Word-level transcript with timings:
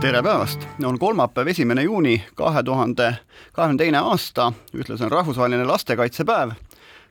Tere 0.00 0.22
päevast, 0.22 0.60
on 0.84 0.98
kolmapäev, 0.98 1.46
esimene 1.46 1.82
juuni 1.82 2.24
kahe 2.34 2.62
tuhande 2.62 3.16
kahekümne 3.52 3.78
teine 3.78 3.98
aasta, 3.98 4.52
ühtlasi 4.74 5.04
on 5.04 5.10
rahvusvaheline 5.10 5.64
lastekaitsepäev. 5.64 6.50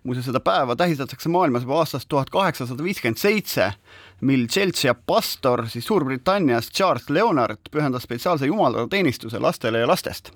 muuseas, 0.04 0.26
seda 0.26 0.40
päeva 0.40 0.76
tähistatakse 0.76 1.30
maailmas 1.30 1.64
juba 1.64 1.80
aastast 1.80 2.06
tuhat 2.10 2.30
kaheksasada 2.30 2.84
viiskümmend 2.84 3.18
seitse, 3.18 3.72
mil 4.22 4.48
Chelsea 4.48 4.96
pastor 5.06 5.68
siis 5.68 5.86
Suurbritannias 5.86 6.70
Charles 6.70 7.10
Leonard 7.10 7.58
pühendas 7.72 8.04
spetsiaalse 8.04 8.46
jumalateenistuse 8.46 9.40
lastele 9.40 9.80
ja 9.80 9.88
lastest. 9.88 10.32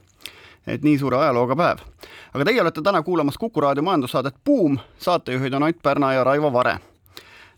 Et 0.68 0.84
nii 0.84 0.98
suure 1.00 1.18
ajalooga 1.18 1.56
päev. 1.56 1.78
aga 2.34 2.46
teie 2.46 2.62
olete 2.62 2.82
täna 2.82 3.02
kuulamas 3.02 3.38
Kuku 3.38 3.62
raadio 3.62 3.84
majandussaadet 3.84 4.36
Buum, 4.46 4.78
saatejuhid 4.98 5.54
on 5.54 5.64
Ott 5.64 5.82
Pärna 5.84 6.14
ja 6.14 6.24
Raivo 6.24 6.54
Vare 6.54 6.80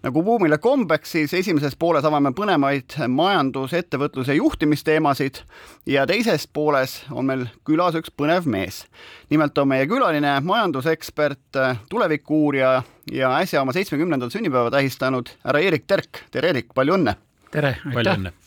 nagu 0.06 0.24
buumile 0.26 0.58
kombeks, 0.62 1.14
siis 1.16 1.34
esimeses 1.38 1.76
pooles 1.80 2.06
avame 2.08 2.32
põnevaid 2.38 2.98
majandus, 3.12 3.76
ettevõtluse 3.78 4.36
juhtimisteemasid 4.38 5.42
ja 5.90 6.06
teises 6.10 6.48
pooles 6.48 7.02
on 7.12 7.30
meil 7.30 7.46
külas 7.68 7.98
üks 8.00 8.14
põnev 8.18 8.50
mees. 8.50 8.86
nimelt 9.30 9.58
on 9.58 9.68
meie 9.68 9.88
külaline 9.88 10.40
majandusekspert, 10.46 11.62
tuleviku-uurija 11.90 12.76
ja 13.12 13.34
äsja 13.38 13.62
oma 13.62 13.74
seitsmekümnendat 13.78 14.34
sünnipäeva 14.34 14.72
tähistanud 14.72 15.30
härra 15.46 15.60
Erik 15.60 15.88
Terk. 15.88 16.26
tere, 16.32 16.50
Erik, 16.50 16.74
palju 16.74 16.98
õnne! 16.98 17.16
tere, 17.52 17.78
aitäh! 17.96 18.41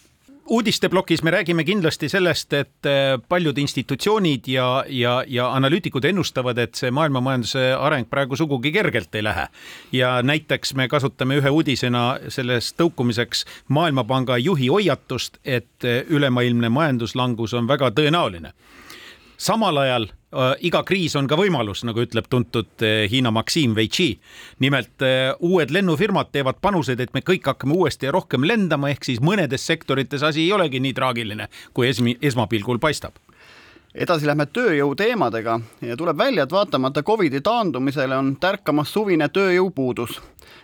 Uudisteplokis 0.49 1.23
me 1.23 1.31
räägime 1.31 1.65
kindlasti 1.65 2.09
sellest, 2.09 2.53
et 2.53 2.87
äh, 2.87 3.21
paljud 3.29 3.59
institutsioonid 3.59 4.49
ja, 4.49 4.85
ja, 4.89 5.25
ja 5.27 5.49
analüütikud 5.53 6.05
ennustavad, 6.05 6.59
et 6.59 6.75
see 6.75 6.91
maailma 6.91 7.21
majanduse 7.25 7.65
areng 7.79 8.09
praegu 8.11 8.37
sugugi 8.37 8.73
kergelt 8.73 9.15
ei 9.15 9.25
lähe. 9.25 9.47
ja 9.93 10.23
näiteks 10.23 10.75
me 10.75 10.89
kasutame 10.89 11.39
ühe 11.41 11.51
uudisena 11.51 12.19
selles 12.29 12.75
tõukumiseks 12.75 13.45
Maailmapanga 13.69 14.39
juhi 14.39 14.69
hoiatust, 14.69 15.39
et 15.45 15.85
äh, 15.85 16.05
ülemaailmne 16.09 16.69
majanduslangus 16.69 17.55
on 17.55 17.69
väga 17.69 17.91
tõenäoline 17.91 18.53
samal 19.37 19.77
ajal 19.77 20.09
iga 20.65 20.83
kriis 20.87 21.15
on 21.19 21.29
ka 21.31 21.39
võimalus, 21.39 21.85
nagu 21.87 22.03
ütleb 22.05 22.29
tuntud 22.31 22.85
äh, 22.85 23.05
Hiina 23.11 23.31
Maxim 23.35 23.75
Weiqi. 23.77 24.19
nimelt 24.61 25.03
äh, 25.03 25.35
uued 25.41 25.71
lennufirmad 25.71 26.33
teevad 26.33 26.61
panuseid, 26.61 27.01
et 27.01 27.15
me 27.15 27.21
kõik 27.21 27.47
hakkame 27.53 27.75
uuesti 27.75 28.09
ja 28.09 28.15
rohkem 28.15 28.47
lendama, 28.47 28.91
ehk 28.91 29.05
siis 29.05 29.21
mõnedes 29.21 29.67
sektorites 29.67 30.23
asi 30.23 30.47
ei 30.47 30.53
olegi 30.53 30.81
nii 30.81 30.95
traagiline, 30.95 31.49
kui 31.75 31.89
esmi, 31.89 32.19
esmapilgul 32.23 32.83
paistab 32.83 33.19
edasi 33.95 34.27
lähme 34.27 34.47
tööjõu 34.51 34.95
teemadega 34.99 35.59
ja 35.85 35.97
tuleb 35.97 36.19
välja, 36.19 36.45
et 36.45 36.53
vaatamata 36.53 37.03
Covidi 37.03 37.41
taandumisele 37.41 38.17
on 38.17 38.35
tärkamas 38.41 38.93
suvine 38.93 39.29
tööjõupuudus. 39.29 40.21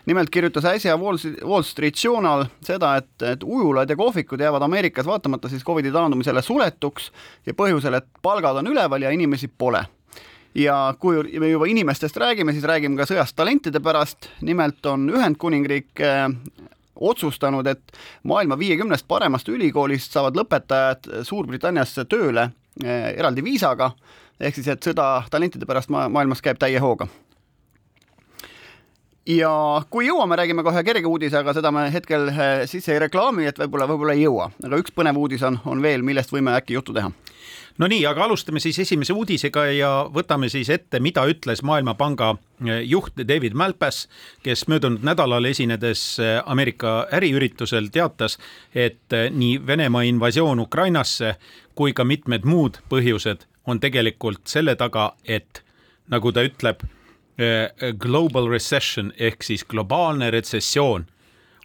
nimelt 0.07 0.31
kirjutas 0.31 0.65
äsja 0.65 0.97
Wall, 0.99 1.63
Street 1.63 2.05
Journal 2.05 2.45
seda, 2.63 2.97
et, 2.97 3.23
et 3.23 3.43
ujulad 3.43 3.91
ja 3.91 3.97
kohvikud 3.97 4.41
jäävad 4.41 4.63
Ameerikas 4.63 5.07
vaatamata 5.07 5.49
siis 5.49 5.65
Covidi 5.65 5.93
taandumisele 5.93 6.43
suletuks 6.43 7.13
ja 7.47 7.55
põhjusel, 7.55 7.95
et 7.95 8.07
palgad 8.23 8.57
on 8.57 8.67
üleval 8.67 9.03
ja 9.03 9.11
inimesi 9.11 9.49
pole 9.49 9.85
ja 10.55 10.95
kui 10.99 11.39
me 11.39 11.51
juba 11.51 11.67
inimestest 11.67 12.17
räägime, 12.17 12.53
siis 12.53 12.65
räägime 12.65 12.97
ka 12.97 13.07
sõjast 13.07 13.37
talentide 13.37 13.81
pärast. 13.81 14.29
nimelt 14.41 14.87
on 14.87 15.11
Ühendkuningriik 15.11 16.01
eh, 16.01 16.29
otsustanud, 16.97 17.67
et 17.67 17.93
maailma 18.23 18.59
viiekümnest 18.59 19.07
paremast 19.09 19.49
ülikoolist 19.49 20.13
saavad 20.13 20.35
lõpetajad 20.37 21.23
Suurbritanniasse 21.23 22.05
tööle 22.05 22.51
eraldi 22.85 23.45
viisaga, 23.45 23.91
ehk 24.41 24.57
siis, 24.57 24.69
et 24.73 24.91
sõda 24.91 25.09
talentide 25.31 25.69
pärast 25.69 25.93
ma 25.93 26.09
maailmas 26.13 26.43
käib 26.45 26.61
täie 26.61 26.81
hooga. 26.81 27.09
ja 29.31 29.51
kui 29.91 30.07
jõuame, 30.09 30.37
räägime 30.37 30.63
kohe 30.67 30.83
kerge 30.85 31.07
uudise, 31.07 31.37
aga 31.39 31.53
seda 31.55 31.71
me 31.71 31.85
hetkel 31.93 32.29
eh, 32.33 32.63
sisse 32.67 32.95
ei 32.95 33.03
reklaami, 33.05 33.47
et 33.47 33.59
võib-olla, 33.61 33.87
võib-olla 33.87 34.17
ei 34.17 34.25
jõua, 34.25 34.51
aga 34.65 34.81
üks 34.81 34.95
põnev 34.97 35.21
uudis 35.21 35.45
on, 35.47 35.61
on 35.71 35.83
veel, 35.83 36.03
millest 36.03 36.33
võime 36.33 36.57
äkki 36.57 36.75
juttu 36.79 36.97
teha 36.97 37.13
no 37.79 37.87
nii, 37.87 38.01
aga 38.09 38.25
alustame 38.25 38.61
siis 38.61 38.81
esimese 38.83 39.15
uudisega 39.15 39.67
ja 39.77 39.91
võtame 40.13 40.49
siis 40.51 40.73
ette, 40.73 40.99
mida 41.01 41.23
ütles 41.31 41.63
Maailmapanga 41.63 42.33
eh, 42.65 42.81
juht 42.89 43.21
David 43.29 43.55
Malpass, 43.55 44.09
kes 44.43 44.67
möödunud 44.73 45.05
nädalal 45.07 45.47
esinedes 45.53 46.17
Ameerika 46.47 47.05
äriüritusel 47.13 47.93
teatas, 47.93 48.39
et 48.75 49.15
nii 49.31 49.61
Venemaa 49.67 50.03
invasioon 50.09 50.65
Ukrainasse 50.65 51.37
kui 51.75 51.93
ka 51.93 52.05
mitmed 52.05 52.47
muud 52.49 52.81
põhjused 52.91 53.47
on 53.71 53.81
tegelikult 53.81 54.49
selle 54.51 54.75
taga, 54.79 55.13
et 55.25 55.63
nagu 56.11 56.33
ta 56.33 56.45
ütleb, 56.47 56.83
eh, 57.39 57.93
global 57.99 58.51
recession 58.51 59.13
ehk 59.19 59.43
siis 59.43 59.65
globaalne 59.65 60.31
retsessioon 60.31 61.07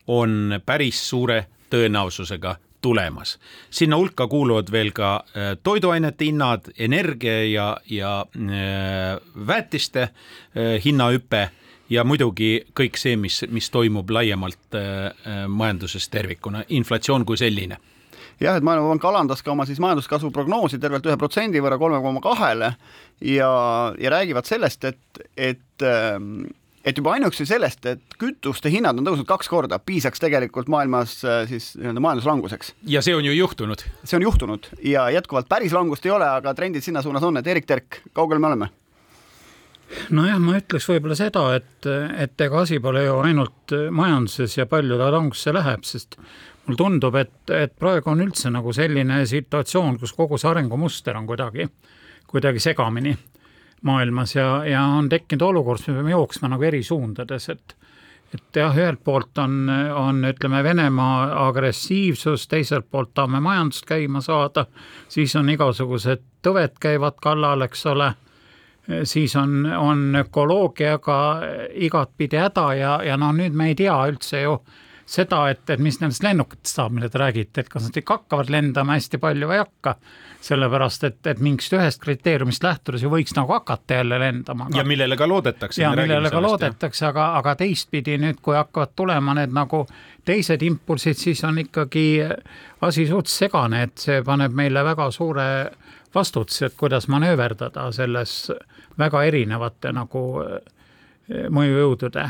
on 0.08 0.62
päris 0.66 1.02
suure 1.10 1.46
tõenäosusega 1.70 2.56
tulemas. 2.82 3.40
sinna 3.70 3.98
hulka 3.98 4.28
kuuluvad 4.28 4.72
veel 4.72 4.92
ka 4.92 5.26
eh, 5.26 5.58
toiduainete 5.64 6.26
hinnad, 6.26 6.70
energia 6.78 7.44
ja, 7.44 7.78
ja 7.90 8.26
väetiste 9.48 10.10
hinnahüpe 10.86 11.50
ja 11.90 12.04
muidugi 12.04 12.66
kõik 12.80 12.98
see, 12.98 13.16
mis, 13.16 13.44
mis 13.50 13.70
toimub 13.70 14.10
laiemalt 14.10 14.78
majanduses 15.48 16.10
tervikuna, 16.10 16.64
inflatsioon 16.70 17.26
kui 17.26 17.38
selline 17.38 17.78
jah, 18.42 18.58
et 18.58 18.66
Maailmapank 18.66 19.08
alandas 19.12 19.44
ka 19.44 19.54
oma 19.54 19.66
siis 19.68 19.80
majanduskasvu 19.84 20.32
prognoosi 20.36 20.80
tervelt 20.82 21.08
ühe 21.08 21.18
protsendi 21.20 21.64
võrra 21.64 21.80
kolme 21.82 22.02
koma 22.04 22.24
kahele 22.24 22.76
ja, 23.22 23.50
ja 24.00 24.14
räägivad 24.14 24.48
sellest, 24.50 24.88
et, 24.92 25.26
et 25.38 25.86
ähm, 25.86 26.46
et 26.86 27.00
juba 27.00 27.16
ainuüksi 27.16 27.48
sellest, 27.50 27.86
et 27.90 28.18
kütuste 28.22 28.70
hinnad 28.70 29.00
on 29.00 29.08
tõusnud 29.08 29.28
kaks 29.30 29.50
korda, 29.50 29.80
piisaks 29.82 30.22
tegelikult 30.22 30.70
maailmas 30.72 31.18
äh, 31.26 31.44
siis 31.50 31.74
nii-öelda 31.80 32.04
majanduslanguseks. 32.06 32.74
ja 32.92 33.02
see 33.06 33.16
on 33.18 33.26
ju 33.26 33.34
juhtunud. 33.34 33.86
see 34.04 34.20
on 34.20 34.26
juhtunud 34.28 34.70
ja 34.86 35.10
jätkuvalt 35.16 35.50
päris 35.50 35.74
langust 35.74 36.06
ei 36.06 36.14
ole, 36.14 36.30
aga 36.30 36.54
trendid 36.54 36.86
sinna 36.86 37.02
suunas 37.02 37.24
on, 37.26 37.42
et 37.42 37.48
Erik 37.48 37.66
Terk, 37.66 38.02
kaugel 38.14 38.40
me 38.40 38.52
oleme? 38.54 38.70
nojah, 40.10 40.40
ma 40.42 40.58
ütleks 40.60 40.88
võib-olla 40.90 41.18
seda, 41.18 41.48
et, 41.58 41.88
et 42.18 42.42
ega 42.42 42.62
asi 42.62 42.80
pole 42.82 43.06
ju 43.06 43.18
ainult 43.22 43.76
majanduses 43.94 44.58
ja 44.58 44.66
palju 44.70 44.98
ta 45.02 45.10
langusse 45.14 45.54
läheb, 45.54 45.86
sest 45.86 46.20
mulle 46.66 46.78
tundub, 46.80 47.16
et, 47.20 47.38
et 47.54 47.74
praegu 47.78 48.12
on 48.12 48.24
üldse 48.26 48.50
nagu 48.54 48.74
selline 48.74 49.22
situatsioon, 49.30 50.00
kus 50.02 50.14
kogu 50.18 50.40
see 50.42 50.50
arengumuster 50.50 51.18
on 51.18 51.28
kuidagi, 51.30 51.68
kuidagi 52.28 52.64
segamini 52.64 53.16
maailmas 53.86 54.36
ja, 54.36 54.50
ja 54.66 54.84
on 54.98 55.10
tekkinud 55.10 55.46
olukord, 55.46 55.84
kus 55.84 55.94
me 55.94 56.00
peame 56.00 56.16
jooksma 56.16 56.50
nagu 56.56 56.66
eri 56.66 56.84
suundades, 56.84 57.50
et 57.54 57.76
et 58.36 58.58
jah, 58.58 58.74
ühelt 58.76 59.00
poolt 59.04 59.38
on, 59.40 59.70
on 59.96 60.26
ütleme, 60.28 60.64
Venemaa 60.64 61.48
agressiivsus, 61.48 62.48
teiselt 62.52 62.88
poolt 62.92 63.14
tahame 63.16 63.40
majandust 63.40 63.86
käima 63.88 64.22
saada, 64.22 64.66
siis 65.08 65.36
on 65.40 65.50
igasugused 65.54 66.24
tõved 66.44 66.76
käivad 66.82 67.20
kallal, 67.24 67.64
eks 67.68 67.86
ole, 67.94 68.10
siis 69.08 69.36
on, 69.40 69.64
on 69.66 70.20
ökoloogiaga 70.26 71.20
igatpidi 71.88 72.42
häda 72.42 72.66
ja, 72.76 72.98
ja 73.06 73.18
noh, 73.18 73.32
nüüd 73.38 73.56
me 73.56 73.72
ei 73.72 73.78
tea 73.80 73.96
üldse 74.10 74.44
ju, 74.44 74.60
seda, 75.06 75.46
et, 75.54 75.62
et 75.70 75.82
mis 75.82 75.98
nendest 76.02 76.24
lennukitest 76.26 76.80
saab, 76.80 76.94
mille 76.96 77.10
te 77.14 77.20
räägite, 77.22 77.62
et 77.62 77.70
kas 77.70 77.86
nad 77.86 77.98
ikka 78.00 78.20
hakkavad 78.20 78.50
lendama 78.54 78.98
hästi 78.98 79.20
palju 79.22 79.50
või 79.50 79.60
ei 79.60 79.62
hakka. 79.62 79.96
sellepärast, 80.46 81.04
et, 81.04 81.28
et 81.28 81.40
mingist 81.42 81.74
ühest 81.74 82.02
kriteeriumist 82.04 82.64
lähtudes 82.64 83.02
ju 83.02 83.10
võiks 83.10 83.34
nagu 83.34 83.54
hakata 83.54 84.00
jälle 84.00 84.20
lendama. 84.20 84.68
ja 84.76 84.84
millele 84.84 85.18
ka 85.18 85.28
loodetakse. 85.28 85.82
ja 85.82 85.92
millele 85.96 86.30
ka 86.30 86.42
loodetakse, 86.42 87.06
aga, 87.06 87.32
aga 87.38 87.56
teistpidi 87.56 88.18
nüüd, 88.22 88.42
kui 88.42 88.56
hakkavad 88.56 88.94
tulema 88.96 89.34
need 89.34 89.54
nagu 89.54 89.86
teised 90.26 90.62
impulsid, 90.62 91.18
siis 91.18 91.44
on 91.44 91.62
ikkagi 91.62 92.06
asi 92.82 93.08
suht 93.08 93.30
segane, 93.30 93.84
et 93.84 93.98
see 93.98 94.22
paneb 94.26 94.54
meile 94.54 94.84
väga 94.86 95.12
suure 95.12 95.48
vastutuse, 96.16 96.66
et 96.66 96.78
kuidas 96.78 97.08
manööverdada 97.08 97.92
selles 97.92 98.52
väga 98.98 99.24
erinevate 99.24 99.92
nagu 99.94 100.26
mõjujõudude 101.30 102.30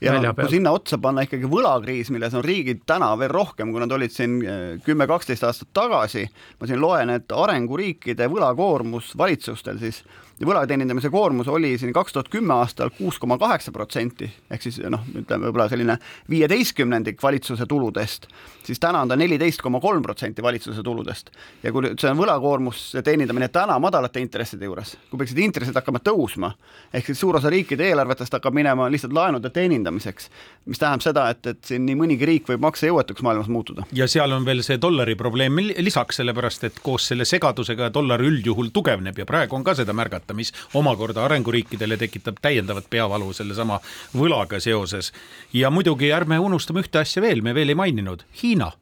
ja 0.00 0.34
kui 0.36 0.48
sinna 0.52 0.72
otsa 0.76 0.98
panna 1.02 1.24
ikkagi 1.26 1.48
võlakriis, 1.50 2.10
milles 2.12 2.34
on 2.36 2.44
riigid 2.44 2.82
täna 2.88 3.12
veel 3.18 3.32
rohkem, 3.32 3.72
kui 3.72 3.82
nad 3.82 3.92
olid 3.96 4.12
siin 4.12 4.38
eh, 4.44 4.64
kümme-kaksteist 4.84 5.46
aastat 5.48 5.72
tagasi, 5.76 6.26
ma 6.60 6.68
siin 6.68 6.82
loen, 6.82 7.14
et 7.16 7.32
arenguriikide 7.32 8.28
võlakoormus 8.32 9.14
valitsustel 9.18 9.80
siis 9.80 10.02
võla 10.44 10.66
teenindamise 10.68 11.10
koormus 11.10 11.48
oli 11.48 11.78
siin 11.78 11.92
kaks 11.96 12.12
tuhat 12.12 12.28
kümme 12.28 12.54
aastal 12.54 12.90
kuus 12.92 13.18
koma 13.18 13.38
kaheksa 13.40 13.72
protsenti, 13.72 14.28
ehk 14.50 14.62
siis 14.62 14.80
noh, 14.84 15.04
ütleme 15.16 15.48
võib-olla 15.48 15.68
selline 15.72 15.96
viieteistkümnendik 16.30 17.22
valitsuse 17.22 17.66
tuludest, 17.66 18.26
siis 18.66 18.80
täna 18.82 19.00
on 19.00 19.08
ta 19.08 19.16
neliteist 19.16 19.62
koma 19.64 19.80
kolm 19.80 20.02
protsenti 20.02 20.42
valitsuse 20.42 20.82
tuludest. 20.82 21.30
ja 21.62 21.72
kui 21.72 21.94
see 21.98 22.10
on 22.10 22.18
võlakoormus 22.18 22.82
teenindamine 23.04 23.48
täna 23.48 23.78
madalate 23.78 24.20
intresside 24.20 24.68
juures, 24.68 24.96
kui 25.10 25.22
peaksid 25.22 25.38
intressid 25.38 25.78
hakkama 25.78 26.02
tõusma, 26.04 26.52
ehk 26.92 27.06
siis 27.06 27.20
suur 27.20 27.40
osa 27.40 27.50
riikide 27.52 27.88
eelarvetest 27.88 28.36
hakkab 28.36 28.54
minema 28.54 28.90
lihtsalt 28.92 29.16
laenude 29.16 29.50
teenindamiseks, 29.50 30.28
mis 30.66 30.82
tähendab 30.82 31.04
seda, 31.04 31.28
et, 31.32 31.46
et 31.46 31.64
siin 31.64 31.86
nii 31.86 31.96
mõnigi 31.96 32.28
riik 32.28 32.50
võib 32.50 32.64
maksejõuetuks 32.66 33.24
maailmas 33.24 33.48
muutuda. 33.48 33.86
ja 33.92 34.08
seal 34.10 34.32
on 34.36 34.44
veel 34.44 34.62
see 34.66 34.80
dollari 34.82 35.16
probleem 35.16 35.60
lisaks, 35.78 36.20
sellepärast 36.20 36.64
et 36.68 36.80
koos 36.82 37.08
selle 37.08 37.24
segadusega 37.24 37.88
dollar 37.94 38.20
üldjuhul 38.20 38.72
tugevneb 38.74 39.18
ja 39.18 39.26
praegu 39.28 39.56
on 39.56 39.64
ka 39.64 39.76
seda 39.78 39.94
märgata, 39.96 40.25
mis 40.34 40.52
omakorda 40.74 41.24
arenguriikidele 41.24 41.96
tekitab 41.96 42.40
täiendavat 42.42 42.90
peavalu 42.90 43.32
sellesama 43.32 43.80
võlaga 44.16 44.60
seoses. 44.60 45.12
ja 45.52 45.70
muidugi 45.70 46.12
ärme 46.12 46.38
unustame 46.38 46.80
ühte 46.80 46.98
asja 46.98 47.22
veel, 47.22 47.42
me 47.42 47.54
veel 47.54 47.68
ei 47.68 47.74
maininud, 47.74 48.24
Hiina. 48.42 48.72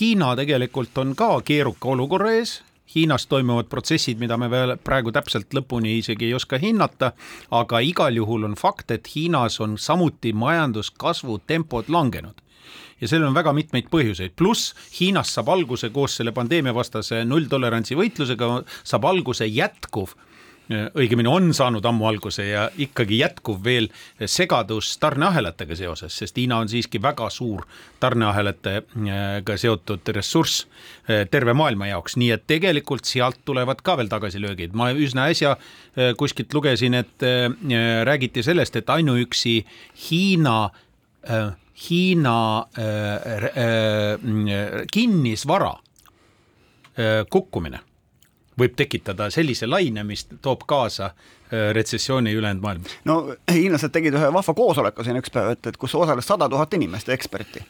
Hiina 0.00 0.36
tegelikult 0.36 0.98
on 0.98 1.14
ka 1.14 1.40
keeruka 1.40 1.88
olukorra 1.88 2.32
ees 2.32 2.62
Hiinas 2.94 3.26
toimuvad 3.26 3.70
protsessid, 3.72 4.18
mida 4.20 4.36
me 4.36 4.50
veel 4.52 4.74
praegu 4.84 5.12
täpselt 5.16 5.54
lõpuni 5.56 5.94
isegi 5.96 6.26
ei 6.28 6.34
oska 6.36 6.58
hinnata, 6.60 7.12
aga 7.50 7.80
igal 7.80 8.16
juhul 8.16 8.44
on 8.44 8.56
fakt, 8.58 8.90
et 8.90 9.08
Hiinas 9.14 9.60
on 9.64 9.78
samuti 9.78 10.32
majanduskasvu 10.36 11.38
tempod 11.46 11.88
langenud 11.88 12.42
ja 13.00 13.08
sellel 13.08 13.30
on 13.30 13.34
väga 13.34 13.52
mitmeid 13.56 13.88
põhjuseid, 13.90 14.36
pluss 14.38 14.74
Hiinas 14.98 15.32
saab 15.34 15.48
alguse 15.50 15.90
koos 15.90 16.18
selle 16.18 16.34
pandeemiavastase 16.36 17.24
nulltolerantsi 17.26 17.96
võitlusega, 17.98 18.50
saab 18.84 19.08
alguse 19.10 19.48
jätkuv 19.48 20.12
õigemini 20.98 21.30
on 21.30 21.50
saanud 21.54 21.84
ammu 21.88 22.06
alguse 22.08 22.46
ja 22.46 22.66
ikkagi 22.80 23.18
jätkuv 23.20 23.62
veel 23.64 23.88
segadus 24.26 24.94
tarneahelatega 25.02 25.76
seoses, 25.78 26.16
sest 26.22 26.38
Hiina 26.40 26.58
on 26.62 26.70
siiski 26.70 27.00
väga 27.02 27.28
suur 27.30 27.64
tarneahelatega 28.02 29.56
seotud 29.56 30.12
ressurss 30.16 30.66
eh, 31.08 31.26
terve 31.30 31.54
maailma 31.56 31.92
jaoks, 31.92 32.16
nii 32.20 32.30
et 32.36 32.46
tegelikult 32.50 33.08
sealt 33.08 33.42
tulevad 33.44 33.82
ka 33.82 33.96
veel 34.00 34.12
tagasilöögid. 34.12 34.74
ma 34.74 34.90
üsna 34.92 35.28
äsja 35.32 35.56
eh, 35.56 36.14
kuskilt 36.18 36.54
lugesin, 36.54 36.94
et 36.94 37.26
räägiti 38.04 38.42
sellest, 38.42 38.76
et 38.76 38.90
ainuüksi 38.90 39.60
Hiina 40.10 40.70
Hiina 41.90 42.66
äh, 42.78 42.84
äh, 43.44 44.86
kinnisvara 44.92 45.70
äh, 46.98 47.26
kukkumine 47.30 47.80
võib 48.62 48.76
tekitada 48.78 49.30
sellise 49.34 49.68
laine, 49.68 50.04
mis 50.06 50.26
toob 50.42 50.66
kaasa 50.70 51.10
äh, 51.12 51.70
retsessiooni 51.76 52.34
ülejäänud 52.38 52.62
maailmas. 52.64 52.98
no 53.08 53.18
hiinlased 53.52 53.94
tegid 53.94 54.18
ühe 54.18 54.32
vahva 54.34 54.54
koosoleku 54.54 55.04
siin 55.06 55.20
üks 55.20 55.32
päev, 55.34 55.56
et, 55.56 55.72
et 55.72 55.80
kus 55.80 55.94
osales 55.98 56.28
sada 56.28 56.48
tuhat 56.52 56.74
inimest 56.78 57.10
ja 57.10 57.18
eksperti. 57.18 57.64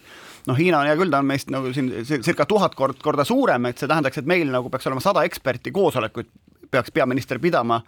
noh, 0.47 0.59
Hiina 0.59 0.81
on 0.83 0.91
hea 0.91 0.97
küll, 1.01 1.13
ta 1.13 1.23
on 1.23 1.29
meist 1.29 1.53
nagu 1.55 1.73
siin 1.75 1.93
circa 2.13 2.47
tuhat 2.47 2.75
kord, 2.79 3.01
korda 3.03 3.25
suurem, 3.29 3.71
et 3.71 3.79
see 3.79 3.91
tähendaks, 3.91 4.23
et 4.23 4.29
meil 4.29 4.51
nagu 4.53 4.71
peaks 4.71 4.91
olema 4.91 5.05
sada 5.05 5.25
eksperti 5.29 5.75
koosolekuid 5.75 6.31
peaks 6.73 6.91
peaminister 6.91 7.39
pidama 7.39 7.83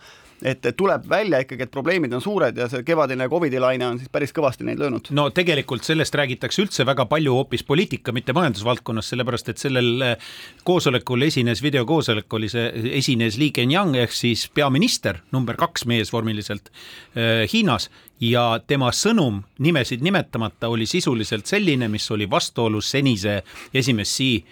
et 0.44 0.66
tuleb 0.76 1.06
välja 1.08 1.40
ikkagi, 1.44 1.64
et 1.64 1.72
probleemid 1.72 2.12
on 2.16 2.22
suured 2.22 2.56
ja 2.58 2.66
see 2.68 2.84
kevadine 2.86 3.28
Covidi 3.32 3.60
laine 3.62 3.86
on 3.86 3.98
siis 4.00 4.10
päris 4.12 4.34
kõvasti 4.34 4.66
neid 4.66 4.80
löönud. 4.82 5.08
no 5.16 5.28
tegelikult 5.34 5.86
sellest 5.86 6.14
räägitakse 6.18 6.62
üldse 6.64 6.86
väga 6.86 7.06
palju 7.10 7.36
hoopis 7.38 7.64
poliitika, 7.64 8.12
mitte 8.12 8.34
majandusvaldkonnas, 8.36 9.08
sellepärast 9.12 9.52
et 9.52 9.62
sellel 9.62 10.02
eh, 10.04 10.32
koosolekul 10.64 11.22
esines, 11.28 11.62
videokoosolek 11.64 12.38
oli 12.38 12.50
see, 12.52 12.66
esines 12.98 13.38
Li 13.40 13.50
Keqiang 13.54 13.96
ehk 14.02 14.12
siis 14.12 14.48
peaminister, 14.54 15.22
number 15.32 15.56
kaks 15.60 15.86
mees 15.90 16.12
vormiliselt 16.12 16.70
eh, 17.14 17.46
Hiinas 17.52 17.88
ja 18.20 18.60
tema 18.66 18.90
sõnum 18.94 19.42
nimesid 19.64 20.04
nimetamata 20.04 20.68
oli 20.68 20.86
sisuliselt 20.86 21.46
selline, 21.50 21.88
mis 21.88 22.10
oli 22.10 22.28
vastuolus 22.30 22.90
senise 22.94 23.40
esimees 23.74 24.14
Xi 24.14 24.44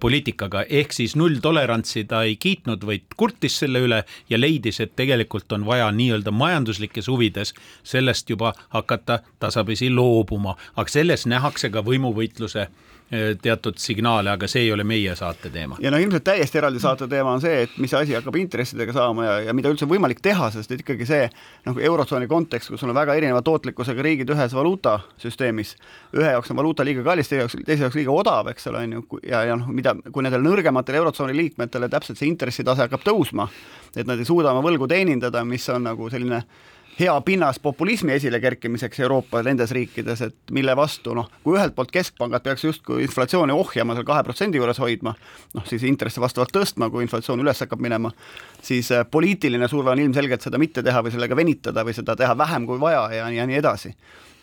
poliitikaga, 0.00 0.62
ehk 0.68 0.92
siis 0.92 1.16
nulltolerantsi 1.16 2.04
ta 2.04 2.22
ei 2.22 2.36
kiitnud, 2.36 2.86
vaid 2.86 3.16
kurtis 3.16 3.58
selle 3.58 3.82
üle 3.82 4.02
ja 4.30 4.40
leidis, 4.40 4.80
et 4.80 4.96
tegelikult 4.96 5.52
on 5.52 5.66
vaja 5.66 5.90
nii-öelda 5.92 6.30
majanduslikes 6.30 7.08
huvides 7.08 7.54
sellest 7.82 8.30
juba 8.30 8.52
hakata 8.68 9.20
tasapisi 9.38 9.90
loobuma, 9.90 10.56
aga 10.76 10.88
selles 10.88 11.26
nähakse 11.26 11.70
ka 11.70 11.82
võimuvõitluse 11.86 12.68
teatud 13.42 13.76
signaale, 13.76 14.30
aga 14.32 14.48
see 14.48 14.62
ei 14.64 14.70
ole 14.72 14.84
meie 14.88 15.12
saate 15.16 15.50
teema. 15.52 15.76
ja 15.80 15.90
no 15.92 15.98
ilmselt 16.00 16.24
täiesti 16.24 16.58
eraldi 16.58 16.80
saate 16.80 17.08
teema 17.10 17.34
on 17.36 17.42
see, 17.44 17.66
et 17.66 17.74
mis 17.82 17.92
asi 17.94 18.14
hakkab 18.16 18.38
intressidega 18.40 18.94
saama 18.96 19.26
ja, 19.26 19.34
ja 19.48 19.54
mida 19.56 19.68
üldse 19.72 19.84
on 19.84 19.90
võimalik 19.90 20.22
teha, 20.24 20.48
sest 20.54 20.72
et 20.72 20.80
ikkagi 20.80 21.04
see 21.08 21.26
nagu 21.66 21.82
eurotsooni 21.90 22.28
kontekst, 22.30 22.72
kus 22.72 22.86
on 22.86 22.94
väga 22.96 23.18
erineva 23.20 23.42
tootlikkusega 23.44 24.06
riigid 24.06 24.32
ühes 24.32 24.56
valuutasüsteemis, 24.56 25.74
ühe 26.16 26.32
jaoks 26.32 26.54
on 26.54 26.60
valuuta 26.62 26.86
liiga 26.88 27.04
kallis, 27.04 27.28
teise 27.28 27.42
jaoks, 27.44 27.58
teise 27.66 27.84
jaoks 27.84 28.00
liiga 28.00 28.16
odav, 28.16 28.48
eks 28.54 28.70
ole, 28.72 28.86
on 28.86 28.96
ju, 28.96 29.04
ja, 29.28 29.44
ja 29.50 29.60
noh, 29.60 29.68
mida, 29.68 29.92
kui 30.08 30.24
nendel 30.24 30.44
nõrgematele 30.46 31.02
eurotsooni 31.02 31.36
liikmetele 31.36 31.92
täpselt 31.92 32.20
see 32.20 32.32
intressitase 32.32 32.86
hakkab 32.86 33.04
tõusma, 33.04 33.50
et 33.92 34.08
nad 34.08 34.16
ei 34.16 34.28
suuda 34.28 34.56
oma 34.56 34.64
võlgu 34.64 34.88
teenindada, 34.88 35.44
mis 35.44 35.68
on 35.68 35.84
nagu 35.90 36.08
selline 36.08 36.46
hea 37.00 37.20
pinnas 37.20 37.58
populismi 37.58 38.12
esilekerkimiseks 38.12 39.00
Euroopa 39.00 39.42
nendes 39.42 39.70
riikides, 39.70 40.20
et 40.26 40.52
mille 40.52 40.74
vastu 40.76 41.14
noh, 41.16 41.28
kui 41.44 41.56
ühelt 41.56 41.74
poolt 41.74 41.92
keskpangad 41.94 42.44
peaks 42.44 42.64
justkui 42.64 43.02
inflatsiooni 43.06 43.54
ohjama 43.56 43.96
seal 43.96 44.06
kahe 44.08 44.24
protsendi 44.26 44.60
juures 44.60 44.80
hoidma, 44.82 45.14
noh 45.56 45.68
siis 45.68 45.86
intresse 45.88 46.20
vastavalt 46.20 46.52
tõstma, 46.54 46.90
kui 46.92 47.04
inflatsioon 47.06 47.40
üles 47.40 47.64
hakkab 47.64 47.80
minema, 47.82 48.12
siis 48.62 48.92
äh, 48.92 49.06
poliitiline 49.10 49.68
surve 49.72 49.94
on 49.94 50.02
ilmselgelt 50.04 50.44
seda 50.44 50.60
mitte 50.60 50.84
teha 50.84 51.04
või 51.04 51.14
sellega 51.14 51.38
venitada 51.38 51.84
või 51.86 51.96
seda 51.96 52.16
teha 52.18 52.36
vähem 52.38 52.68
kui 52.68 52.80
vaja 52.80 53.06
ja, 53.16 53.30
ja 53.32 53.46
nii 53.48 53.60
edasi. 53.62 53.94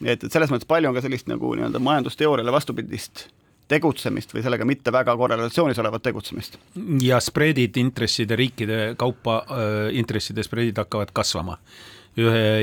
et, 0.03 0.23
et 0.23 0.31
selles 0.31 0.49
mõttes 0.49 0.69
palju 0.69 0.89
on 0.89 0.97
ka 0.97 1.05
sellist 1.05 1.29
nagu 1.29 1.53
nii-öelda 1.53 1.81
majandusteooriale 1.85 2.55
vastupidist 2.55 3.27
tegutsemist 3.69 4.33
või 4.33 4.41
sellega 4.41 4.65
mitte 4.65 4.91
väga 4.91 5.13
korrelatsioonis 5.17 5.77
olevat 5.79 6.01
tegutsemist. 6.01 6.57
ja 7.05 7.19
spreadid 7.21 7.77
intresside 7.77 8.35
riikide 8.35 8.81
kaupa 8.97 9.43
äh,, 9.45 9.93
intresside 10.01 10.43
spreadid 10.43 10.81
hakkavad 10.81 11.13
kasvama 11.13 11.59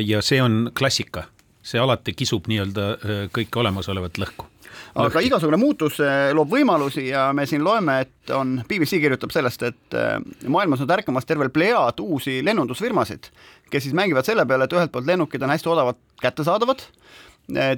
ja 0.07 0.23
see 0.23 0.43
on 0.43 0.71
klassika, 0.77 1.27
see 1.67 1.81
alati 1.81 2.15
kisub 2.17 2.49
nii-öelda 2.51 2.91
äh, 2.93 3.25
kõike 3.35 3.63
olemasolevat 3.63 4.21
lõhku. 4.23 4.49
Aga 4.97 5.21
igasugune 5.25 5.59
muutus 5.61 5.99
äh, 6.05 6.31
loob 6.37 6.51
võimalusi 6.53 7.09
ja 7.11 7.29
me 7.37 7.47
siin 7.49 7.65
loeme, 7.65 7.99
et 8.07 8.33
on, 8.35 8.57
BBC 8.69 9.01
kirjutab 9.03 9.33
sellest, 9.35 9.65
et 9.69 9.97
äh, 9.97 10.17
maailmas 10.53 10.83
on 10.85 10.91
tärkamas 10.91 11.29
tervel 11.29 11.51
plejaad 11.53 12.01
uusi 12.05 12.39
lennundusfirmasid, 12.45 13.31
kes 13.71 13.87
siis 13.87 13.97
mängivad 13.97 14.29
selle 14.29 14.47
peale, 14.49 14.69
et 14.69 14.77
ühelt 14.77 14.93
poolt 14.93 15.09
lennukid 15.09 15.43
on 15.43 15.53
hästi 15.53 15.73
odavalt 15.73 16.01
kättesaadavad, 16.23 16.87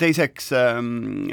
teiseks 0.00 0.46
ähm, 0.56 1.26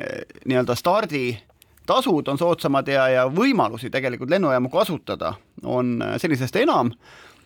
nii-öelda 0.44 0.75
starditasud 0.75 2.27
on 2.27 2.39
soodsamad 2.41 2.89
ja, 2.91 3.06
ja 3.07 3.21
võimalusi 3.31 3.88
tegelikult 3.94 4.33
lennujaamu 4.33 4.68
kasutada 4.74 5.38
on 5.63 6.01
senisest 6.19 6.57
enam 6.59 6.91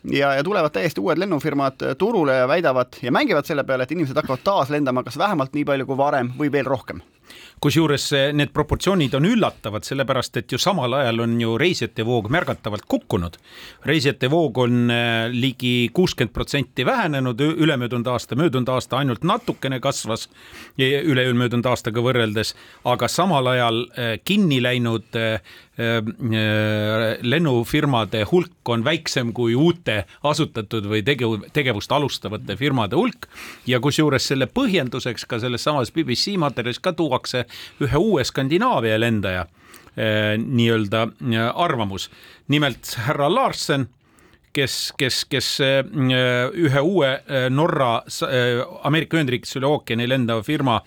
ja, 0.03 0.33
ja 0.33 0.43
tulevad 0.43 0.71
täiesti 0.71 1.01
uued 1.01 1.17
lennufirmad 1.17 1.85
turule 1.97 2.35
ja 2.35 2.47
väidavad 2.47 2.99
ja 3.01 3.11
mängivad 3.11 3.45
selle 3.45 3.63
peale, 3.63 3.83
et 3.83 3.91
inimesed 3.91 4.15
hakkavad 4.15 4.43
taas 4.43 4.69
lendama 4.69 5.03
kas 5.03 5.17
vähemalt 5.17 5.53
nii 5.53 5.65
palju 5.65 5.85
kui 5.89 5.97
varem 5.97 6.33
või 6.39 6.51
veel 6.51 6.69
rohkem 6.69 7.01
kusjuures 7.59 8.05
eh, 8.15 8.29
need 8.35 8.51
proportsioonid 8.55 9.13
on 9.17 9.27
üllatavad, 9.29 9.85
sellepärast 9.87 10.39
et 10.41 10.53
ju 10.53 10.59
samal 10.61 10.93
ajal 10.99 11.23
on 11.25 11.35
ju 11.41 11.57
reisijate 11.59 12.05
voog 12.07 12.29
märgatavalt 12.31 12.85
kukkunud. 12.87 13.37
reisijate 13.85 14.29
voog 14.31 14.57
on 14.63 14.91
eh, 14.91 15.27
ligi 15.31 15.89
kuuskümmend 15.93 16.33
protsenti 16.33 16.85
vähenenud 16.85 17.41
ülemöödunud 17.41 18.07
aasta, 18.07 18.35
möödunud 18.35 18.69
aasta 18.69 18.97
ainult 18.97 19.23
natukene 19.23 19.79
kasvas 19.79 20.29
üle-eelmöödunud 20.79 21.65
aastaga 21.69 22.01
võrreldes, 22.03 22.55
aga 22.85 23.07
samal 23.07 23.47
ajal 23.53 23.85
kinni 24.23 24.61
läinud 24.63 25.15
lennufirmade 27.21 28.23
hulk 28.31 28.69
on 28.69 28.83
väiksem 28.83 29.31
kui 29.33 29.55
uute 29.55 30.03
asutatud 30.27 30.89
või 30.91 31.03
tegev, 31.07 31.45
tegevust 31.55 31.91
alustavate 31.95 32.57
firmade 32.59 32.97
hulk 32.99 33.29
ja 33.67 33.79
kusjuures 33.79 34.27
selle 34.27 34.49
põhjenduseks 34.51 35.27
ka 35.29 35.39
selles 35.39 35.63
samas 35.63 35.93
BBC 35.95 36.35
materjalis 36.41 36.81
ka 36.83 36.93
tuuakse 36.93 37.45
ühe 37.83 37.97
uue 38.01 38.23
Skandinaavia 38.27 38.99
lendaja 38.99 39.45
eh, 39.95 40.35
nii-öelda 40.41 41.05
eh, 41.07 41.47
arvamus. 41.55 42.09
nimelt 42.47 42.95
härra 43.05 43.29
Larsen 43.33 43.87
kes, 44.53 44.93
kes, 44.97 45.25
kes 45.29 45.59
eh, 45.63 45.83
ühe 46.53 46.81
uue 46.81 47.13
Norra, 47.49 48.01
Ameerika 48.83 49.17
Ühendriikides 49.17 49.55
üle 49.61 49.67
ookeani 49.67 50.09
lendava 50.09 50.43
firma 50.43 50.81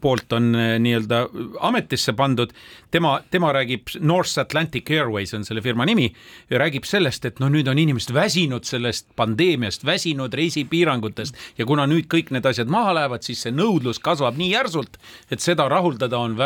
poolt 0.00 0.32
on 0.32 0.48
nii-öelda 0.52 1.20
ametisse 1.60 2.12
pandud. 2.12 2.50
tema, 2.90 3.20
tema 3.30 3.52
räägib, 3.52 3.82
North 4.00 4.38
Atlantic 4.38 4.90
Airways 4.90 5.34
on 5.34 5.44
selle 5.44 5.62
firma 5.62 5.84
nimi, 5.86 6.08
räägib 6.50 6.84
sellest, 6.84 7.24
et 7.24 7.38
no 7.40 7.48
nüüd 7.48 7.68
on 7.70 7.78
inimesed 7.78 8.14
väsinud 8.14 8.66
sellest 8.66 9.06
pandeemiast, 9.16 9.84
väsinud 9.86 10.34
reisipiirangutest 10.34 11.58
ja 11.58 11.66
kuna 11.66 11.86
nüüd 11.90 12.08
kõik 12.10 12.32
need 12.34 12.46
asjad 12.46 12.70
maha 12.70 12.94
lähevad, 12.98 13.22
siis 13.22 13.44
see 13.46 13.54
nõudlus 13.54 14.02
kasvab 14.02 14.38
nii 14.38 14.50
järsult, 14.52 14.98
et 15.30 15.42
seda 15.42 15.68
rahuldada 15.70 16.18
on 16.18 16.36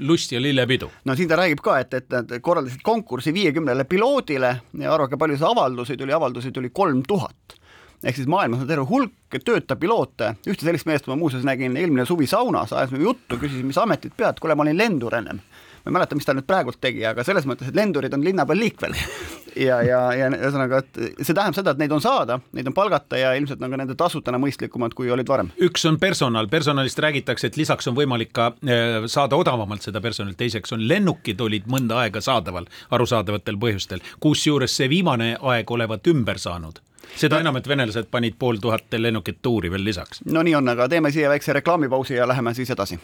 lust 0.00 0.32
ja 0.32 0.40
lillepidu. 0.40 0.90
no 1.04 1.16
siin 1.16 1.32
ta 1.32 1.40
räägib 1.40 1.64
ka, 1.64 1.78
et, 1.80 1.94
et 1.94 2.12
nad 2.12 2.36
korraldasid 2.40 2.84
konkursi 2.84 3.32
viiekümnele 3.32 3.84
piloodile 3.88 4.54
ja 4.84 4.94
arvake, 4.94 5.16
palju 5.16 5.40
see 5.40 5.48
avaldusi 5.48 5.96
tuli, 5.96 6.12
avaldusi 6.12 6.52
tuli 6.52 6.70
kolm 6.70 7.02
tuhat 7.08 7.61
ehk 8.04 8.16
siis 8.18 8.30
maailmas 8.30 8.62
on 8.62 8.70
terve 8.70 8.86
hulk 8.88 9.40
tööta 9.46 9.76
piloote, 9.80 10.34
ühte 10.48 10.66
sellist 10.66 10.88
meest 10.88 11.08
ma 11.08 11.16
muuseas 11.16 11.46
nägin 11.48 11.76
eelmine 11.78 12.06
suvi 12.08 12.28
saunas, 12.28 12.74
ajasime 12.76 13.04
juttu, 13.04 13.38
küsisin, 13.40 13.68
mis 13.68 13.78
ametit 13.80 14.16
pead, 14.16 14.40
kuule, 14.42 14.56
ma 14.58 14.66
olin 14.66 14.76
lendur 14.78 15.16
ennem. 15.16 15.40
Ma 15.82 15.90
ei 15.90 15.94
mäleta, 15.96 16.14
mis 16.14 16.26
ta 16.28 16.34
nüüd 16.36 16.46
praegult 16.46 16.78
tegi, 16.78 17.00
aga 17.08 17.24
selles 17.26 17.46
mõttes, 17.48 17.72
et 17.72 17.74
lendurid 17.74 18.12
on 18.14 18.22
linna 18.22 18.44
peal 18.46 18.60
liikvel. 18.60 18.92
ja, 19.66 19.80
ja, 19.82 20.02
ja 20.14 20.28
ühesõnaga, 20.30 20.78
et 20.84 21.00
see 21.24 21.34
tähendab 21.34 21.56
seda, 21.56 21.72
et 21.74 21.80
neid 21.80 21.94
on 21.96 22.04
saada, 22.04 22.36
neid 22.54 22.68
on 22.70 22.76
palgata 22.76 23.18
ja 23.18 23.32
ilmselt 23.34 23.64
on 23.64 23.74
ka 23.74 23.80
nende 23.80 23.96
tasud 23.98 24.22
täna 24.22 24.38
mõistlikumad, 24.42 24.94
kui 24.94 25.10
olid 25.10 25.32
varem. 25.32 25.50
üks 25.58 25.88
on 25.90 25.98
personal, 25.98 26.46
personalist 26.52 27.02
räägitakse, 27.02 27.50
et 27.50 27.58
lisaks 27.58 27.90
on 27.90 27.98
võimalik 27.98 28.30
ka 28.36 28.52
äh, 28.62 29.08
saada 29.10 29.40
odavamalt 29.40 29.82
seda 29.82 30.04
personali, 30.04 30.38
teiseks 30.38 30.76
on 30.76 30.86
lennukid 30.86 31.42
olid 31.42 31.66
mõnda 31.66 31.98
aega 32.04 32.22
saadaval, 32.22 32.70
arusaadavatel 32.94 33.58
põhjustel, 33.58 34.06
kusjuures 34.22 34.78
see 34.78 34.92
viimane 34.92 35.34
aeg 35.40 35.74
olevat 35.74 36.06
ümber 36.14 36.38
saanud 36.38 36.78
seda 37.16 37.40
enam, 37.40 37.56
et 37.56 37.68
venelased 37.68 38.10
panid 38.10 38.38
pool 38.38 38.60
tuhat 38.62 38.98
lennukit 38.98 39.42
tuuri 39.42 39.70
veel 39.70 39.84
lisaks. 39.84 40.22
no 40.24 40.42
nii 40.42 40.54
on, 40.54 40.68
aga 40.68 40.88
teeme 40.88 41.10
siia 41.10 41.28
väikse 41.28 41.52
reklaamipausi 41.52 42.14
ja 42.14 42.28
läheme 42.28 42.54
siis 42.54 42.70
edasi 42.70 43.00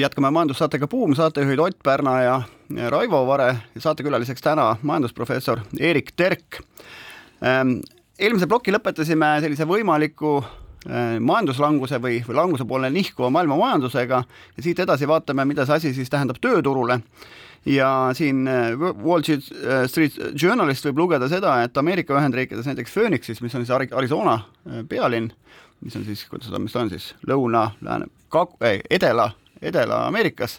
jätkame 0.00 0.30
majandussaatega 0.30 0.88
Buum, 0.88 1.14
saatejuhid 1.14 1.58
Ott 1.58 1.78
Pärna 1.82 2.22
ja 2.22 2.42
Raivo 2.88 3.26
Vare, 3.26 3.56
saatekülaliseks 3.78 4.42
täna 4.42 4.76
majandusprofessor 4.82 5.60
Erik 5.80 6.12
Terk. 6.16 6.60
Ehm, 7.42 7.78
eelmise 8.22 8.48
ploki 8.50 8.72
lõpetasime 8.74 9.34
sellise 9.42 9.66
võimaliku 9.68 10.38
ehm, 10.40 11.20
majanduslanguse 11.26 12.00
või, 12.02 12.20
või 12.26 12.38
languse 12.38 12.66
poole 12.68 12.90
nihkuva 12.94 13.30
maailma 13.34 13.58
majandusega 13.60 14.22
ja 14.56 14.64
siit 14.64 14.82
edasi 14.84 15.08
vaatame, 15.10 15.46
mida 15.50 15.66
see 15.66 15.78
asi 15.80 15.94
siis 15.96 16.10
tähendab 16.12 16.40
tööturule. 16.42 17.00
ja 17.66 17.90
siin 18.18 18.46
ehm, 18.48 18.88
Wall 19.02 19.26
Street 19.26 20.18
Journalist 20.42 20.86
võib 20.90 21.04
lugeda 21.04 21.28
seda, 21.28 21.60
et 21.66 21.76
Ameerika 21.76 22.16
Ühendriikides 22.18 22.70
näiteks 22.70 22.94
Phoenixis, 22.94 23.42
mis 23.42 23.54
on 23.54 23.66
siis 23.66 23.92
Arizona 23.92 24.40
pealinn, 24.88 25.30
mis 25.82 25.96
on 25.96 26.04
siis, 26.06 26.24
kuidas 26.30 26.50
seda, 26.50 26.62
mis 26.62 26.72
ta 26.72 26.82
on 26.86 26.90
siis, 26.90 27.12
lõuna, 27.26 27.70
lääne, 27.82 28.10
kak-, 28.30 28.58
ei, 28.62 28.82
edela 28.90 29.32
Edela-Ameerikas, 29.62 30.58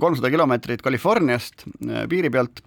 kolmsada 0.00 0.30
kilomeetrit 0.30 0.82
Californiast 0.82 1.64
äh, 1.66 2.06
piiri 2.10 2.30
pealt, 2.34 2.62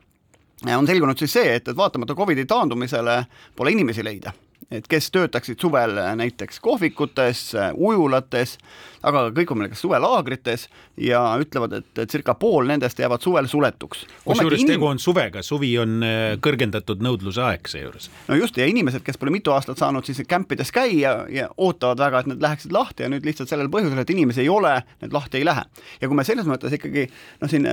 on 0.77 0.87
selgunud 0.87 1.17
siis 1.17 1.33
see, 1.33 1.57
et, 1.57 1.67
et 1.67 1.77
vaatamata 1.77 2.15
Covidi 2.15 2.45
taandumisele 2.45 3.23
pole 3.55 3.73
inimesi 3.73 4.03
leida 4.05 4.33
et 4.71 4.87
kes 4.87 5.09
töötaksid 5.11 5.59
suvel 5.59 5.97
näiteks 6.15 6.59
kohvikutes, 6.63 7.41
ujulates, 7.75 8.55
aga 9.03 9.25
ka 9.25 9.33
kõikvõimalikes 9.39 9.81
suvelaagrites 9.83 10.67
ja 11.01 11.21
ütlevad, 11.41 11.75
et 11.81 12.01
circa 12.11 12.35
pool 12.39 12.69
nendest 12.69 12.99
jäävad 13.01 13.23
suvel 13.23 13.49
suletuks. 13.51 14.05
kusjuures 14.25 14.63
inim... 14.63 14.75
tegu 14.75 14.87
on 14.87 14.99
suvega, 14.99 15.43
suvi 15.43 15.73
on 15.81 15.99
äh, 16.07 16.21
kõrgendatud 16.43 17.03
nõudluse 17.03 17.43
aeg 17.43 17.67
seejuures. 17.67 18.09
no 18.29 18.39
just, 18.39 18.57
ja 18.57 18.67
inimesed, 18.69 19.03
kes 19.03 19.19
pole 19.19 19.33
mitu 19.35 19.55
aastat 19.55 19.81
saanud 19.81 20.07
siis 20.07 20.23
kämpides 20.27 20.71
käia 20.71 21.15
ja 21.29 21.49
ootavad 21.57 22.05
väga, 22.05 22.23
et 22.23 22.31
need 22.31 22.43
läheksid 22.45 22.75
lahti 22.75 23.07
ja 23.07 23.11
nüüd 23.11 23.27
lihtsalt 23.27 23.51
sellel 23.51 23.71
põhjusel, 23.73 23.99
et 23.99 24.15
inimesi 24.15 24.45
ei 24.45 24.51
ole, 24.51 24.77
need 25.01 25.15
lahti 25.15 25.41
ei 25.41 25.47
lähe. 25.47 25.65
ja 26.01 26.07
kui 26.07 26.17
me 26.17 26.27
selles 26.27 26.47
mõttes 26.47 26.79
ikkagi 26.79 27.09
noh, 27.41 27.51
siin 27.51 27.67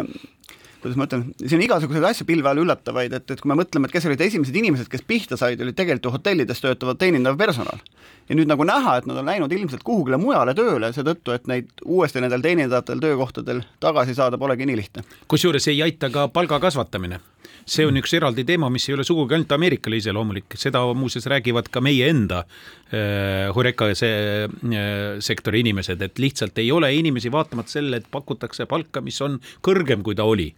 kuidas 0.82 0.98
ma 0.98 1.06
ütlen, 1.08 1.24
siin 1.40 1.62
igasuguseid 1.64 2.04
asju 2.10 2.26
pilve 2.28 2.50
all 2.50 2.62
üllatavaid, 2.62 3.14
et, 3.18 3.30
et 3.34 3.40
kui 3.42 3.50
me 3.50 3.56
mõtleme, 3.58 3.88
et 3.88 3.94
kes 3.94 4.06
olid 4.06 4.20
esimesed 4.28 4.58
inimesed, 4.60 4.90
kes 4.92 5.02
pihta 5.06 5.38
said, 5.40 5.60
olid 5.64 5.76
tegelikult 5.78 6.06
ju 6.06 6.14
hotellides 6.14 6.62
töötavad 6.62 7.00
teenindav 7.00 7.38
personal. 7.40 7.82
ja 8.28 8.36
nüüd 8.36 8.50
nagu 8.50 8.64
näha, 8.68 8.98
et 8.98 9.06
nad 9.08 9.16
on 9.18 9.26
läinud 9.26 9.52
ilmselt 9.52 9.82
kuhugile 9.82 10.18
mujale 10.20 10.54
tööle 10.54 10.92
seetõttu, 10.92 11.32
et 11.34 11.48
neid 11.50 11.70
uuesti 11.84 12.20
nendel 12.20 12.44
teenindavatel 12.44 13.00
töökohtadel 13.00 13.64
tagasi 13.80 14.14
saada 14.14 14.38
polegi 14.38 14.68
nii 14.68 14.76
lihtne. 14.76 15.04
kusjuures 15.28 15.68
ei 15.72 15.82
aita 15.82 16.12
ka 16.14 16.28
palga 16.28 16.60
kasvatamine 16.60 17.20
see 17.68 17.86
on 17.86 17.98
üks 18.00 18.14
eraldi 18.16 18.44
teema, 18.48 18.70
mis 18.72 18.86
ei 18.88 18.96
ole 18.96 19.04
sugugi 19.06 19.36
ainult 19.36 19.52
Ameerikale 19.52 19.98
iseloomulik, 20.00 20.56
seda 20.60 20.82
muuseas 20.96 21.28
räägivad 21.30 21.68
ka 21.72 21.82
meie 21.84 22.08
enda 22.08 22.42
äh, 22.44 23.48
Horeca 23.54 23.90
see, 23.98 24.46
äh, 24.46 25.18
sektori 25.24 25.62
inimesed, 25.64 26.02
et 26.04 26.22
lihtsalt 26.22 26.58
ei 26.62 26.70
ole 26.72 26.90
inimesi, 26.96 27.32
vaatamata 27.32 27.76
sellele, 27.76 28.00
et 28.02 28.08
pakutakse 28.10 28.68
palka, 28.70 29.02
mis 29.04 29.20
on 29.24 29.38
kõrgem, 29.64 30.04
kui 30.06 30.16
ta 30.18 30.26
oli 30.28 30.48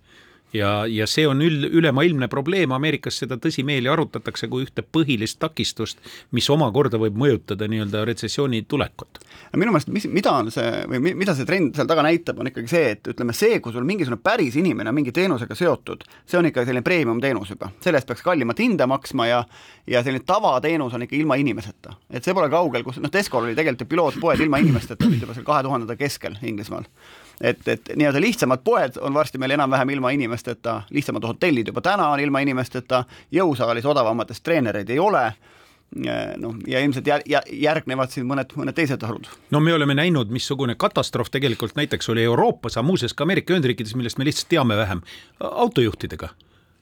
ja, 0.52 0.86
ja 0.86 1.06
see 1.06 1.26
on 1.28 1.42
ül-, 1.42 1.68
ülemaailmne 1.70 2.28
probleem, 2.28 2.72
Ameerikas 2.72 3.20
seda 3.22 3.38
tõsimeeli 3.40 3.90
arutatakse 3.90 4.48
kui 4.50 4.64
ühte 4.66 4.82
põhilist 4.82 5.38
takistust, 5.42 6.00
mis 6.36 6.48
omakorda 6.50 7.00
võib 7.00 7.18
mõjutada 7.20 7.68
nii-öelda 7.70 8.04
retsessiooni 8.08 8.62
tulekut. 8.68 9.20
minu 9.56 9.72
meelest, 9.72 9.90
mis, 9.94 10.06
mida 10.10 10.32
on 10.32 10.50
see 10.54 10.84
või 10.90 11.14
mida 11.22 11.34
see 11.34 11.46
trend 11.48 11.76
seal 11.76 11.88
taga 11.90 12.04
näitab, 12.06 12.38
on 12.38 12.50
ikkagi 12.50 12.70
see, 12.70 12.94
et 12.96 13.12
ütleme, 13.14 13.34
see, 13.36 13.60
kui 13.60 13.72
sul 13.72 13.86
mingisugune 13.86 14.22
päris 14.22 14.56
inimene 14.60 14.90
on 14.90 14.98
mingi 14.98 15.12
teenusega 15.12 15.54
seotud, 15.58 16.04
see 16.26 16.38
on 16.38 16.50
ikka 16.50 16.64
selline 16.66 16.86
premium-teenus 16.86 17.54
juba, 17.54 17.70
selle 17.82 18.00
eest 18.00 18.10
peaks 18.10 18.24
kallimat 18.26 18.58
hinda 18.62 18.86
maksma 18.90 19.30
ja 19.30 19.44
ja 19.90 20.02
selline 20.06 20.24
tavateenus 20.26 20.94
on 20.94 21.02
ikka 21.02 21.16
ilma 21.16 21.34
inimeseta. 21.40 21.96
et 22.10 22.24
see 22.24 22.34
pole 22.34 22.50
kaugel, 22.50 22.84
kus 22.86 23.00
noh, 23.02 23.10
Tescol 23.10 23.48
oli 23.48 23.56
tegelikult 23.58 23.86
ju 23.86 23.90
pilootpoed 23.94 24.44
ilma 24.44 24.60
inimesteta, 24.62 25.06
olid 25.06 25.24
juba 25.24 25.34
seal 25.34 25.46
kahe 25.46 25.64
tuhandete 25.66 25.96
keskel 25.98 26.36
Inglismaal 26.42 26.86
et, 27.40 27.68
et 27.68 27.92
nii-öelda 27.96 28.20
lihtsamad 28.20 28.64
poed 28.64 28.98
on 29.00 29.14
varsti 29.14 29.38
meil 29.38 29.56
enam-vähem 29.56 29.96
ilma 29.96 30.10
inimesteta, 30.16 30.82
lihtsamad 30.90 31.24
hotellid 31.24 31.72
juba 31.72 31.80
täna 31.84 32.10
on 32.14 32.20
ilma 32.20 32.42
inimesteta, 32.44 33.04
jõusaalis 33.32 33.86
odavamatest 33.86 34.44
treenereid 34.44 34.90
ei 34.90 34.98
ole 34.98 35.24
noh, 36.38 36.54
ja 36.66 36.80
ilmselt 36.80 37.06
jär, 37.06 37.24
järgnevad 37.50 38.12
siin 38.12 38.28
mõned, 38.28 38.52
mõned 38.58 38.76
teised 38.76 39.02
harud. 39.02 39.26
no 39.50 39.60
me 39.60 39.74
oleme 39.74 39.96
näinud, 39.98 40.30
missugune 40.30 40.76
katastroof 40.78 41.30
tegelikult 41.30 41.74
näiteks 41.76 42.08
oli 42.12 42.24
Euroopas, 42.28 42.76
aga 42.76 42.86
muuseas 42.86 43.14
ka 43.14 43.26
Ameerika 43.26 43.54
Ühendriikides, 43.54 43.96
millest 43.98 44.18
me 44.18 44.28
lihtsalt 44.28 44.52
teame 44.52 44.76
vähem, 44.78 45.02
autojuhtidega 45.40 46.30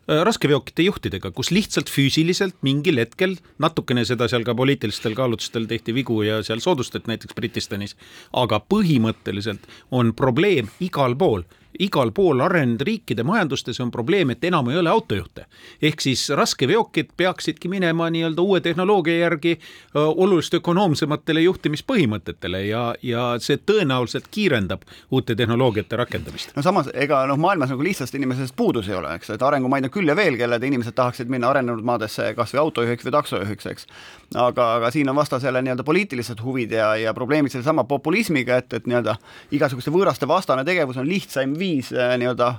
raskeveokite 0.09 0.87
juhtidega, 0.87 1.31
kus 1.37 1.51
lihtsalt 1.53 1.91
füüsiliselt 1.93 2.57
mingil 2.65 3.01
hetkel 3.01 3.37
natukene 3.61 4.07
seda 4.09 4.29
seal 4.31 4.47
ka 4.47 4.55
poliitilistel 4.57 5.17
kaalutlustel 5.19 5.69
tehti 5.69 5.95
vigu 5.97 6.23
ja 6.25 6.41
seal 6.47 6.63
soodustati 6.65 7.13
näiteks 7.13 7.37
Britistanis, 7.37 7.97
aga 8.33 8.63
põhimõtteliselt 8.73 9.69
on 9.93 10.15
probleem 10.17 10.73
igal 10.81 11.17
pool 11.19 11.45
igal 11.79 12.11
pool 12.15 12.41
arenenud 12.43 12.83
riikide 12.87 13.23
majandustes 13.27 13.81
on 13.81 13.91
probleem, 13.91 14.31
et 14.31 14.45
enam 14.45 14.69
ei 14.71 14.79
ole 14.79 14.91
autojuhte. 14.91 15.47
ehk 15.83 16.01
siis 16.01 16.29
raskeveokid 16.31 17.11
peaksidki 17.17 17.69
minema 17.69 18.11
nii-öelda 18.11 18.43
uue 18.43 18.61
tehnoloogia 18.61 19.19
järgi 19.19 19.59
oluliselt 19.95 20.55
ökonoomsematele 20.55 21.41
juhtimispõhimõtetele 21.41 22.65
ja, 22.67 22.95
ja 23.03 23.25
see 23.39 23.57
tõenäoliselt 23.57 24.27
kiirendab 24.31 24.83
uute 25.11 25.35
tehnoloogiate 25.35 25.97
rakendamist. 25.97 26.57
no 26.57 26.63
samas, 26.63 26.91
ega 26.95 27.25
noh, 27.27 27.39
maailmas 27.39 27.71
nagu 27.71 27.83
lihtsast 27.83 28.15
inimesest 28.15 28.57
puudus 28.57 28.89
ei 28.89 28.99
ole, 28.99 29.15
eks, 29.15 29.31
et 29.31 29.43
arengumaid 29.43 29.87
on 29.87 29.95
küll 29.95 30.09
ja 30.09 30.17
veel, 30.17 30.37
kelle 30.37 30.59
inimesed 30.63 30.97
tahaksid 30.99 31.31
minna 31.31 31.51
arenenud 31.51 31.85
maadesse 31.85 32.33
kas 32.35 32.55
või 32.55 32.63
autojuhiks 32.65 33.07
või 33.07 33.17
taksojuhiks, 33.19 33.67
eks. 33.67 33.87
aga, 34.35 34.73
aga 34.81 34.91
siin 34.91 35.09
on 35.09 35.17
vastasele 35.17 35.63
nii-öelda 35.63 35.87
poliitilised 35.87 36.43
huvid 36.43 36.75
ja, 36.75 36.91
ja 36.97 37.15
probleemid 37.15 37.55
sellesama 37.55 37.85
populismiga, 37.85 38.59
et, 38.59 38.73
et 38.75 38.91
nii-öelda 38.91 39.15
igasuguste 39.55 39.95
võõraste 39.95 40.29
vastane 40.29 40.65
tegevus 40.67 40.99
on 40.99 41.09
lihtsaim 41.09 41.55
viis 41.59 41.68
äh, 41.95 42.17
nii-öelda 42.21 42.55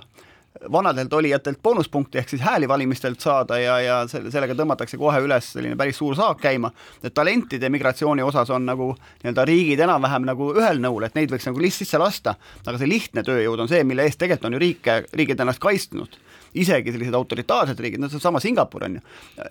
vanadelt 0.72 1.14
olijatelt 1.14 1.60
boonuspunkti 1.64 2.18
ehk 2.18 2.30
siis 2.30 2.42
hääli 2.42 2.68
valimistelt 2.68 3.20
saada 3.20 3.60
ja, 3.60 3.80
ja 3.82 3.98
selle, 4.08 4.32
sellega 4.32 4.56
tõmmatakse 4.58 4.98
kohe 5.00 5.22
üles 5.24 5.52
selline 5.54 5.78
päris 5.80 5.98
suur 5.98 6.16
saak 6.16 6.42
käima. 6.42 6.72
et 7.04 7.14
talentide 7.14 7.70
migratsiooni 7.70 8.24
osas 8.24 8.50
on 8.50 8.66
nagu 8.66 8.90
nii-öelda 9.24 9.46
riigid 9.48 9.80
enam-vähem 9.86 10.26
nagu 10.28 10.52
ühel 10.56 10.82
nõul, 10.84 11.06
et 11.06 11.16
neid 11.16 11.32
võiks 11.32 11.48
nagu 11.48 11.62
lihtsalt 11.62 11.86
sisse 11.86 12.02
lasta, 12.02 12.36
aga 12.66 12.78
see 12.78 12.90
lihtne 12.90 13.24
tööjõud 13.24 13.62
on 13.64 13.70
see, 13.72 13.84
mille 13.88 14.04
eest 14.04 14.20
tegelikult 14.20 14.50
on 14.50 14.58
ju 14.58 14.64
riike, 14.66 14.98
riigid 15.14 15.40
ennast 15.40 15.62
kaitsnud. 15.64 16.18
Isegi 16.60 16.92
sellised 16.92 17.14
autoritaarsed 17.14 17.80
riigid, 17.80 18.02
no 18.02 18.10
seesama 18.10 18.42
Singapur 18.42 18.88
on 18.88 18.98
ju, 18.98 19.02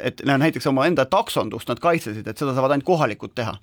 et 0.03 0.21
näiteks 0.27 0.67
omaenda 0.67 1.07
taksondust 1.07 1.71
nad 1.71 1.81
kaitsesid, 1.81 2.27
et 2.27 2.37
seda 2.37 2.53
saavad 2.57 2.75
ainult 2.75 2.89
kohalikud 2.89 3.33
teha 3.39 3.55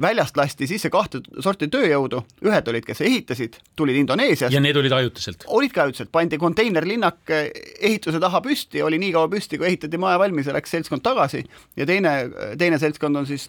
väljast 0.00 0.36
lasti 0.36 0.68
sisse 0.70 0.90
kahte 0.90 1.20
sorti 1.44 1.68
tööjõudu, 1.72 2.22
ühed 2.46 2.70
olid, 2.70 2.86
kes 2.86 3.00
ehitasid, 3.06 3.58
tulid 3.76 3.98
Indoneesiast. 4.00 4.54
ja 4.54 4.60
need 4.62 4.76
olid 4.76 4.92
ajutiselt? 4.92 5.44
olid 5.46 5.74
ka 5.74 5.86
ajutiselt, 5.86 6.12
pandi 6.14 6.38
konteinerlinnak 6.38 7.32
eh, 7.34 7.48
ehituse 7.90 8.20
taha 8.22 8.40
püsti, 8.44 8.82
oli 8.82 9.00
nii 9.02 9.12
kaua 9.16 9.30
püsti, 9.32 9.58
kui 9.58 9.70
ehitati 9.70 10.00
maja 10.00 10.18
valmis 10.18 10.50
ja 10.50 10.56
läks 10.56 10.76
seltskond 10.76 11.04
tagasi 11.06 11.44
ja 11.76 11.86
teine, 11.86 12.14
teine 12.58 12.78
seltskond 12.78 13.16
on 13.16 13.26
siis, 13.26 13.48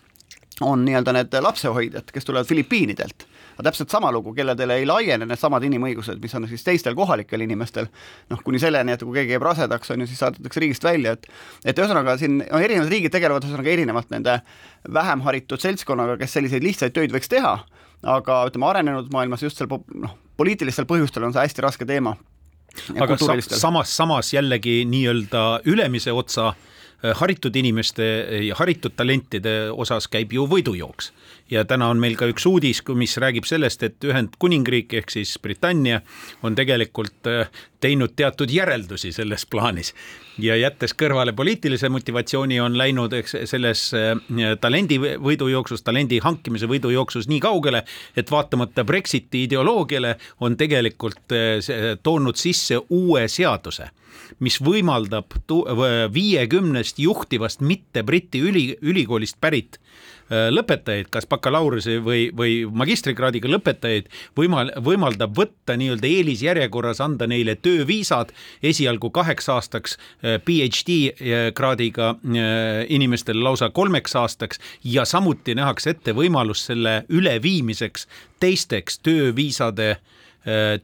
on 0.62 0.86
nii-öelda 0.86 1.15
need 1.15 1.39
lapsehoidjad, 1.41 2.12
kes 2.13 2.25
tulevad 2.27 2.50
Filipiinidelt 2.50 3.27
aga 3.60 3.68
täpselt 3.68 3.92
sama 3.92 4.08
lugu, 4.16 4.32
kelledele 4.32 4.78
ei 4.80 4.86
laiene 4.88 5.25
needsamad 5.28 5.63
inimõigused, 5.68 6.22
mis 6.24 6.36
on 6.38 6.48
siis 6.48 6.63
teistel 6.63 6.96
kohalikel 6.96 7.44
inimestel, 7.44 7.89
noh, 8.32 8.39
kuni 8.46 8.62
selleni, 8.62 8.94
et 8.96 9.04
kui 9.04 9.18
keegi 9.18 9.36
jääb 9.36 9.44
rasedaks, 9.44 9.92
on 9.92 10.06
ju, 10.06 10.08
siis 10.08 10.22
saadetakse 10.24 10.63
riigist 10.63 10.88
välja, 10.88 11.18
et 11.18 11.28
et 11.68 11.82
ühesõnaga 11.84 12.16
siin 12.22 12.39
no 12.46 12.62
erinevad 12.63 12.88
riigid 12.94 13.12
tegelevad 13.12 13.44
ühesõnaga 13.44 13.74
erinevalt 13.74 14.16
nende 14.16 14.38
vähem 14.96 15.25
haritud 15.28 15.60
seltskonnaga, 15.60 16.16
kes 16.22 16.38
selliseid 16.39 16.63
lihtsaid 16.63 16.96
töid 16.96 17.12
võiks 17.12 17.28
teha, 17.28 17.58
aga 18.16 18.39
ütleme, 18.48 18.70
arenenud 18.72 19.12
maailmas 19.12 19.44
just 19.44 19.60
seal 19.60 19.75
noh, 19.75 20.16
poliitilistel 20.39 20.88
põhjustel 20.88 21.28
on 21.28 21.36
see 21.36 21.44
hästi 21.44 21.68
raske 21.68 21.89
teema. 21.89 22.16
aga 22.96 23.20
samas, 23.20 23.92
samas 23.92 24.34
jällegi 24.34 24.86
nii-öelda 24.88 25.46
ülemise 25.68 26.16
otsa 26.16 26.54
Äh, 26.54 26.79
haritud 27.03 27.56
inimeste 27.56 28.03
ja 28.44 28.56
haritud 28.60 28.91
talentide 28.96 29.72
osas 29.72 30.10
käib 30.12 30.34
ju 30.36 30.46
võidujooks. 30.50 31.12
ja 31.50 31.63
täna 31.65 31.88
on 31.89 31.98
meil 31.98 32.15
ka 32.20 32.27
üks 32.29 32.46
uudis, 32.46 32.82
mis 32.94 33.15
räägib 33.18 33.46
sellest, 33.48 33.84
et 33.84 34.03
Ühendkuningriik 34.06 34.94
ehk 34.94 35.10
siis 35.10 35.39
Britannia 35.41 36.01
on 36.44 36.56
tegelikult 36.56 37.27
äh, 37.27 37.48
teinud 37.79 38.13
teatud 38.15 38.51
järeldusi 38.51 39.12
selles 39.12 39.46
plaanis 39.46 39.94
ja 40.38 40.56
jättes 40.60 40.94
kõrvale 40.94 41.34
poliitilise 41.34 41.89
motivatsiooni, 41.89 42.60
on 42.60 42.77
läinud 42.77 43.13
eks 43.13 43.36
selles 43.46 43.86
äh, 43.96 44.13
talendi 44.62 45.00
võidujooksus, 45.00 45.82
talendi 45.84 46.20
hankimise 46.20 46.68
võidujooksus 46.68 47.29
nii 47.32 47.39
kaugele, 47.39 47.84
et 48.15 48.32
vaatamata 48.32 48.84
Brexiti 48.84 49.46
ideoloogiale 49.48 50.18
on 50.39 50.58
tegelikult 50.58 51.34
toonud 52.03 52.36
sisse 52.36 52.77
uue 52.89 53.27
seaduse 53.27 53.89
mis 54.39 54.60
võimaldab 54.63 55.36
viiekümnest 56.13 57.00
juhtivast 57.00 57.62
mitte 57.62 58.04
Briti 58.04 58.42
üli, 58.42 58.63
ülikoolist 58.82 59.38
pärit 59.42 59.80
äh, 59.80 60.50
lõpetajaid, 60.54 61.10
kas 61.13 61.28
bakalaureuse 61.30 62.00
või, 62.04 62.30
või 62.36 62.62
magistrikraadiga 62.66 63.50
lõpetajaid, 63.51 64.10
võimal-, 64.38 64.72
võimaldab 64.86 65.34
võtta 65.38 65.78
nii-öelda 65.80 66.10
eelisjärjekorras, 66.10 67.01
anda 67.04 67.28
neile 67.30 67.56
tööviisad 67.60 68.34
esialgu 68.63 69.12
kaheks 69.16 69.50
aastaks, 69.50 69.98
äh, 70.24 70.38
PhD 70.46 71.00
äh, 71.10 71.50
kraadiga 71.56 72.16
inimestele 72.89 73.42
lausa 73.44 73.70
kolmeks 73.74 74.16
aastaks 74.16 74.60
ja 74.84 75.06
samuti 75.06 75.56
nähakse 75.58 75.94
ette 75.96 76.13
võimalus 76.16 76.66
selle 76.70 77.04
üleviimiseks 77.10 78.08
teisteks 78.39 79.00
tööviisade 79.06 79.92
äh, 79.92 80.19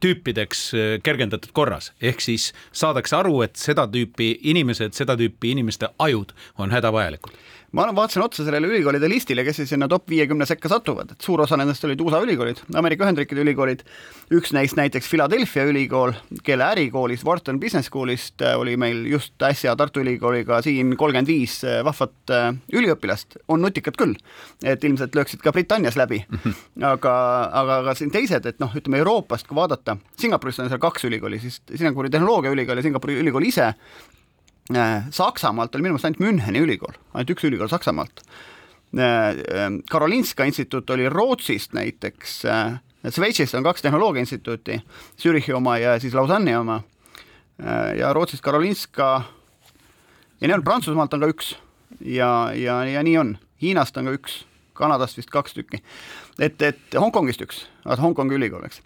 tüüpideks 0.00 0.62
äh, 0.74 0.96
kergendatud 1.02 1.52
korras, 1.56 1.92
ehk 2.00 2.20
siis 2.20 2.52
saadakse 2.76 3.16
aru, 3.16 3.40
et 3.46 3.56
seda 3.56 3.86
tüüpi 3.88 4.34
inimesed, 4.52 4.96
seda 4.96 5.16
tüüpi 5.16 5.54
inimeste 5.56 5.88
ajud 5.98 6.34
on 6.58 6.74
hädavajalikud 6.74 7.38
ma 7.76 7.84
vaatasin 7.92 8.22
otsa 8.24 8.44
sellele 8.46 8.70
ülikoolide 8.70 9.08
listile, 9.10 9.44
kes 9.44 9.58
siis 9.60 9.70
sinna 9.74 9.88
top 9.88 10.08
viiekümne 10.08 10.46
sekka 10.48 10.70
satuvad, 10.72 11.10
et 11.12 11.24
suur 11.24 11.42
osa 11.44 11.58
nendest 11.60 11.84
olid 11.84 12.00
USA 12.00 12.22
ülikoolid, 12.24 12.62
Ameerika 12.80 13.04
Ühendriikide 13.04 13.42
ülikoolid, 13.44 13.82
üks 14.32 14.54
neist 14.56 14.78
näiteks 14.78 15.10
Philadelphia 15.12 15.66
ülikool, 15.68 16.14
kelle 16.46 16.70
ärikoolist, 16.72 17.26
Wharton 17.28 17.60
Business 17.60 17.90
School'ist 17.92 18.44
äh, 18.44 18.56
oli 18.56 18.78
meil 18.80 19.04
just 19.10 19.36
äsja 19.44 19.76
Tartu 19.76 20.00
Ülikooliga 20.00 20.62
siin 20.64 20.94
kolmkümmend 20.96 21.28
viis 21.28 21.58
äh, 21.68 21.82
vahvat 21.84 22.32
äh, 22.32 22.48
üliõpilast, 22.72 23.38
on 23.52 23.60
nutikad 23.66 24.00
küll, 24.00 24.16
et 24.64 24.84
ilmselt 24.84 25.16
lööksid 25.18 25.44
ka 25.44 25.52
Britannias 25.52 26.00
läbi, 26.00 26.22
aga, 26.80 27.14
aga, 27.60 27.80
aga 27.82 27.96
siin 27.98 28.14
teised, 28.14 28.48
et 28.48 28.60
noh, 28.62 28.72
ütleme 28.78 29.04
Euroopast, 29.04 29.48
kui 29.50 29.60
vaadata, 29.60 29.98
Singapuris 30.16 30.64
on 30.64 30.72
seal 30.72 30.80
kaks 30.80 31.04
ülikooli, 31.10 31.42
siis 31.44 31.60
Singapuri 31.74 32.12
tehnoloogiaülikool 32.14 32.80
ja 32.80 32.88
Singapuri 32.88 33.20
ülikool 33.20 33.52
ise 33.52 33.74
Saksamaalt 35.10 35.74
oli 35.74 35.86
minu 35.86 35.94
meelest 35.94 36.08
ainult 36.08 36.22
Müncheni 36.24 36.62
ülikool, 36.64 36.96
ainult 37.14 37.30
üks 37.36 37.44
ülikool 37.46 37.70
Saksamaalt. 37.70 38.24
Äh, 38.96 39.02
äh, 39.02 39.70
Karolinska 39.90 40.44
instituut 40.44 40.90
oli 40.90 41.08
Rootsist 41.08 41.74
näiteks, 41.76 42.42
Šveitsist 43.06 43.54
on 43.54 43.62
kaks 43.62 43.82
tehnoloogia 43.82 44.24
instituuti, 44.24 44.80
Zürichi 45.22 45.54
oma 45.54 45.76
ja 45.78 45.98
siis 46.02 46.14
Lausanne'i 46.14 46.56
oma. 46.58 46.80
ja 47.96 48.12
Rootsist 48.12 48.42
Karolinska 48.42 49.22
ja 50.40 50.54
on, 50.54 50.64
Prantsusmaalt 50.64 51.14
on 51.14 51.22
ka 51.24 51.30
üks 51.30 51.54
ja, 52.00 52.52
ja, 52.54 52.80
ja 52.84 53.02
nii 53.02 53.16
on, 53.18 53.36
Hiinast 53.62 53.96
on 53.96 54.10
ka 54.10 54.16
üks, 54.16 54.40
Kanadast 54.76 55.16
vist 55.16 55.30
kaks 55.32 55.56
tükki. 55.56 55.80
et, 56.38 56.60
et 56.62 56.98
Hongkongist 56.98 57.44
üks, 57.46 57.64
Hongkongi 57.86 58.36
ülikool, 58.36 58.66
eks. 58.68 58.82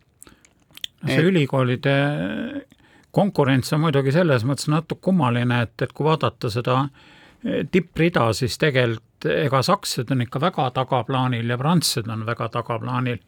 see 1.06 1.16
et... 1.18 1.26
ülikoolide 1.26 1.96
konkurents 3.10 3.72
on 3.72 3.80
muidugi 3.84 4.12
selles 4.12 4.44
mõttes 4.46 4.68
natuke 4.70 5.02
kummaline, 5.08 5.62
et, 5.66 5.74
et 5.82 5.92
kui 5.92 6.06
vaadata 6.06 6.50
seda 6.50 6.82
eh, 7.44 7.64
tipprida, 7.70 8.30
siis 8.36 8.58
tegelikult 8.58 9.28
ega 9.30 9.60
sakslased 9.62 10.12
on 10.14 10.24
ikka 10.24 10.40
väga 10.40 10.70
tagaplaanil 10.78 11.50
ja 11.52 11.58
prantslased 11.60 12.08
on 12.08 12.26
väga 12.26 12.48
tagaplaanil. 12.48 13.18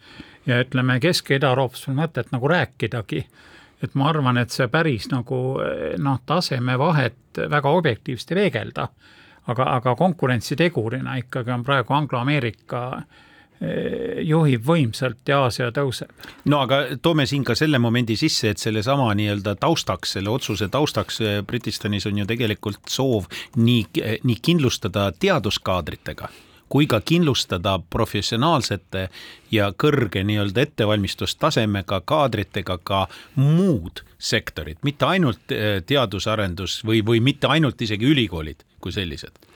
ja 0.47 0.61
ütleme, 0.65 0.99
Kesk- 1.01 1.31
ja 1.31 1.37
Ida-Euroopas 1.37 1.85
pole 1.87 1.97
mõtet 1.97 2.33
nagu 2.33 2.49
rääkidagi. 2.49 3.27
et 3.83 3.95
ma 3.95 4.09
arvan, 4.09 4.39
et 4.39 4.51
see 4.51 4.69
päris 4.69 5.11
nagu 5.11 5.61
eh, 5.61 5.99
noh, 5.99 6.21
tasemevahet 6.27 7.43
väga 7.51 7.69
objektiivselt 7.69 8.33
ei 8.33 8.35
peegelda. 8.35 8.89
aga, 9.47 9.65
aga 9.65 9.95
konkurentsitegurina 9.97 11.17
ikkagi 11.17 11.51
on 11.51 11.65
praegu 11.65 11.95
Anglo-Ameerika 11.95 13.03
Eh, 13.03 13.05
juhib 14.27 14.65
võimsalt 14.67 15.29
ja 15.29 15.43
Aasia 15.47 15.71
tõuseb. 15.75 16.11
no 16.51 16.63
aga 16.65 16.83
toome 17.03 17.27
siin 17.27 17.45
ka 17.45 17.55
selle 17.59 17.79
momendi 17.79 18.17
sisse, 18.19 18.51
et 18.51 18.63
sellesama 18.63 19.13
nii-öelda 19.19 19.55
taustaks, 19.61 20.17
selle 20.17 20.31
otsuse 20.31 20.69
taustaks 20.73 21.21
eh, 21.21 21.43
Britistanis 21.47 22.07
on 22.11 22.19
ju 22.19 22.27
tegelikult 22.27 22.89
soov 22.91 23.29
nii, 23.57 23.87
nii 24.23 24.39
kindlustada 24.43 25.11
teaduskaadritega 25.19 26.31
kui 26.73 26.87
ka 26.89 27.03
kindlustada 27.05 27.77
professionaalsete 27.93 29.09
ja 29.53 29.67
kõrge 29.77 30.23
nii-öelda 30.25 30.63
ettevalmistustasemega 30.65 32.01
kaadritega 32.09 32.79
ka 32.81 33.03
muud 33.37 34.01
sektorid, 34.17 34.81
mitte 34.83 35.07
ainult 35.07 35.53
eh, 35.53 35.83
teadusarendus 35.87 36.81
või, 36.89 37.05
või 37.07 37.21
mitte 37.21 37.51
ainult 37.53 37.83
isegi 37.83 38.09
ülikoolid 38.09 38.65
kui 38.81 38.93
sellised 38.93 39.52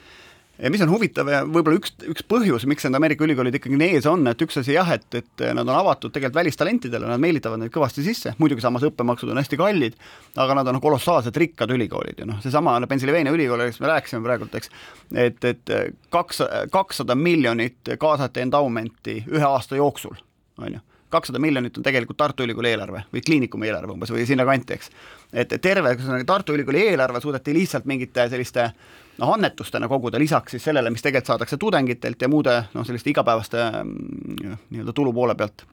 ja 0.59 0.71
mis 0.73 0.83
on 0.85 0.90
huvitav 0.90 1.29
ja 1.31 1.42
võib-olla 1.45 1.81
üks, 1.81 1.92
üks 2.09 2.25
põhjus, 2.29 2.64
miks 2.69 2.87
need 2.87 2.97
Ameerika 2.99 3.27
ülikoolid 3.27 3.59
ikkagi 3.59 3.79
nii 3.81 3.99
ees 3.99 4.09
on, 4.11 4.25
et 4.31 4.42
üks 4.42 4.61
asi 4.61 4.75
jah, 4.77 4.88
et, 4.95 5.07
et 5.19 5.45
nad 5.57 5.64
on 5.64 5.75
avatud 5.77 6.14
tegelikult 6.14 6.40
välistalentidele, 6.40 7.09
nad 7.11 7.23
meelitavad 7.23 7.61
neid 7.61 7.75
kõvasti 7.75 8.05
sisse, 8.07 8.35
muidugi 8.40 8.64
samas 8.64 8.87
õppemaksud 8.88 9.33
on 9.33 9.40
hästi 9.42 9.61
kallid, 9.61 10.01
aga 10.40 10.59
nad 10.61 10.73
on 10.73 10.81
kolossaalselt 10.83 11.37
rikkad 11.42 11.73
ülikoolid 11.77 12.25
ja 12.25 12.29
noh, 12.29 12.40
seesama 12.45 12.79
Pennsylvania 12.88 13.35
ülikool, 13.37 13.66
kellest 13.66 13.85
me 13.85 13.92
rääkisime 13.92 14.25
praegult, 14.25 14.59
eks, 14.59 14.73
et, 15.14 15.49
et 15.53 15.77
kaks, 16.14 16.42
kakssada 16.73 17.19
miljonit 17.19 17.97
kaasati 18.01 18.45
endowment'i 18.47 19.23
ühe 19.29 19.47
aasta 19.47 19.81
jooksul, 19.81 20.16
on 20.62 20.79
ju 20.79 20.85
kakssada 21.11 21.38
miljonit 21.38 21.77
on 21.79 21.85
tegelikult 21.87 22.19
Tartu 22.19 22.42
Ülikooli 22.42 22.73
eelarve 22.73 23.05
või 23.12 23.21
kliinikumi 23.23 23.69
eelarve 23.69 23.95
umbes 23.95 24.11
või 24.11 24.25
sinnakanti, 24.27 24.75
eks. 24.75 24.90
et 25.33 25.55
terve 25.62 25.95
Tartu 26.27 26.57
Ülikooli 26.57 26.83
eelarve 26.90 27.23
suudeti 27.23 27.55
lihtsalt 27.55 27.87
mingite 27.87 28.27
selliste 28.33 28.73
noh, 29.18 29.33
annetustena 29.33 29.88
koguda, 29.88 30.18
lisaks 30.18 30.57
siis 30.57 30.66
sellele, 30.68 30.90
mis 30.90 31.05
tegelikult 31.05 31.33
saadakse 31.33 31.59
tudengitelt 31.61 32.22
ja 32.22 32.29
muude 32.29 32.59
noh, 32.74 32.85
selliste 32.87 33.11
igapäevaste 33.12 33.64
mm, 33.70 34.61
nii-öelda 34.74 34.94
tulu 34.96 35.12
poole 35.16 35.35
pealt. 35.35 35.66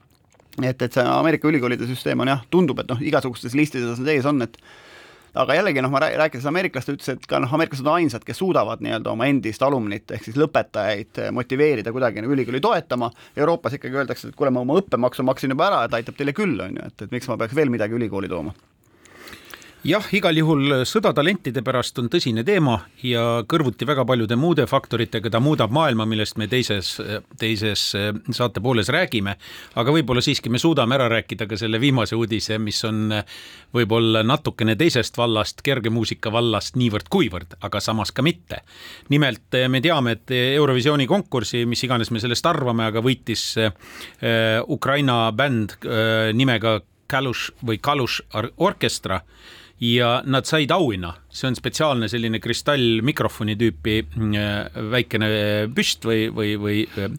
et, 0.62 0.82
et 0.82 0.92
see 0.92 1.04
Ameerika 1.04 1.48
ülikoolide 1.48 1.86
süsteem 1.86 2.20
on 2.20 2.30
jah, 2.30 2.42
tundub, 2.50 2.80
et 2.80 2.90
noh, 2.90 3.00
igasugustes 3.02 3.56
listides 3.58 4.00
nad 4.00 4.10
ees 4.14 4.26
on, 4.30 4.42
et 4.46 4.58
aga 5.34 5.56
jällegi 5.58 5.82
noh, 5.82 5.90
ma 5.90 6.02
rääkides 6.04 6.46
ameeriklaste, 6.46 6.94
ütles, 6.94 7.16
et 7.16 7.24
ka 7.30 7.40
noh, 7.42 7.54
ameeriklased 7.56 7.86
on 7.86 7.96
ainsad, 7.96 8.26
kes 8.26 8.38
suudavad 8.38 8.84
nii-öelda 8.84 9.10
oma 9.10 9.26
endist 9.30 9.62
alumnit 9.66 10.14
ehk 10.14 10.28
siis 10.28 10.38
lõpetajaid 10.38 11.24
motiveerida 11.34 11.92
kuidagi 11.92 12.22
nagu 12.22 12.36
ülikooli 12.36 12.62
toetama, 12.62 13.10
Euroopas 13.36 13.80
ikkagi 13.80 13.98
öeldakse, 13.98 14.30
et 14.30 14.38
kuule, 14.38 14.54
ma 14.54 14.62
oma 14.62 14.78
õppemaksu 14.78 15.26
maksin 15.26 15.56
juba 15.56 15.66
ära, 15.72 15.82
et 15.88 15.98
aitab 15.98 16.16
teile 16.20 16.36
küll, 16.36 16.54
on 16.62 16.78
ju, 16.78 16.86
et, 16.86 17.08
et 17.08 17.18
miks 17.18 17.28
ma 17.30 17.40
peaks 17.40 17.58
veel 17.58 17.72
midagi 17.74 17.98
ülikooli 17.98 18.30
tooma 18.30 18.54
jah, 19.84 20.06
igal 20.16 20.38
juhul 20.38 20.72
sõda 20.88 21.12
talentide 21.16 21.60
pärast 21.64 21.98
on 22.00 22.08
tõsine 22.12 22.44
teema 22.46 22.78
ja 23.04 23.42
kõrvuti 23.48 23.86
väga 23.86 24.04
paljude 24.08 24.36
muude 24.40 24.64
faktoritega 24.68 25.30
ta 25.32 25.40
muudab 25.44 25.72
maailma, 25.74 26.06
millest 26.08 26.38
me 26.40 26.48
teises, 26.48 26.94
teises 27.40 27.82
saate 27.92 28.62
pooles 28.64 28.88
räägime. 28.92 29.36
aga 29.74 29.92
võib-olla 29.92 30.22
siiski 30.24 30.48
me 30.50 30.58
suudame 30.58 30.96
ära 30.96 31.08
rääkida 31.12 31.46
ka 31.46 31.58
selle 31.60 31.80
viimase 31.80 32.16
uudise, 32.16 32.58
mis 32.58 32.80
on 32.84 33.12
võib-olla 33.74 34.22
natukene 34.24 34.76
teisest 34.76 35.18
vallast, 35.20 35.60
kergemuusika 35.62 36.32
vallast 36.32 36.78
niivõrd-kuivõrd, 36.80 37.58
aga 37.60 37.80
samas 37.80 38.12
ka 38.12 38.22
mitte. 38.22 38.62
nimelt 39.10 39.58
me 39.68 39.80
teame, 39.80 40.16
et 40.16 40.30
Eurovisiooni 40.30 41.06
konkursi, 41.06 41.66
mis 41.66 41.84
iganes 41.84 42.10
me 42.10 42.20
sellest 42.20 42.46
arvame, 42.46 42.86
aga 42.88 43.02
võitis 43.04 43.58
äh, 43.58 43.72
Ukraina 44.68 45.30
bänd 45.32 45.76
äh, 45.84 46.32
nimega 46.32 46.80
Kalush 47.06 47.52
või 47.60 47.78
Kalush 47.78 48.22
orkestra 48.56 49.20
ja 49.80 50.22
nad 50.26 50.46
said 50.46 50.70
auhinna, 50.70 51.14
see 51.34 51.48
on 51.48 51.56
spetsiaalne 51.58 52.08
selline 52.08 52.38
kristallmikrofoni 52.42 53.56
tüüpi 53.58 53.96
äh, 54.04 54.78
väikene 54.92 55.28
püst 55.74 56.06
või, 56.06 56.28
või, 56.34 56.54
või 56.60 56.78
äh, 56.86 57.10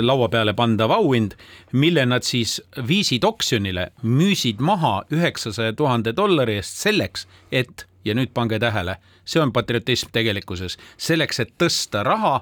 laua 0.00 0.30
peale 0.32 0.54
pandav 0.56 0.94
auhind, 0.96 1.36
mille 1.72 2.06
nad 2.08 2.24
siis 2.24 2.58
viisid 2.88 3.24
oksjonile, 3.28 3.90
müüsid 4.02 4.64
maha 4.64 5.02
üheksasaja 5.12 5.76
tuhande 5.76 6.16
dollari 6.16 6.56
eest 6.60 6.80
selleks, 6.86 7.28
et 7.52 7.86
ja 8.04 8.16
nüüd 8.18 8.32
pange 8.34 8.58
tähele, 8.58 8.96
see 9.24 9.42
on 9.42 9.52
patriotism 9.52 10.10
tegelikkuses, 10.12 10.78
selleks, 10.96 11.44
et 11.44 11.54
tõsta 11.60 12.02
raha 12.06 12.40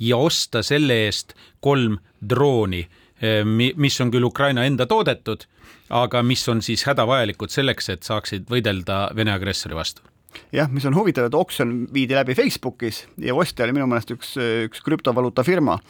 ja 0.00 0.20
osta 0.20 0.62
selle 0.62 1.06
eest 1.06 1.34
kolm 1.64 1.98
drooni 2.20 2.84
mis 3.44 4.00
on 4.00 4.10
küll 4.10 4.24
Ukraina 4.24 4.64
enda 4.64 4.86
toodetud, 4.88 5.44
aga 5.90 6.22
mis 6.22 6.46
on 6.48 6.62
siis 6.62 6.84
hädavajalikud 6.88 7.52
selleks, 7.52 7.90
et 7.92 8.06
saaksid 8.06 8.48
võidelda 8.50 9.08
Vene 9.16 9.34
agressori 9.34 9.74
vastu 9.74 10.06
jah, 10.54 10.70
mis 10.70 10.86
on 10.86 10.94
huvitav, 10.94 11.26
et 11.26 11.34
oksjon 11.34 11.84
viidi 11.94 12.14
läbi 12.14 12.36
Facebookis 12.38 13.04
ja 13.18 13.34
ostja 13.34 13.66
oli 13.66 13.76
minu 13.76 13.90
meelest 13.90 14.14
üks, 14.14 14.36
üks 14.38 14.84
krüptovaluuta 14.86 15.44
firma 15.46 15.80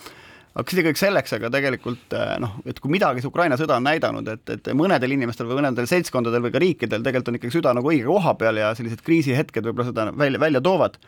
aga 0.58 0.74
see 0.74 0.84
kõik 0.84 0.98
selleks, 0.98 1.34
aga 1.36 1.50
tegelikult 1.52 2.14
eh, 2.16 2.32
noh, 2.42 2.56
et 2.68 2.78
kui 2.82 2.92
midagi 2.92 3.22
see 3.22 3.30
Ukraina 3.30 3.58
sõda 3.60 3.78
on 3.78 3.86
näidanud, 3.86 4.30
et, 4.32 4.54
et 4.56 4.70
mõnedel 4.76 5.14
inimestel 5.14 5.48
või 5.48 5.60
mõnedel 5.60 5.86
seltskondadel 5.90 6.42
või 6.46 6.54
ka 6.54 6.62
riikidel 6.62 7.04
tegelikult 7.04 7.32
on 7.32 7.38
ikkagi 7.38 7.56
süda 7.58 7.74
nagu 7.76 7.92
õige 7.92 8.08
koha 8.08 8.34
peal 8.40 8.58
ja 8.58 8.72
sellised 8.78 9.04
kriisihetked 9.06 9.68
võib-olla 9.68 9.90
seda 9.92 10.08
välja, 10.10 10.42
välja 10.42 10.62
toovad. 10.64 10.98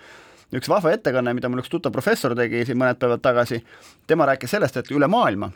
üks 0.52 0.68
vahva 0.68 0.92
ettekanne, 0.92 1.34
mida 1.34 1.48
mul 1.48 1.62
üks 1.62 1.72
tuttav 1.72 1.92
professor 1.92 2.36
tegi 2.36 2.66
siin 2.68 2.78
mõned 2.78 3.00
päevad 3.00 3.22
tagasi, 3.24 3.62
tema 4.06 4.28
rääkis 4.28 4.52
sellest, 4.52 4.76
et 4.76 4.90
üle 4.94 5.08
maailma, 5.10 5.50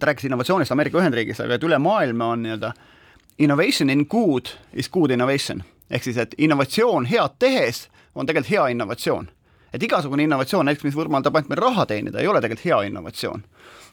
ta 0.00 0.10
rääkis 0.10 0.28
innovatsioonist 0.28 0.72
Ameerika 0.72 0.98
Ühendriigis, 0.98 1.40
aga 1.44 1.56
et 1.56 1.64
üle 1.64 1.78
maailma 1.78 2.32
on 2.34 2.42
nii-öelda 2.44 2.72
innovation 3.38 3.90
in 3.90 4.06
good 4.10 4.52
is 4.72 4.90
good 4.90 5.10
innovation. 5.10 5.64
ehk 5.90 6.02
siis, 6.02 6.16
et 6.16 6.34
innovatsioon 6.38 7.06
head 7.06 7.38
tehes 7.38 7.88
on 8.14 8.26
tegelikult 8.26 8.50
hea 8.50 8.68
innovatsioon 8.68 9.28
et 9.76 9.82
igasugune 9.82 10.24
innovatsioon, 10.24 10.66
näiteks 10.66 10.86
mis 10.86 10.96
võimaldab 10.96 11.36
ainult 11.36 11.50
meil 11.52 11.60
raha 11.60 11.86
teenida, 11.90 12.20
ei 12.20 12.30
ole 12.30 12.40
tegelikult 12.40 12.64
hea 12.64 12.78
innovatsioon. 12.88 13.42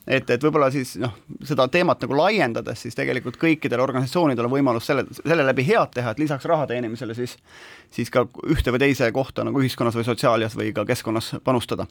et, 0.08 0.30
et 0.30 0.44
võib-olla 0.44 0.70
siis 0.72 0.96
noh, 1.00 1.14
seda 1.48 1.68
teemat 1.72 2.02
nagu 2.04 2.18
laiendades, 2.18 2.82
siis 2.86 2.96
tegelikult 2.96 3.38
kõikidel 3.42 3.84
organisatsioonidel 3.84 4.48
on 4.48 4.52
võimalus 4.52 4.88
selle, 4.88 5.06
selle 5.16 5.46
läbi 5.48 5.66
head 5.68 5.94
teha, 5.96 6.12
et 6.12 6.20
lisaks 6.20 6.46
raha 6.50 6.68
teenimisele 6.68 7.16
siis 7.18 7.38
siis 7.92 8.12
ka 8.12 8.26
ühte 8.48 8.74
või 8.74 8.84
teise 8.84 9.12
kohta 9.12 9.46
nagu 9.48 9.62
ühiskonnas 9.64 9.96
või 9.96 10.08
sotsiaalias 10.08 10.58
või 10.60 10.74
ka 10.76 10.86
keskkonnas 10.86 11.36
panustada 11.44 11.88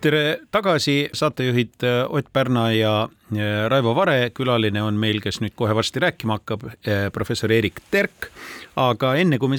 tere 0.00 0.22
tagasi, 0.52 1.08
saatejuhid 1.16 1.84
äh, 1.84 2.04
Ott 2.08 2.28
Pärna 2.32 2.72
ja 2.72 3.08
äh, 3.32 3.68
Raivo 3.68 3.94
Vare, 3.96 4.30
külaline 4.34 4.82
on 4.82 4.98
meil, 5.00 5.20
kes 5.24 5.40
nüüd 5.42 5.54
kohe 5.56 5.74
varsti 5.76 6.02
rääkima 6.02 6.38
hakkab, 6.38 6.66
äh, 6.68 7.06
professor 7.12 7.52
Erik 7.52 7.80
Terk. 7.90 8.30
aga 8.76 9.14
enne 9.16 9.38
kui 9.40 9.48
me 9.48 9.56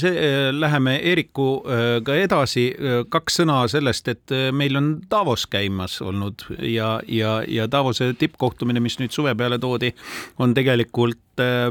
läheme 0.53 0.91
Eerikuga 1.09 2.15
edasi, 2.21 2.67
kaks 3.09 3.39
sõna 3.39 3.63
sellest, 3.65 4.11
et 4.13 4.33
meil 4.53 4.77
on 4.77 4.91
Davos 5.09 5.47
käimas 5.49 5.95
olnud 6.05 6.45
ja, 6.61 6.99
ja, 7.09 7.39
ja 7.47 7.65
Davose 7.65 8.11
tippkohtumine, 8.13 8.79
mis 8.79 8.99
nüüd 9.01 9.15
suve 9.15 9.33
peale 9.35 9.57
toodi, 9.57 9.89
on 10.37 10.53
tegelikult 10.53 11.17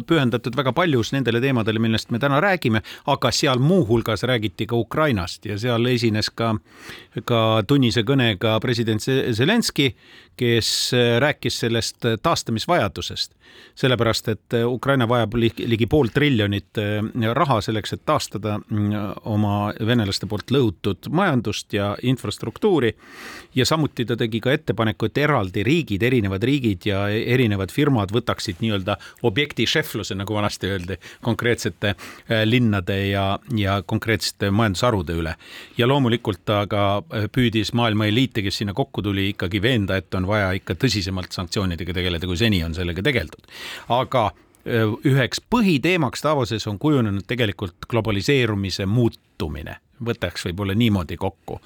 pühendatud 0.07 0.57
väga 0.57 0.73
paljus 0.77 1.13
nendele 1.15 1.41
teemadele, 1.43 1.81
millest 1.83 2.11
me 2.15 2.21
täna 2.23 2.41
räägime, 2.43 2.83
aga 3.13 3.33
seal 3.35 3.63
muuhulgas 3.63 4.25
räägiti 4.29 4.67
ka 4.67 4.77
Ukrainast 4.77 5.47
ja 5.47 5.59
seal 5.59 5.87
esines 5.91 6.31
ka, 6.31 6.55
ka 7.25 7.43
tunnise 7.69 8.05
kõnega 8.07 8.57
president 8.63 9.03
Zelenskõi, 9.03 9.93
kes 10.37 10.93
rääkis 11.19 11.61
sellest 11.61 11.97
taastamisvajadusest. 12.23 13.33
sellepärast, 13.75 14.29
et 14.29 14.55
Ukraina 14.67 15.09
vajab 15.09 15.35
ligi 15.35 15.87
pool 15.87 16.09
triljonit 16.13 16.77
raha 17.33 17.61
selleks, 17.61 17.93
et 17.93 18.03
taastada 18.05 18.59
mm, 18.59 18.93
oma 19.25 19.73
venelaste 19.87 20.27
poolt 20.27 20.51
lõhutud 20.53 21.09
majandust 21.11 21.73
ja 21.73 21.97
infrastruktuuri. 22.03 22.95
ja 23.55 23.67
samuti 23.67 24.05
ta 24.05 24.17
tegi 24.17 24.41
ka 24.41 24.53
ettepaneku, 24.53 25.07
et 25.07 25.19
eraldi 25.19 25.63
riigid, 25.65 26.03
erinevad 26.03 26.43
riigid 26.43 26.87
ja 26.87 27.09
erinevad 27.09 27.73
firmad 27.73 28.13
võtaksid 28.13 28.61
nii-öelda 28.61 28.97
objekti 29.23 29.67
šefluse, 29.67 30.15
nagu 30.15 30.35
vanasti 30.35 30.67
öeldi, 30.67 30.97
konkreetsete 31.23 31.95
linnade 32.45 32.99
ja, 33.09 33.39
ja 33.57 33.83
konkreetsete 33.87 34.51
majandusharude 34.51 35.13
üle. 35.13 35.35
ja 35.79 35.87
loomulikult 35.87 36.45
ta 36.45 36.67
ka 36.67 37.03
püüdis 37.33 37.73
maailma 37.73 38.07
eliite, 38.07 38.43
kes 38.43 38.63
sinna 38.63 38.75
kokku 38.75 39.03
tuli, 39.03 39.31
ikkagi 39.33 39.63
veenda, 39.63 39.97
et 39.97 40.15
on 40.15 40.26
vaja 40.27 40.51
ikka 40.59 40.75
tõsisemalt 40.75 41.33
sanktsioonidega 41.37 41.95
tegeleda, 41.97 42.27
kui 42.27 42.37
seni 42.37 42.63
on 42.65 42.75
sellega 42.75 43.03
tegeldud. 43.03 43.47
aga 43.89 44.31
üheks 45.07 45.41
põhiteemaks 45.51 46.25
Davoses 46.25 46.67
on 46.67 46.79
kujunenud 46.79 47.27
tegelikult 47.27 47.87
globaliseerumise 47.91 48.87
muutumine, 48.87 49.77
võtaks 50.03 50.49
võib-olla 50.49 50.75
niimoodi 50.75 51.17
kokku. 51.17 51.61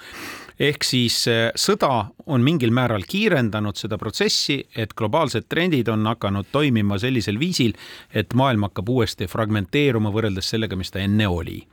ehk 0.60 0.84
siis 0.84 1.24
sõda 1.56 2.10
on 2.26 2.42
mingil 2.44 2.70
määral 2.70 3.06
kiirendanud 3.08 3.76
seda 3.76 3.96
protsessi, 3.98 4.58
et 4.76 4.92
globaalsed 4.94 5.48
trendid 5.48 5.88
on 5.88 6.04
hakanud 6.06 6.46
toimima 6.52 6.98
sellisel 6.98 7.38
viisil, 7.38 7.72
et 8.14 8.34
maailm 8.34 8.68
hakkab 8.68 8.88
uuesti 8.88 9.26
fragmenteeruma 9.26 10.12
võrreldes 10.12 10.52
sellega, 10.52 10.76
mis 10.76 10.90
ta 10.90 11.00
enne 11.00 11.28
oli 11.28 11.64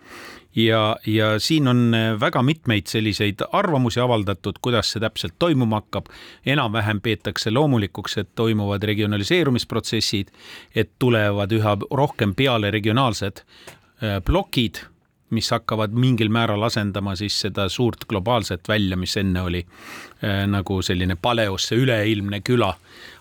ja, 0.57 0.97
ja 1.05 1.39
siin 1.39 1.67
on 1.67 1.93
äh, 1.93 2.19
väga 2.19 2.41
mitmeid 2.43 2.87
selliseid 2.87 3.45
arvamusi 3.51 3.99
avaldatud, 3.99 4.57
kuidas 4.61 4.91
see 4.91 5.03
täpselt 5.03 5.37
toimuma 5.39 5.81
hakkab. 5.81 6.09
enam-vähem 6.45 7.01
peetakse 7.01 7.51
loomulikuks, 7.51 8.17
et 8.17 8.29
toimuvad 8.35 8.83
regionaliseerumisprotsessid, 8.83 10.27
et 10.75 10.91
tulevad 10.99 11.51
üha 11.51 11.77
rohkem 11.91 12.35
peale 12.35 12.71
regionaalsed 12.71 13.43
äh, 13.43 14.21
plokid 14.25 14.83
mis 15.29 15.49
hakkavad 15.51 15.91
mingil 15.91 16.29
määral 16.31 16.63
asendama 16.63 17.15
siis 17.19 17.35
seda 17.41 17.69
suurt 17.69 18.05
globaalset 18.07 18.67
välja, 18.67 18.97
mis 18.97 19.17
enne 19.17 19.41
oli 19.41 19.65
äh, 19.67 20.47
nagu 20.47 20.81
selline 20.81 21.15
paleosse 21.21 21.75
üleilmne 21.75 22.41
küla. 22.41 22.73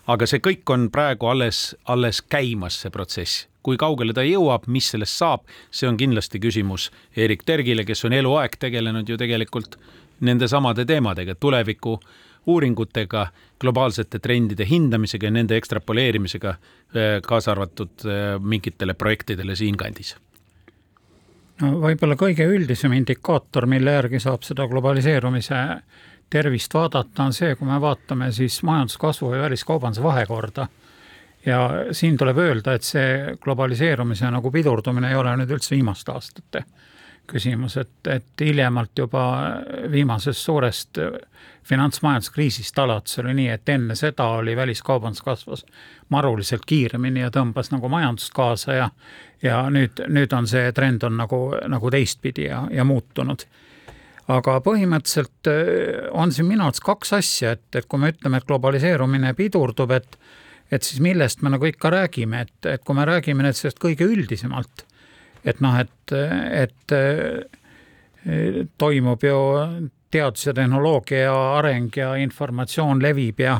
aga 0.07 0.25
see 0.25 0.39
kõik 0.39 0.73
on 0.73 0.89
praegu 0.91 1.27
alles, 1.27 1.75
alles 1.85 2.21
käimas, 2.21 2.81
see 2.81 2.89
protsess 2.89 3.47
kui 3.67 3.75
kaugele 3.75 4.15
ta 4.15 4.23
jõuab, 4.23 4.69
mis 4.71 4.87
sellest 4.93 5.19
saab, 5.19 5.43
see 5.75 5.89
on 5.89 5.97
kindlasti 5.99 6.39
küsimus 6.39 6.87
Erik 7.19 7.43
Tergile, 7.43 7.83
kes 7.83 8.05
on 8.07 8.15
eluaeg 8.15 8.55
tegelenud 8.61 9.09
ju 9.11 9.17
tegelikult 9.19 9.75
nendesamade 10.23 10.85
teemadega, 10.87 11.35
tuleviku 11.35 11.97
uuringutega, 12.47 13.25
globaalsete 13.59 14.21
trendide 14.23 14.63
hindamisega 14.69 15.27
ja 15.27 15.33
nende 15.35 15.59
ekstrapoleerimisega, 15.59 16.53
eh, 16.95 17.17
kaasa 17.25 17.51
arvatud 17.51 18.07
eh, 18.07 18.37
mingitele 18.39 18.95
projektidele 18.95 19.57
siinkandis. 19.59 20.15
No 21.59 21.73
võib-olla 21.83 22.15
kõige 22.15 22.47
üldisem 22.47 22.95
indikaator, 22.95 23.67
mille 23.67 23.97
järgi 23.97 24.23
saab 24.23 24.47
seda 24.47 24.67
globaliseerumise 24.71 25.63
tervist 26.31 26.73
vaadata, 26.73 27.27
on 27.27 27.35
see, 27.35 27.55
kui 27.59 27.67
me 27.67 27.81
vaatame 27.83 28.31
siis 28.31 28.61
majanduskasvu 28.63 29.35
ja 29.35 29.43
väliskaubanduse 29.49 30.03
vahekorda 30.05 30.69
ja 31.47 31.61
siin 31.95 32.17
tuleb 32.19 32.37
öelda, 32.43 32.75
et 32.75 32.83
see 32.83 33.37
globaliseerumise 33.43 34.29
nagu 34.33 34.51
pidurdumine 34.51 35.13
ei 35.13 35.19
ole 35.19 35.35
nüüd 35.39 35.55
üldse 35.57 35.75
viimaste 35.75 36.11
aastate 36.11 36.65
küsimus, 37.27 37.75
et, 37.77 38.07
et 38.07 38.41
hiljemalt 38.41 38.95
juba 38.95 39.23
viimasest 39.91 40.39
suurest 40.39 40.99
finantsmajanduskriisist 41.67 42.79
alates 42.79 43.19
oli 43.19 43.33
nii, 43.35 43.47
et 43.51 43.69
enne 43.69 43.95
seda 43.99 44.29
oli 44.39 44.55
väliskaubandus 44.55 45.23
kasvas 45.25 45.65
maruliselt 46.13 46.63
kiiremini 46.67 47.25
ja 47.25 47.31
tõmbas 47.33 47.73
nagu 47.73 47.89
majandust 47.91 48.31
kaasa 48.35 48.77
ja 48.77 48.89
ja 49.43 49.61
nüüd, 49.69 50.01
nüüd 50.09 50.33
on 50.33 50.47
see 50.49 50.71
trend 50.73 51.03
on 51.05 51.17
nagu, 51.19 51.39
nagu 51.69 51.91
teistpidi 51.93 52.47
ja, 52.47 52.63
ja 52.73 52.85
muutunud. 52.87 53.45
Aga 54.27 54.57
põhimõtteliselt 54.63 55.47
on 56.11 56.33
siin 56.35 56.49
minu 56.49 56.65
arvates 56.65 56.83
kaks 56.83 57.13
asja, 57.15 57.53
et, 57.55 57.67
et 57.75 57.85
kui 57.87 58.01
me 58.01 58.11
ütleme, 58.11 58.41
et 58.41 58.47
globaliseerumine 58.49 59.31
pidurdub, 59.37 59.93
et 59.95 60.17
et 60.71 60.83
siis 60.83 60.99
millest 61.03 61.41
me 61.41 61.51
nagu 61.53 61.65
ikka 61.65 61.91
räägime, 61.93 62.41
et, 62.47 62.65
et 62.65 62.83
kui 62.83 62.95
me 62.95 63.05
räägime 63.07 63.45
nüüd 63.45 63.57
sellest 63.57 63.79
kõige 63.83 64.07
üldisemalt, 64.07 64.85
et 65.47 65.61
noh, 65.63 65.77
et, 65.79 66.15
et 66.63 66.95
toimub 68.77 69.23
ju 69.23 69.37
teadus 70.11 70.47
ja 70.47 70.53
tehnoloogia 70.53 71.35
areng 71.57 71.91
ja 71.95 72.15
informatsioon 72.15 73.03
levib 73.03 73.39
ja, 73.39 73.59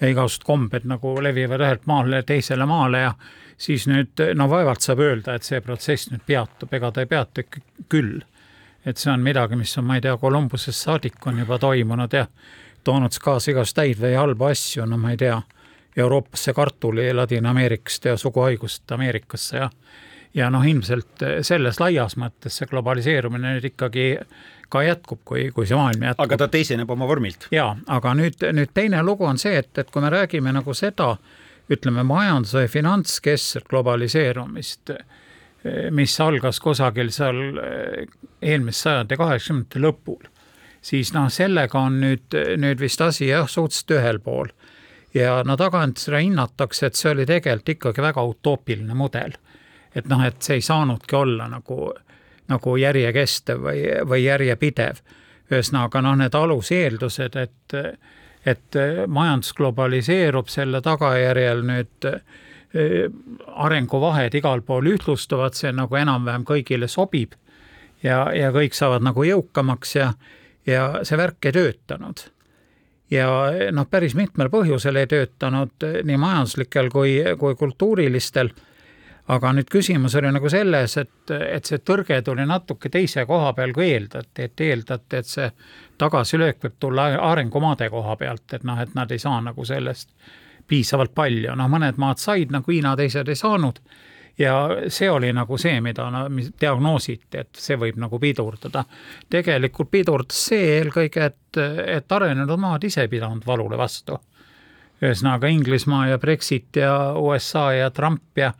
ja 0.00 0.08
igasugused 0.08 0.44
kombed 0.46 0.84
nagu 0.88 1.14
levivad 1.24 1.64
ühelt 1.64 1.86
maale 1.86 2.22
teisele 2.28 2.66
maale 2.68 3.04
ja 3.06 3.14
siis 3.60 3.86
nüüd 3.88 4.20
no 4.34 4.48
vaevalt 4.50 4.84
saab 4.84 5.02
öelda, 5.04 5.36
et 5.36 5.46
see 5.46 5.60
protsess 5.64 6.10
nüüd 6.10 6.24
peatub, 6.26 6.72
ega 6.72 6.90
ta 6.92 7.04
ei 7.04 7.10
peatu 7.10 7.44
küll. 7.88 8.20
et 8.84 8.98
see 8.98 9.12
on 9.12 9.22
midagi, 9.22 9.56
mis 9.56 9.78
on, 9.78 9.86
ma 9.86 9.96
ei 9.96 10.02
tea, 10.02 10.16
Kolumbusest 10.18 10.88
saadik 10.88 11.26
on 11.26 11.38
juba 11.38 11.58
toimunud 11.58 12.12
ja 12.12 12.26
toonud 12.84 13.14
kaasa 13.22 13.52
igasuguseid 13.52 13.86
häid 13.86 14.00
või 14.02 14.16
halbu 14.18 14.48
asju, 14.48 14.86
no 14.86 14.98
ma 14.98 15.12
ei 15.12 15.20
tea 15.20 15.36
Euroopasse 15.96 16.52
kartuli 16.56 17.12
Ladina-Ameerikast 17.12 18.04
ja 18.08 18.16
suguhaigust 18.16 18.92
Ameerikasse 18.92 19.56
ja 19.56 19.70
ja 20.34 20.48
noh, 20.50 20.64
ilmselt 20.64 21.22
selles 21.44 21.80
laias 21.80 22.16
mõttes 22.16 22.56
see 22.56 22.68
globaliseerumine 22.70 23.56
nüüd 23.56 23.66
ikkagi 23.72 24.06
ka 24.72 24.82
jätkub, 24.86 25.20
kui, 25.28 25.50
kui 25.52 25.68
see 25.68 25.76
maailm 25.76 26.06
jätkub. 26.08 26.24
aga 26.24 26.38
ta 26.40 26.48
teiseneb 26.52 26.90
oma 26.90 27.08
vormilt. 27.08 27.48
jaa, 27.52 27.74
aga 27.92 28.14
nüüd, 28.16 28.40
nüüd 28.56 28.72
teine 28.74 29.02
lugu 29.04 29.28
on 29.28 29.40
see, 29.40 29.58
et, 29.60 29.72
et 29.78 29.90
kui 29.92 30.04
me 30.04 30.10
räägime 30.12 30.54
nagu 30.56 30.74
seda, 30.76 31.16
ütleme 31.72 32.04
majandus- 32.08 32.56
või 32.56 32.70
finantskeskset 32.72 33.68
globaliseerumist, 33.68 34.94
mis 35.94 36.14
algas 36.20 36.58
kusagil 36.60 37.12
seal 37.14 37.38
eelmise 38.42 38.88
sajandi 38.88 39.16
kaheksakümnendate 39.20 39.82
lõpul, 39.84 40.24
siis 40.82 41.12
noh, 41.14 41.28
sellega 41.30 41.78
on 41.78 42.00
nüüd, 42.02 42.40
nüüd 42.58 42.80
vist 42.80 43.04
asi 43.04 43.28
jah, 43.28 43.46
suhteliselt 43.48 43.98
ühel 44.00 44.18
pool 44.24 44.50
ja 45.14 45.42
no 45.44 45.56
tagantjärele 45.56 46.22
hinnatakse, 46.22 46.86
et 46.86 46.98
see 46.98 47.10
oli 47.12 47.26
tegelikult 47.28 47.74
ikkagi 47.76 48.02
väga 48.02 48.22
utoopiline 48.22 48.94
mudel. 48.94 49.36
et 49.94 50.08
noh, 50.08 50.24
et 50.24 50.40
see 50.40 50.56
ei 50.56 50.64
saanudki 50.64 51.16
olla 51.16 51.48
nagu, 51.52 51.92
nagu 52.48 52.76
järjekestev 52.76 53.60
või, 53.60 53.82
või 54.08 54.24
järjepidev. 54.24 55.02
ühesõnaga 55.52 56.00
noh, 56.02 56.16
need 56.16 56.34
aluseeldused, 56.34 57.36
et, 57.36 57.74
et 58.46 58.78
majandus 59.06 59.52
globaliseerub, 59.52 60.48
selle 60.48 60.80
tagajärjel 60.80 61.60
nüüd 61.62 62.08
eh, 62.08 63.10
arenguvahed 63.46 64.34
igal 64.34 64.62
pool 64.62 64.88
ühtlustuvad, 64.94 65.54
see 65.54 65.72
nagu 65.76 65.96
enam-vähem 65.96 66.44
kõigile 66.48 66.88
sobib 66.88 67.36
ja, 68.02 68.30
ja 68.32 68.52
kõik 68.54 68.74
saavad 68.74 69.04
nagu 69.04 69.24
jõukamaks 69.28 69.96
ja, 69.96 70.12
ja 70.66 70.86
see 71.04 71.20
värk 71.20 71.50
ei 71.50 71.52
töötanud 71.52 72.24
ja 73.12 73.28
noh, 73.72 73.86
päris 73.90 74.14
mitmel 74.16 74.50
põhjusel 74.52 74.96
ei 75.02 75.08
töötanud 75.10 75.88
nii 76.04 76.18
majanduslikel 76.20 76.90
kui, 76.92 77.16
kui 77.38 77.56
kultuurilistel. 77.58 78.52
aga 79.32 79.52
nüüd 79.54 79.68
küsimus 79.70 80.16
oli 80.18 80.32
nagu 80.34 80.48
selles, 80.50 80.96
et, 80.98 81.30
et 81.30 81.64
see 81.64 81.78
tõrge 81.78 82.16
tuli 82.26 82.42
natuke 82.46 82.90
teise 82.90 83.22
koha 83.26 83.52
peal, 83.54 83.72
kui 83.72 83.86
eeldati, 83.92 84.48
et 84.48 84.60
eeldati, 84.60 85.16
et 85.16 85.28
see 85.30 85.50
tagasilöök 85.98 86.64
võib 86.64 86.74
tulla 86.80 87.04
arengumaade 87.30 87.88
koha 87.90 88.16
pealt, 88.16 88.52
et 88.52 88.64
noh, 88.64 88.80
et 88.82 88.94
nad 88.98 89.10
ei 89.10 89.22
saa 89.22 89.40
nagu 89.40 89.64
sellest 89.64 90.10
piisavalt 90.66 91.14
palju, 91.14 91.54
noh, 91.54 91.70
mõned 91.70 92.00
maad 92.02 92.18
said 92.18 92.50
nagu 92.50 92.70
Hiina, 92.72 92.96
teised 92.96 93.28
ei 93.28 93.38
saanud 93.38 93.78
ja 94.38 94.54
see 94.88 95.10
oli 95.10 95.32
nagu 95.32 95.58
see, 95.60 95.80
mida 95.84 96.08
no, 96.10 96.24
diagnoositi, 96.60 97.38
et 97.38 97.58
see 97.58 97.76
võib 97.80 97.98
nagu 98.00 98.18
pidurdada. 98.20 98.84
tegelikult 99.30 99.90
pidurdas 99.90 100.46
see 100.48 100.78
eelkõige, 100.78 101.24
et, 101.24 101.60
et 101.98 102.12
arenenud 102.12 102.58
maad 102.60 102.84
ise 102.84 103.04
ei 103.04 103.12
pidanud 103.12 103.46
valule 103.46 103.78
vastu. 103.78 104.18
ühesõnaga 105.02 105.50
Inglismaa 105.50 106.06
ja 106.08 106.18
Brexit 106.18 106.76
ja 106.76 107.12
USA 107.18 107.72
ja 107.72 107.90
Trump 107.90 108.38
ja 108.38 108.52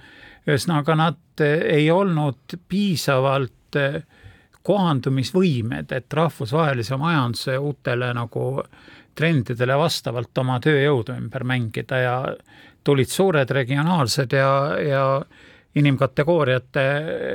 ühesõnaga 0.47 0.97
nad 0.97 1.41
ei 1.41 1.91
olnud 1.91 2.59
piisavalt 2.69 3.79
kohandumisvõimed, 4.63 5.93
et 5.93 6.13
rahvusvahelise 6.13 6.97
majanduse 6.97 7.59
uutele 7.59 8.13
nagu 8.15 8.63
trendidele 9.15 9.77
vastavalt 9.79 10.39
oma 10.39 10.59
tööjõudu 10.63 11.17
ümber 11.19 11.45
mängida 11.45 11.99
ja 11.99 12.17
tulid 12.85 13.11
suured 13.11 13.51
regionaalsed 13.51 14.33
ja, 14.33 14.53
ja 14.83 15.05
inimkategooriate 15.79 16.89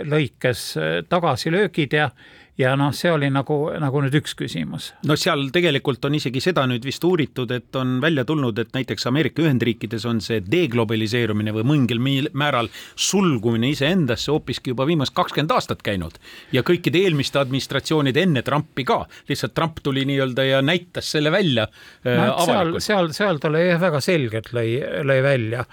lõikes 0.09 0.67
tagasilöögid 1.09 1.95
ja 1.97 2.11
ja 2.57 2.73
noh, 2.77 2.91
see 2.95 3.11
oli 3.13 3.29
nagu, 3.31 3.55
nagu 3.81 4.01
nüüd 4.01 4.15
üks 4.17 4.33
küsimus. 4.37 4.89
no 5.07 5.15
seal 5.19 5.47
tegelikult 5.53 6.03
on 6.09 6.17
isegi 6.17 6.41
seda 6.41 6.65
nüüd 6.69 6.85
vist 6.87 7.03
uuritud, 7.05 7.51
et 7.53 7.75
on 7.77 7.97
välja 8.03 8.25
tulnud, 8.27 8.57
et 8.57 8.73
näiteks 8.75 9.07
Ameerika 9.09 9.43
Ühendriikides 9.45 10.07
on 10.09 10.21
see 10.25 10.41
deglobaliseerumine 10.41 11.53
või 11.59 11.67
mingil 11.73 12.01
määral 12.33 12.71
sulgumine 12.95 13.69
iseendasse 13.75 14.33
hoopiski 14.33 14.73
juba 14.73 14.87
viimased 14.89 15.15
kakskümmend 15.17 15.53
aastat 15.53 15.83
käinud 15.85 16.17
ja 16.55 16.65
kõikide 16.65 17.03
eelmiste 17.05 17.39
administratsioonide 17.41 18.25
enne 18.25 18.43
Trumpi 18.45 18.87
ka, 18.87 19.03
lihtsalt 19.29 19.53
Trump 19.57 19.83
tuli 19.85 20.07
nii-öelda 20.09 20.47
ja 20.47 20.63
näitas 20.65 21.11
selle 21.13 21.31
välja 21.33 21.67
äh, 21.69 22.17
no, 22.17 22.33
avalikult. 22.33 22.81
seal, 22.81 23.13
seal, 23.13 23.13
seal 23.21 23.43
ta 23.43 23.53
lõi 23.53 23.69
väga 23.85 24.01
selgelt 24.01 24.49
lõi, 24.57 24.71
lõi 25.05 25.21
välja 25.25 25.67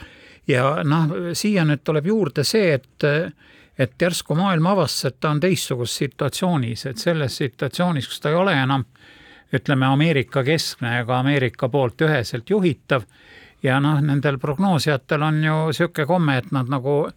ja 0.48 0.82
noh, 0.84 1.32
siia 1.32 1.64
nüüd 1.64 1.84
tuleb 1.84 2.06
juurde 2.06 2.44
see, 2.44 2.74
et 2.74 3.08
et 3.78 3.94
järsku 3.98 4.36
maailm 4.38 4.66
avastas, 4.70 5.08
et 5.10 5.16
ta 5.20 5.32
on 5.34 5.40
teistsuguses 5.42 5.96
situatsioonis, 6.04 6.86
et 6.86 6.98
selles 6.98 7.36
situatsioonis, 7.40 8.06
kus 8.06 8.20
ta 8.22 8.30
ei 8.30 8.36
ole 8.38 8.52
enam 8.54 8.84
ütleme, 9.54 9.86
Ameerika 9.86 10.44
keskne 10.46 11.00
ega 11.00 11.18
Ameerika 11.18 11.68
poolt 11.68 12.02
üheselt 12.06 12.50
juhitav. 12.50 13.02
Ja 13.64 13.78
noh, 13.80 13.98
nendel 14.04 14.36
prognoosijatel 14.38 15.22
on 15.24 15.40
ju 15.44 15.54
niisugune 15.70 16.06
komme, 16.06 16.36
et 16.38 16.50
nad 16.52 16.68
nagu 16.68 17.08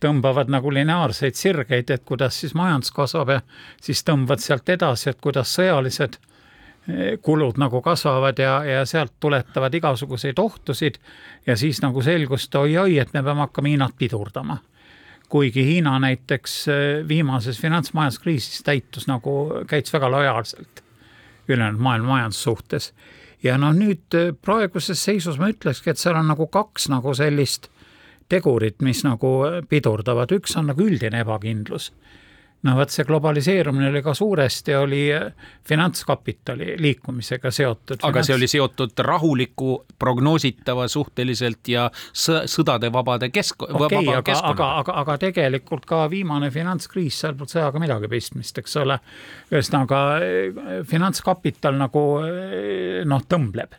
tõmbavad 0.00 0.48
nagu 0.52 0.70
lineaarseid 0.70 1.34
sirgeid, 1.34 1.90
et 1.90 2.04
kuidas 2.06 2.38
siis 2.40 2.54
majandus 2.54 2.92
kasvab 2.94 3.32
ja 3.34 3.40
siis 3.82 4.04
tõmbavad 4.06 4.44
sealt 4.44 4.68
edasi, 4.70 5.10
et 5.10 5.20
kuidas 5.20 5.52
sõjalised 5.56 6.20
kulud 7.22 7.58
nagu 7.58 7.80
kasvavad 7.82 8.38
ja, 8.38 8.64
ja 8.64 8.84
sealt 8.86 9.12
tuletavad 9.20 9.74
igasuguseid 9.74 10.38
ohtusid 10.38 11.00
ja 11.46 11.56
siis 11.56 11.82
nagu 11.82 12.02
selgus, 12.02 12.46
et 12.46 12.54
oi-oi, 12.54 12.98
et 13.02 13.12
me 13.14 13.22
peame 13.22 13.42
hakkama 13.46 13.72
Hiinat 13.72 13.96
pidurdama. 13.98 14.58
kuigi 15.28 15.64
Hiina 15.64 15.98
näiteks 15.98 16.68
äh, 16.68 17.08
viimases 17.08 17.58
finantsmajanduskriisis 17.60 18.62
täitus 18.62 19.06
nagu, 19.06 19.64
käitus 19.66 19.92
väga 19.92 20.10
lojaalselt 20.10 20.82
ülejäänud 21.48 21.80
maailma 21.80 22.08
majanduse 22.08 22.40
suhtes. 22.40 22.94
ja 23.42 23.58
noh, 23.58 23.74
nüüd 23.74 24.14
äh, 24.14 24.34
praeguses 24.42 25.04
seisus 25.04 25.38
ma 25.38 25.50
ütlekski, 25.50 25.90
et 25.90 25.98
seal 25.98 26.14
on 26.14 26.28
nagu 26.28 26.46
kaks 26.46 26.88
nagu 26.88 27.14
sellist 27.14 27.70
tegurit, 28.28 28.80
mis 28.82 29.04
nagu 29.04 29.42
pidurdavad, 29.68 30.30
üks 30.32 30.56
on 30.58 30.66
nagu 30.70 30.82
üldine 30.82 31.20
ebakindlus 31.22 31.92
no 32.62 32.74
vot, 32.76 32.90
see 32.90 33.04
globaliseerumine 33.06 33.90
oli 33.90 34.02
ka 34.02 34.14
suuresti, 34.14 34.74
oli 34.74 35.00
äh, 35.14 35.26
finantskapitali 35.68 36.74
liikumisega 36.80 37.50
seotud. 37.50 38.02
aga 38.08 38.22
see 38.26 38.34
oli 38.36 38.48
seotud 38.50 38.96
rahuliku, 39.06 39.78
prognoositava 39.98 40.88
suhteliselt 40.88 41.68
ja 41.68 41.86
sõdade 42.16 42.90
vabade 42.92 43.30
kesk- 43.34 43.68
okay,, 43.68 43.78
vaba 43.78 44.18
aga, 44.18 44.38
aga, 44.42 44.70
aga, 44.82 44.98
aga 45.04 45.18
tegelikult 45.26 45.86
ka 45.86 46.04
viimane 46.10 46.50
finantskriis, 46.50 47.20
seal 47.20 47.34
polnud 47.36 47.54
sõjaga 47.54 47.82
midagi 47.82 48.10
pistmist, 48.12 48.58
eks 48.58 48.76
ole. 48.82 48.98
ühesõnaga 49.52 50.04
äh, 50.18 50.78
finantskapital 50.88 51.76
nagu 51.78 52.06
äh, 52.24 53.02
noh, 53.04 53.26
tõmbleb 53.28 53.76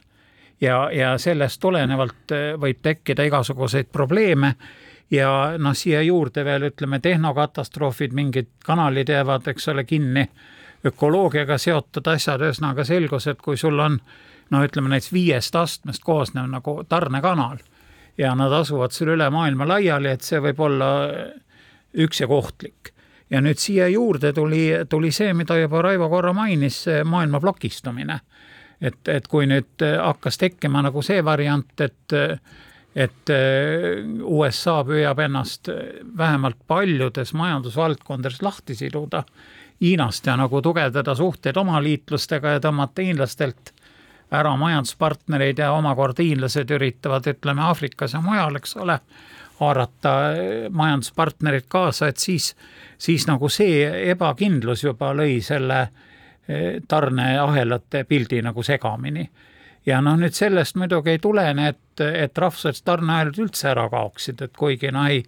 ja, 0.62 0.88
ja 0.94 1.16
sellest 1.22 1.62
tulenevalt 1.62 2.34
võib 2.62 2.80
tekkida 2.82 3.26
igasuguseid 3.28 3.90
probleeme 3.94 4.56
ja 5.12 5.32
noh, 5.58 5.76
siia 5.76 6.02
juurde 6.02 6.44
veel 6.46 6.70
ütleme 6.70 7.00
tehnokatastroofid, 7.00 8.14
mingid 8.14 8.50
kanalid 8.66 9.10
jäävad, 9.10 9.48
eks 9.48 9.68
ole, 9.72 9.84
kinni, 9.84 10.28
ökoloogiaga 10.86 11.58
seotud 11.58 12.08
asjad, 12.08 12.44
ühesõnaga 12.44 12.84
selgus, 12.88 13.28
et 13.28 13.42
kui 13.42 13.58
sul 13.58 13.80
on 13.80 14.00
no 14.50 14.64
ütleme 14.64 14.92
näiteks 14.92 15.14
viiest 15.14 15.56
astmest 15.56 16.04
koosnev 16.04 16.48
nagu 16.52 16.82
tarnekanal 16.90 17.58
ja 18.18 18.36
nad 18.36 18.54
asuvad 18.54 18.92
sul 18.92 19.14
üle 19.16 19.30
maailma 19.30 19.68
laiali, 19.68 20.12
et 20.12 20.26
see 20.26 20.40
võib 20.42 20.62
olla 20.64 20.92
üksjagu 21.98 22.36
ohtlik. 22.36 22.94
ja 23.30 23.42
nüüd 23.42 23.60
siia 23.60 23.88
juurde 23.88 24.34
tuli, 24.34 24.72
tuli 24.90 25.12
see, 25.12 25.34
mida 25.34 25.58
juba 25.60 25.82
Raivo 25.82 26.10
korra 26.10 26.34
mainis, 26.34 26.84
see 26.84 27.04
maailma 27.04 27.40
plokistumine. 27.40 28.20
et, 28.82 29.08
et 29.08 29.28
kui 29.28 29.48
nüüd 29.48 29.84
hakkas 30.04 30.38
tekkima 30.38 30.82
nagu 30.82 31.02
see 31.02 31.24
variant, 31.26 31.82
et 31.82 32.14
et 32.98 33.30
äh, 33.30 34.02
USA 34.26 34.80
püüab 34.86 35.20
ennast 35.22 35.70
äh, 35.70 36.00
vähemalt 36.18 36.58
paljudes 36.68 37.34
majandusvaldkondades 37.38 38.42
lahti 38.42 38.76
siduda 38.76 39.24
Hiinast 39.82 40.26
ja 40.26 40.34
nagu 40.40 40.62
tugevdada 40.66 41.14
suhteid 41.16 41.58
oma 41.62 41.78
liitlastega 41.86 42.56
ja 42.56 42.62
tõmmata 42.64 43.04
hiinlastelt 43.06 43.70
ära 44.34 44.56
majanduspartnereid 44.58 45.62
ja 45.62 45.70
omakorda 45.78 46.26
hiinlased 46.26 46.74
üritavad, 46.74 47.30
ütleme 47.30 47.62
Aafrikas 47.68 48.16
ja 48.18 48.22
mujal, 48.26 48.58
eks 48.58 48.74
ole, 48.82 48.98
haarata 49.60 50.16
äh, 50.32 50.42
majanduspartnerid 50.74 51.70
kaasa, 51.70 52.10
et 52.10 52.18
siis, 52.18 52.56
siis 52.98 53.28
nagu 53.30 53.50
see 53.54 53.86
ebakindlus 54.10 54.88
juba 54.88 55.14
lõi 55.14 55.38
selle 55.46 55.88
tarneahelate 56.88 58.06
pildi 58.08 58.38
nagu 58.40 58.64
segamini 58.64 59.26
ja 59.88 60.02
noh, 60.04 60.18
nüüd 60.20 60.36
sellest 60.36 60.76
muidugi 60.80 61.16
ei 61.16 61.22
tulene, 61.24 61.72
et, 61.74 62.04
et 62.04 62.38
rahvusvahelised 62.38 62.86
tarneahelad 62.86 63.40
üldse 63.40 63.72
ära 63.72 63.88
kaoksid, 63.94 64.44
et 64.44 64.58
kuigi 64.58 64.92
noh, 64.94 65.08
ei 65.08 65.24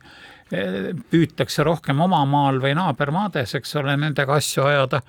püütakse 0.49 1.63
rohkem 1.63 1.99
oma 2.01 2.23
maal 2.25 2.57
või 2.61 2.73
naabermaades, 2.77 3.53
eks 3.59 3.75
ole, 3.77 3.93
nendega 4.01 4.33
asju 4.39 4.63
ajada, 4.65 5.01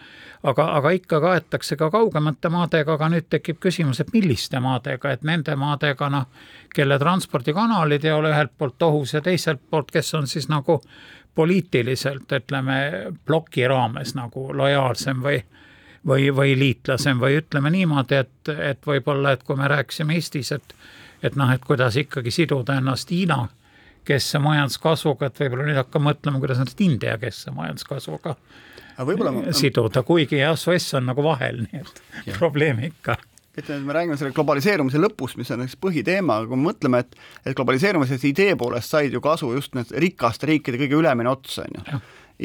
aga, 0.44 0.66
aga 0.76 0.90
ikka 0.96 1.20
kaetakse 1.24 1.78
ka 1.80 1.88
kaugemate 1.90 2.50
maadega, 2.52 2.98
aga 2.98 3.08
nüüd 3.14 3.28
tekib 3.32 3.60
küsimus, 3.62 4.02
et 4.02 4.12
milliste 4.12 4.60
maadega, 4.60 5.14
et 5.14 5.24
nende 5.24 5.56
maadega, 5.56 6.10
noh, 6.12 6.26
kelle 6.74 6.98
transpordikanalid 7.00 8.04
ei 8.04 8.12
ole 8.12 8.34
ühelt 8.34 8.52
poolt 8.58 8.84
ohus 8.84 9.14
ja 9.16 9.24
teiselt 9.24 9.62
poolt, 9.70 9.90
kes 9.90 10.12
on 10.14 10.28
siis 10.28 10.50
nagu 10.52 10.82
poliitiliselt, 11.34 12.28
ütleme, 12.36 12.76
ploki 13.24 13.64
raames 13.70 14.12
nagu 14.18 14.50
lojaalsem 14.52 15.24
või 15.24 15.40
või, 16.06 16.30
või 16.34 16.56
liitlasem 16.58 17.20
või 17.20 17.40
ütleme 17.40 17.70
niimoodi, 17.70 18.20
et, 18.24 18.52
et 18.54 18.86
võib-olla, 18.86 19.34
et 19.36 19.44
kui 19.46 19.56
me 19.56 19.68
rääkisime 19.68 20.16
Eestis, 20.18 20.52
et 20.56 20.74
et 21.22 21.34
noh, 21.36 21.50
et 21.52 21.64
kuidas 21.64 21.98
ikkagi 22.00 22.32
siduda 22.32 22.78
ennast 22.80 23.10
Hiina 23.12 23.42
keskse 24.08 24.40
majanduskasvuga, 24.40 25.28
et 25.28 25.40
võib-olla 25.42 25.66
nüüd 25.68 25.80
hakkame 25.80 26.10
mõtlema, 26.10 26.40
kuidas 26.40 26.62
ennast 26.62 26.80
India 26.80 27.18
keskse 27.20 27.52
majanduskasvuga 27.52 28.36
ma... 29.04 29.42
siduda, 29.56 30.02
kuigi 30.06 30.40
jah, 30.40 30.56
SOS 30.56 30.94
on 31.00 31.10
nagu 31.10 31.24
vahel, 31.24 31.66
nii 31.66 31.82
et 31.82 32.00
ja. 32.30 32.38
probleem 32.38 32.80
ikka 32.88 33.18
ütleme, 33.58 33.80
et 33.80 33.86
me 33.86 33.96
räägime 33.96 34.16
selle 34.16 34.32
globaliseerumise 34.36 35.00
lõpust, 35.02 35.36
mis 35.40 35.50
on 35.52 35.64
üks 35.66 35.76
põhiteema, 35.80 36.40
aga 36.40 36.50
kui 36.50 36.60
me 36.60 36.70
mõtleme, 36.70 37.02
et 37.04 37.16
et 37.44 37.56
globaliseerumisest 37.58 38.26
idee 38.30 38.56
poolest 38.56 38.94
said 38.94 39.12
ju 39.12 39.20
kasu 39.24 39.52
just 39.56 39.74
need 39.76 39.92
rikaste 40.06 40.48
riikide 40.48 40.80
kõige 40.80 41.00
ülemine 41.00 41.30
ots, 41.30 41.58
on 41.60 41.76
ju. 41.76 42.00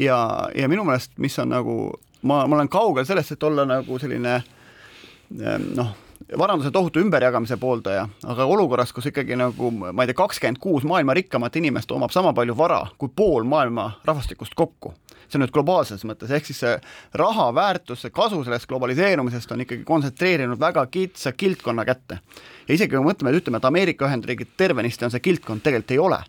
ja, 0.06 0.18
ja 0.56 0.68
minu 0.68 0.84
meelest, 0.84 1.14
mis 1.22 1.38
on 1.42 1.54
nagu 1.54 1.76
ma, 2.22 2.46
ma 2.46 2.56
olen 2.56 2.68
kaugel 2.68 3.06
sellest, 3.06 3.36
et 3.36 3.42
olla 3.42 3.64
nagu 3.68 3.98
selline 3.98 4.34
ehm, 4.36 5.70
noh, 5.76 5.94
varanduse 6.38 6.70
tohutu 6.70 7.00
ümberjagamise 7.00 7.56
pooldaja, 7.60 8.06
aga 8.26 8.44
olukorras, 8.44 8.92
kus 8.92 9.10
ikkagi 9.10 9.36
nagu 9.38 9.70
ma 9.70 10.02
ei 10.02 10.10
tea, 10.10 10.18
kakskümmend 10.18 10.60
kuus 10.62 10.86
maailma 10.88 11.14
rikkamat 11.16 11.56
inimest 11.60 11.92
omab 11.94 12.14
sama 12.14 12.32
palju 12.36 12.56
vara 12.58 12.82
kui 12.98 13.10
pool 13.14 13.46
maailma 13.48 13.90
rahvastikust 14.04 14.56
kokku, 14.58 14.94
see 15.26 15.38
on 15.38 15.44
nüüd 15.44 15.54
globaalses 15.54 16.04
mõttes, 16.08 16.32
ehk 16.32 16.48
siis 16.48 16.62
see 16.64 16.74
raha 17.20 17.48
väärtus, 17.54 18.04
see 18.04 18.14
kasu 18.14 18.42
sellest 18.46 18.68
globaliseerumisest 18.70 19.52
on 19.52 19.66
ikkagi 19.66 19.84
kontsentreerinud 19.86 20.60
väga 20.60 20.86
kitsa 20.90 21.32
kildkonna 21.32 21.84
kätte. 21.84 22.20
ja 22.68 22.74
isegi 22.74 22.94
kui 22.94 23.02
me 23.02 23.12
mõtleme, 23.12 23.34
et 23.34 23.42
ütleme, 23.42 23.60
et 23.60 23.68
Ameerika 23.70 24.08
Ühendriigid 24.08 24.56
tervenisti 24.56 25.06
on 25.06 25.14
see 25.14 25.22
kildkond, 25.22 25.62
tegelikult 25.62 25.94
ei 25.94 25.98
ole. 25.98 26.22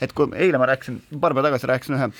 et 0.00 0.12
kui 0.12 0.30
eile 0.36 0.58
ma 0.58 0.70
rääkisin, 0.70 1.02
paar 1.20 1.34
päeva 1.34 1.50
tagasi 1.50 1.66
rääkisin 1.68 1.98
ühe 1.98 2.12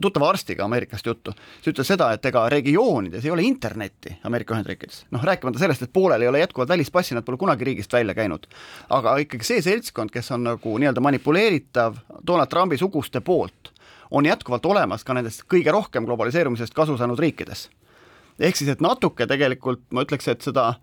tuttava 0.00 0.28
arstiga 0.28 0.64
Ameerikast 0.64 1.06
juttu, 1.06 1.32
siis 1.58 1.72
ütles 1.72 1.88
seda, 1.90 2.12
et 2.14 2.26
ega 2.26 2.44
regioonides 2.52 3.24
ei 3.24 3.32
ole 3.34 3.42
internetti 3.42 4.14
Ameerika 4.24 4.54
Ühendriikides, 4.54 5.04
noh 5.10 5.24
rääkimata 5.26 5.58
sellest, 5.58 5.82
et 5.82 5.92
poolel 5.92 6.22
ei 6.22 6.30
ole 6.30 6.38
jätkuvalt 6.38 6.70
välispassi, 6.70 7.16
nad 7.16 7.26
pole 7.26 7.40
kunagi 7.40 7.66
riigist 7.66 7.92
välja 7.92 8.14
käinud. 8.14 8.46
aga 8.90 9.16
ikkagi 9.24 9.44
see 9.44 9.62
seltskond, 9.62 10.14
kes 10.14 10.30
on 10.30 10.46
nagu 10.46 10.78
nii-öelda 10.78 11.02
manipuleeritav 11.02 11.98
Donald 12.26 12.48
Trumpi 12.48 12.78
suguste 12.78 13.20
poolt, 13.20 13.72
on 14.10 14.26
jätkuvalt 14.26 14.66
olemas 14.66 15.04
ka 15.04 15.14
nendest 15.14 15.42
kõige 15.50 15.72
rohkem 15.72 16.06
globaliseerumisest 16.06 16.74
kasu 16.74 16.96
saanud 16.96 17.18
riikides. 17.18 17.68
ehk 18.38 18.56
siis, 18.56 18.70
et 18.70 18.80
natuke 18.80 19.26
tegelikult 19.26 19.82
ma 19.90 20.06
ütleks, 20.06 20.28
et 20.30 20.42
seda 20.42 20.74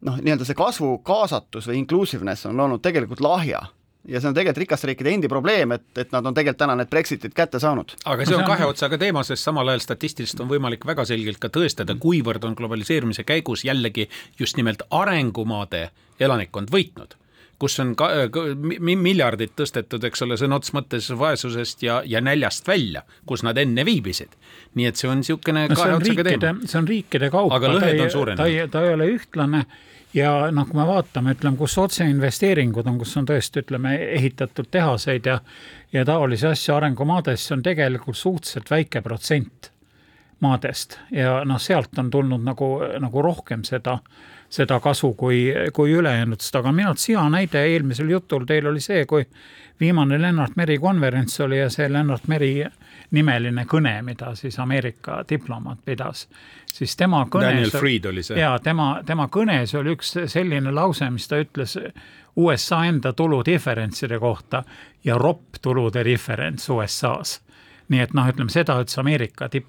noh, 0.00 0.16
nii-öelda 0.16 0.44
see 0.44 0.56
kasvu 0.56 0.98
kaasatus 0.98 1.68
või 1.68 1.84
inclusiveness 1.84 2.46
on 2.46 2.60
olnud 2.60 2.82
tegelikult 2.82 3.20
lahja 3.20 3.60
ja 4.08 4.20
see 4.20 4.28
on 4.28 4.36
tegelikult 4.36 4.62
rikaste 4.64 4.90
riikide 4.90 5.14
endi 5.14 5.30
probleem, 5.32 5.74
et, 5.76 5.86
et 5.98 6.12
nad 6.12 6.26
on 6.26 6.36
tegelikult 6.36 6.62
täna 6.64 6.76
need 6.78 6.90
Brexitid 6.92 7.34
kätte 7.36 7.60
saanud. 7.62 7.96
aga 8.04 8.28
see 8.28 8.36
on 8.36 8.46
kahe 8.48 8.68
otsaga 8.68 8.98
teema, 9.00 9.24
sest 9.26 9.46
samal 9.46 9.72
ajal 9.72 9.84
statistiliselt 9.84 10.44
on 10.44 10.52
võimalik 10.52 10.86
väga 10.86 11.06
selgelt 11.08 11.40
ka 11.42 11.50
tõestada, 11.52 11.96
kuivõrd 12.00 12.44
on 12.44 12.56
globaliseerumise 12.58 13.24
käigus 13.28 13.64
jällegi 13.64 14.08
just 14.38 14.60
nimelt 14.60 14.84
arengumaade 14.90 15.88
elanikkond 16.20 16.72
võitnud 16.74 17.18
kus 17.58 17.78
on 17.80 17.94
ka, 17.98 18.08
miljardid 18.82 19.54
tõstetud, 19.56 20.02
eks 20.08 20.24
ole, 20.26 20.36
sõna 20.40 20.58
otseses 20.58 20.74
mõttes 20.76 21.08
vaesusest 21.18 21.84
ja, 21.86 22.00
ja 22.06 22.20
näljast 22.24 22.66
välja, 22.68 23.04
kus 23.28 23.44
nad 23.46 23.58
enne 23.60 23.84
viibisid. 23.86 24.34
nii 24.74 24.90
et 24.90 25.00
see 25.00 25.08
on 25.10 25.22
niisugune 25.22 25.66
no, 25.68 25.78
kahe 25.78 25.96
otsaga 25.96 26.26
teema. 26.26 26.54
see 26.66 26.78
on 26.80 26.88
riikide 26.90 27.30
kaupa, 27.30 27.60
ta 27.60 27.72
ei, 27.88 28.06
ta 28.36 28.48
ei, 28.48 28.68
ta 28.68 28.84
ei 28.84 28.94
ole 28.96 29.08
ühtlane 29.14 29.64
ja 30.14 30.32
noh, 30.54 30.66
kui 30.68 30.78
me 30.78 30.86
vaatame, 30.88 31.34
ütleme, 31.34 31.58
kus 31.58 31.76
otseinvesteeringud 31.78 32.86
on, 32.86 32.98
kus 33.00 33.16
on 33.20 33.26
tõesti, 33.28 33.64
ütleme, 33.64 33.96
ehitatud 34.18 34.70
tehaseid 34.70 35.26
ja 35.30 35.38
ja 35.94 36.04
taolisi 36.04 36.46
asju 36.48 36.74
arengumaades, 36.74 37.46
see 37.46 37.54
on 37.54 37.62
tegelikult 37.62 38.18
suhteliselt 38.18 38.70
väike 38.70 39.02
protsent 39.02 39.70
maadest. 40.42 40.98
Ja 41.14 41.42
noh, 41.46 41.60
sealt 41.62 41.98
on 41.98 42.10
tulnud 42.10 42.42
nagu, 42.44 42.68
nagu 43.00 43.22
rohkem 43.22 43.62
seda, 43.66 43.98
seda 44.50 44.80
kasu 44.82 45.12
kui, 45.18 45.46
kui 45.72 45.94
ülejäänutest, 45.94 46.56
aga 46.58 46.72
minu 46.72 46.90
arvates 46.90 47.08
hea 47.12 47.22
näide 47.30 47.62
eelmisel 47.70 48.10
jutul 48.10 48.46
teil 48.48 48.66
oli 48.70 48.82
see, 48.82 49.04
kui 49.06 49.26
viimane 49.80 50.18
Lennart 50.20 50.56
Meri 50.56 50.78
konverents 50.82 51.40
oli 51.46 51.58
ja 51.62 51.70
see 51.70 51.88
Lennart 51.92 52.28
Meri 52.28 52.52
nimeline 53.10 53.64
kõne, 53.68 53.94
mida 54.02 54.34
siis 54.34 54.58
Ameerika 54.58 55.22
diplomaat 55.28 55.78
pidas, 55.84 56.28
siis 56.66 56.96
tema 56.96 57.24
kõnes. 57.30 57.52
Daniel 57.52 57.70
Freed 57.70 58.08
oli 58.10 58.22
see. 58.22 58.38
ja 58.40 58.56
tema, 58.62 59.02
tema 59.06 59.28
kõnes 59.32 59.74
oli 59.78 59.94
üks 59.94 60.16
selline 60.26 60.72
lause, 60.74 61.10
mis 61.10 61.28
ta 61.28 61.38
ütles 61.42 61.76
USA 62.36 62.84
enda 62.84 63.12
tuludiferentside 63.12 64.18
kohta 64.18 64.64
ja 65.04 65.18
ropp 65.18 65.60
tulude 65.62 66.04
diferents 66.04 66.68
USA-s. 66.70 67.40
nii 67.88 68.00
et 68.00 68.14
noh, 68.16 68.28
ütleme 68.28 68.50
seda 68.50 68.78
ütles 68.80 68.98
Ameerika 68.98 69.48
tipp, 69.48 69.68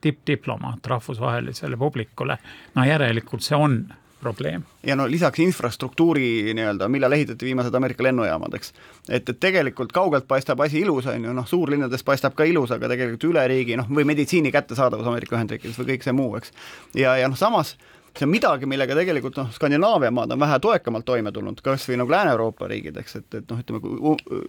tippdiplomaat 0.00 0.86
rahvusvahelisele 0.86 1.76
publikule, 1.76 2.36
no 2.74 2.84
järelikult 2.84 3.42
see 3.42 3.56
on 3.56 3.78
probleem. 4.24 4.64
ja 4.86 4.96
no 4.96 5.06
lisaks 5.10 5.42
infrastruktuuri 5.44 6.54
nii-öelda, 6.56 6.88
millal 6.88 7.12
ehitati 7.16 7.46
viimased 7.50 7.74
Ameerika 7.74 8.06
lennujaamad, 8.06 8.56
eks. 8.58 8.72
et, 9.08 9.28
et 9.28 9.40
tegelikult 9.40 9.92
kaugelt 9.92 10.28
paistab 10.28 10.60
asi 10.64 10.80
ilus, 10.80 11.08
on 11.12 11.28
ju, 11.28 11.34
noh, 11.36 11.48
suurlinnades 11.48 12.06
paistab 12.06 12.36
ka 12.38 12.48
ilus, 12.48 12.72
aga 12.74 12.90
tegelikult 12.92 13.30
üle 13.30 13.48
riigi 13.50 13.78
noh, 13.80 13.90
või 13.90 14.06
meditsiini 14.08 14.52
kättesaadavus 14.54 15.10
Ameerika 15.10 15.36
Ühendriikides 15.38 15.80
või 15.80 15.94
kõik 15.94 16.08
see 16.08 16.16
muu, 16.16 16.32
eks. 16.40 16.54
ja, 16.98 17.18
ja 17.20 17.30
noh, 17.30 17.38
samas 17.38 17.76
see 18.14 18.28
on 18.28 18.30
midagi, 18.30 18.66
millega 18.70 18.94
tegelikult 18.94 19.38
noh, 19.40 19.48
Skandinaavia 19.54 20.12
maad 20.14 20.32
on 20.34 20.40
vähe 20.40 20.58
toekamalt 20.62 21.06
toime 21.08 21.32
tulnud, 21.34 21.58
kas 21.64 21.86
või 21.88 21.98
nagu 21.98 22.12
Lääne-Euroopa 22.14 22.68
riigid, 22.70 22.98
eks, 23.02 23.16
et, 23.18 23.38
et 23.40 23.50
noh, 23.50 23.62
ütleme, 23.64 23.80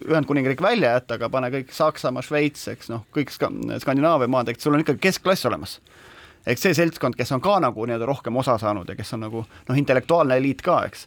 Ühendkuningriik 0.06 0.62
välja 0.62 0.92
jätta, 0.94 1.18
aga 1.18 1.30
pane 1.32 1.50
kõik 1.54 1.74
Saksamaa, 1.74 2.22
Šveits, 2.22 2.68
eks 2.70 2.92
noh, 2.92 3.02
kõik 3.14 3.34
Skandinaavia 3.34 4.30
maad, 4.30 4.52
eks 4.52 4.66
sul 4.66 4.78
on 4.78 4.86
ikkagi 4.86 5.02
keskklass 5.08 5.48
olemas 5.50 5.80
eks 6.46 6.68
see 6.68 6.76
seltskond, 6.78 7.16
kes 7.18 7.32
on 7.36 7.42
ka 7.44 7.58
nagu 7.62 7.86
nii-öelda 7.86 8.06
rohkem 8.08 8.36
osa 8.42 8.58
saanud 8.62 8.88
ja 8.88 8.96
kes 8.98 9.14
on 9.16 9.26
nagu 9.26 9.42
noh, 9.46 9.78
intellektuaalne 9.78 10.38
eliit 10.40 10.62
ka, 10.64 10.82
eks. 10.88 11.06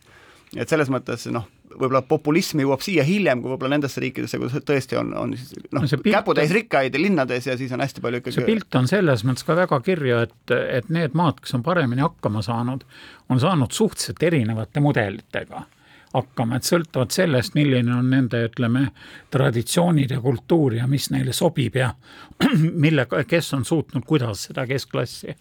et 0.57 0.69
selles 0.69 0.91
mõttes 0.93 1.25
noh, 1.33 1.47
võib-olla 1.69 2.01
populism 2.05 2.63
jõuab 2.63 2.83
siia 2.83 3.05
hiljem 3.05 3.43
kui 3.43 3.53
võib-olla 3.53 3.77
nendesse 3.77 4.01
riikidesse, 4.03 4.39
kus 4.41 4.57
tõesti 4.67 4.97
on, 4.99 5.13
on 5.17 5.35
siis 5.37 5.53
noh 5.71 5.85
no, 5.85 6.01
käputäis 6.05 6.53
rikkaid 6.55 6.97
linnades 6.99 7.47
ja 7.47 7.57
siis 7.59 7.73
on 7.75 7.83
hästi 7.85 8.03
palju 8.03 8.23
ikkagi 8.23 8.39
see 8.39 8.47
pilt 8.47 8.79
on 8.79 8.89
selles 8.89 9.25
mõttes 9.27 9.47
ka 9.47 9.57
väga 9.59 9.81
kirju, 9.85 10.23
et, 10.27 10.55
et 10.79 10.93
need 10.93 11.17
maad, 11.17 11.41
kes 11.43 11.55
on 11.57 11.65
paremini 11.65 12.05
hakkama 12.05 12.43
saanud, 12.45 12.85
on 13.29 13.41
saanud 13.41 13.75
suhteliselt 13.75 14.23
erinevate 14.31 14.83
mudelitega 14.83 15.65
hakkama, 16.13 16.57
et 16.57 16.67
sõltuvalt 16.67 17.13
sellest, 17.13 17.55
milline 17.57 17.93
on 17.93 18.09
nende, 18.09 18.41
ütleme, 18.49 18.87
traditsioonid 19.33 20.15
ja 20.15 20.21
kultuur 20.23 20.79
ja 20.79 20.87
mis 20.89 21.09
neile 21.13 21.33
sobib 21.35 21.77
ja 21.77 21.91
millega, 22.85 23.23
kes 23.29 23.53
on 23.57 23.65
suutnud, 23.65 24.05
kuidas 24.09 24.47
seda 24.49 24.65
keskklassi 24.69 25.35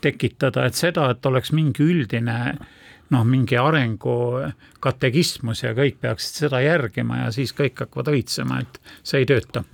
tekitada, 0.00 0.66
et 0.66 0.76
seda, 0.76 1.10
et 1.12 1.26
oleks 1.26 1.52
mingi 1.56 1.84
üldine 1.84 2.38
noh, 3.10 3.26
mingi 3.26 3.58
arengu 3.58 4.14
katekismus 4.80 5.64
ja 5.64 5.74
kõik 5.76 5.98
peaksid 6.00 6.44
seda 6.44 6.60
järgima 6.62 7.24
ja 7.24 7.34
siis 7.34 7.52
kõik 7.56 7.84
hakkavad 7.84 8.12
õitsema, 8.14 8.60
et 8.62 8.80
see 9.02 9.24
ei 9.24 9.28
tööta 9.28 9.64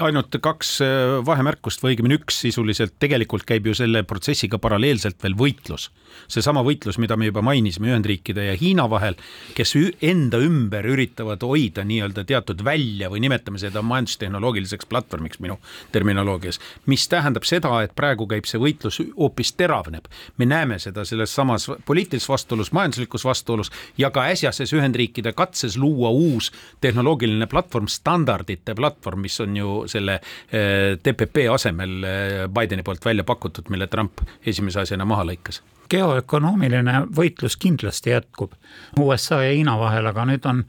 ainult 0.00 0.36
kaks 0.42 0.76
äh, 0.84 1.16
vahemärkust 1.26 1.82
või 1.82 1.94
õigemini 1.94 2.18
üks 2.20 2.40
sisuliselt, 2.44 2.96
tegelikult 3.02 3.46
käib 3.48 3.66
ju 3.68 3.74
selle 3.76 4.02
protsessiga 4.08 4.58
paralleelselt 4.58 5.20
veel 5.22 5.36
võitlus. 5.38 5.90
seesama 6.28 6.62
võitlus, 6.66 6.98
mida 6.98 7.16
me 7.16 7.28
juba 7.28 7.42
mainisime 7.42 7.90
Ühendriikide 7.90 8.44
ja 8.48 8.54
Hiina 8.58 8.88
vahel, 8.90 9.16
kes 9.54 9.74
enda 10.02 10.40
ümber 10.42 10.86
üritavad 10.86 11.42
hoida 11.46 11.84
nii-öelda 11.86 12.24
teatud 12.26 12.64
välja 12.64 13.10
või 13.10 13.22
nimetame 13.24 13.58
seda 13.58 13.82
majandustehnoloogiliseks 13.82 14.88
platvormiks 14.90 15.40
minu 15.40 15.58
terminoloogias, 15.92 16.60
mis 16.86 17.06
tähendab 17.08 17.46
seda, 17.48 17.72
et 17.84 17.94
praegu 17.94 18.26
käib 18.30 18.48
see 18.50 18.60
võitlus 18.60 19.00
hoopis 19.16 19.52
teravneb. 19.52 20.08
me 20.36 20.46
näeme 20.46 20.78
seda 20.78 21.04
selles 21.04 21.34
samas 21.34 21.68
poliitilises 21.86 22.28
vastuolus, 22.28 22.72
majanduslikus 22.72 23.24
vastuolus 23.24 23.70
ja 23.98 24.10
ka 24.10 24.26
äsjases 24.32 24.72
Ühendriikide 24.72 25.32
katses 25.32 25.76
luua 25.76 26.10
uus 26.10 26.50
tehnoloogiline 26.80 27.46
platvorm, 27.46 27.88
standardite 27.88 28.74
platvorm, 28.74 29.20
mis 29.20 29.40
on 29.40 29.56
ju 29.56 29.59
selle 29.90 30.20
eh, 30.20 30.96
TPP 31.02 31.46
asemel 31.52 31.98
eh, 32.04 32.46
Bideni 32.52 32.84
poolt 32.86 33.04
välja 33.04 33.24
pakutud, 33.24 33.68
mille 33.72 33.86
Trump 33.90 34.24
esimese 34.46 34.84
asjana 34.84 35.08
maha 35.08 35.26
lõikas 35.32 35.62
geoökonoomiline 35.90 37.06
võitlus 37.16 37.56
kindlasti 37.58 38.12
jätkub 38.12 38.54
USA 39.00 39.40
ja 39.42 39.50
Hiina 39.56 39.74
vahel, 39.80 40.06
aga 40.06 40.26
nüüd 40.28 40.46
on, 40.46 40.62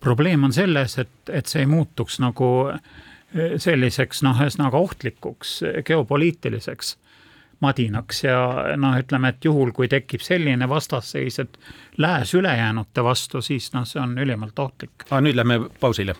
probleem 0.00 0.46
on 0.46 0.54
selles, 0.54 0.94
et, 1.02 1.14
et 1.32 1.50
see 1.50 1.64
ei 1.64 1.70
muutuks 1.70 2.20
nagu 2.22 2.52
eh, 2.70 3.58
selliseks 3.58 4.22
noh, 4.26 4.38
ühesõnaga 4.38 4.78
ohtlikuks 4.78 5.58
geopoliitiliseks 5.88 6.96
madinaks 7.60 8.22
ja 8.24 8.38
noh, 8.78 8.94
ütleme, 9.00 9.32
et 9.34 9.44
juhul, 9.44 9.72
kui 9.74 9.90
tekib 9.90 10.22
selline 10.22 10.68
vastasseis, 10.70 11.40
et 11.42 11.58
lääs 11.98 12.34
ülejäänute 12.38 13.04
vastu, 13.04 13.42
siis 13.42 13.72
noh, 13.74 13.86
see 13.88 14.02
on 14.02 14.14
ülimalt 14.18 14.58
ohtlik. 14.58 15.08
aga 15.10 15.22
nüüd 15.26 15.38
lähme 15.38 15.60
pausile 15.80 16.14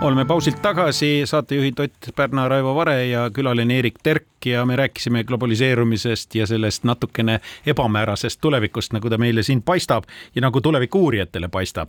oleme 0.00 0.24
pausilt 0.24 0.62
tagasi, 0.62 1.22
saatejuhid 1.24 1.78
Ott 1.78 2.08
Pärna, 2.16 2.48
Raivo 2.48 2.74
Vare 2.74 3.06
ja 3.06 3.26
külaline 3.30 3.78
Erik 3.78 3.98
Terk 4.02 4.46
ja 4.46 4.64
me 4.66 4.76
rääkisime 4.76 5.24
globaliseerumisest 5.24 6.34
ja 6.34 6.46
sellest 6.46 6.84
natukene 6.84 7.40
ebamäärasest 7.66 8.40
tulevikust, 8.40 8.94
nagu 8.96 9.10
ta 9.10 9.18
meile 9.20 9.42
siin 9.42 9.62
paistab 9.62 10.04
ja 10.34 10.40
nagu 10.40 10.60
tuleviku-uurijatele 10.60 11.48
paistab. 11.48 11.88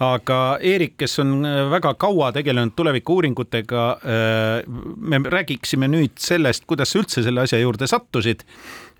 aga 0.00 0.58
Erik, 0.60 0.96
kes 0.96 1.18
on 1.18 1.46
väga 1.70 1.94
kaua 1.94 2.32
tegelenud 2.32 2.72
tuleviku-uuringutega, 2.76 3.90
äh, 3.90 4.64
me 4.96 5.20
räägiksime 5.24 5.88
nüüd 5.88 6.16
sellest, 6.16 6.64
kuidas 6.66 6.92
sa 6.92 7.02
üldse 7.02 7.22
selle 7.22 7.44
asja 7.44 7.60
juurde 7.60 7.86
sattusid 7.86 8.46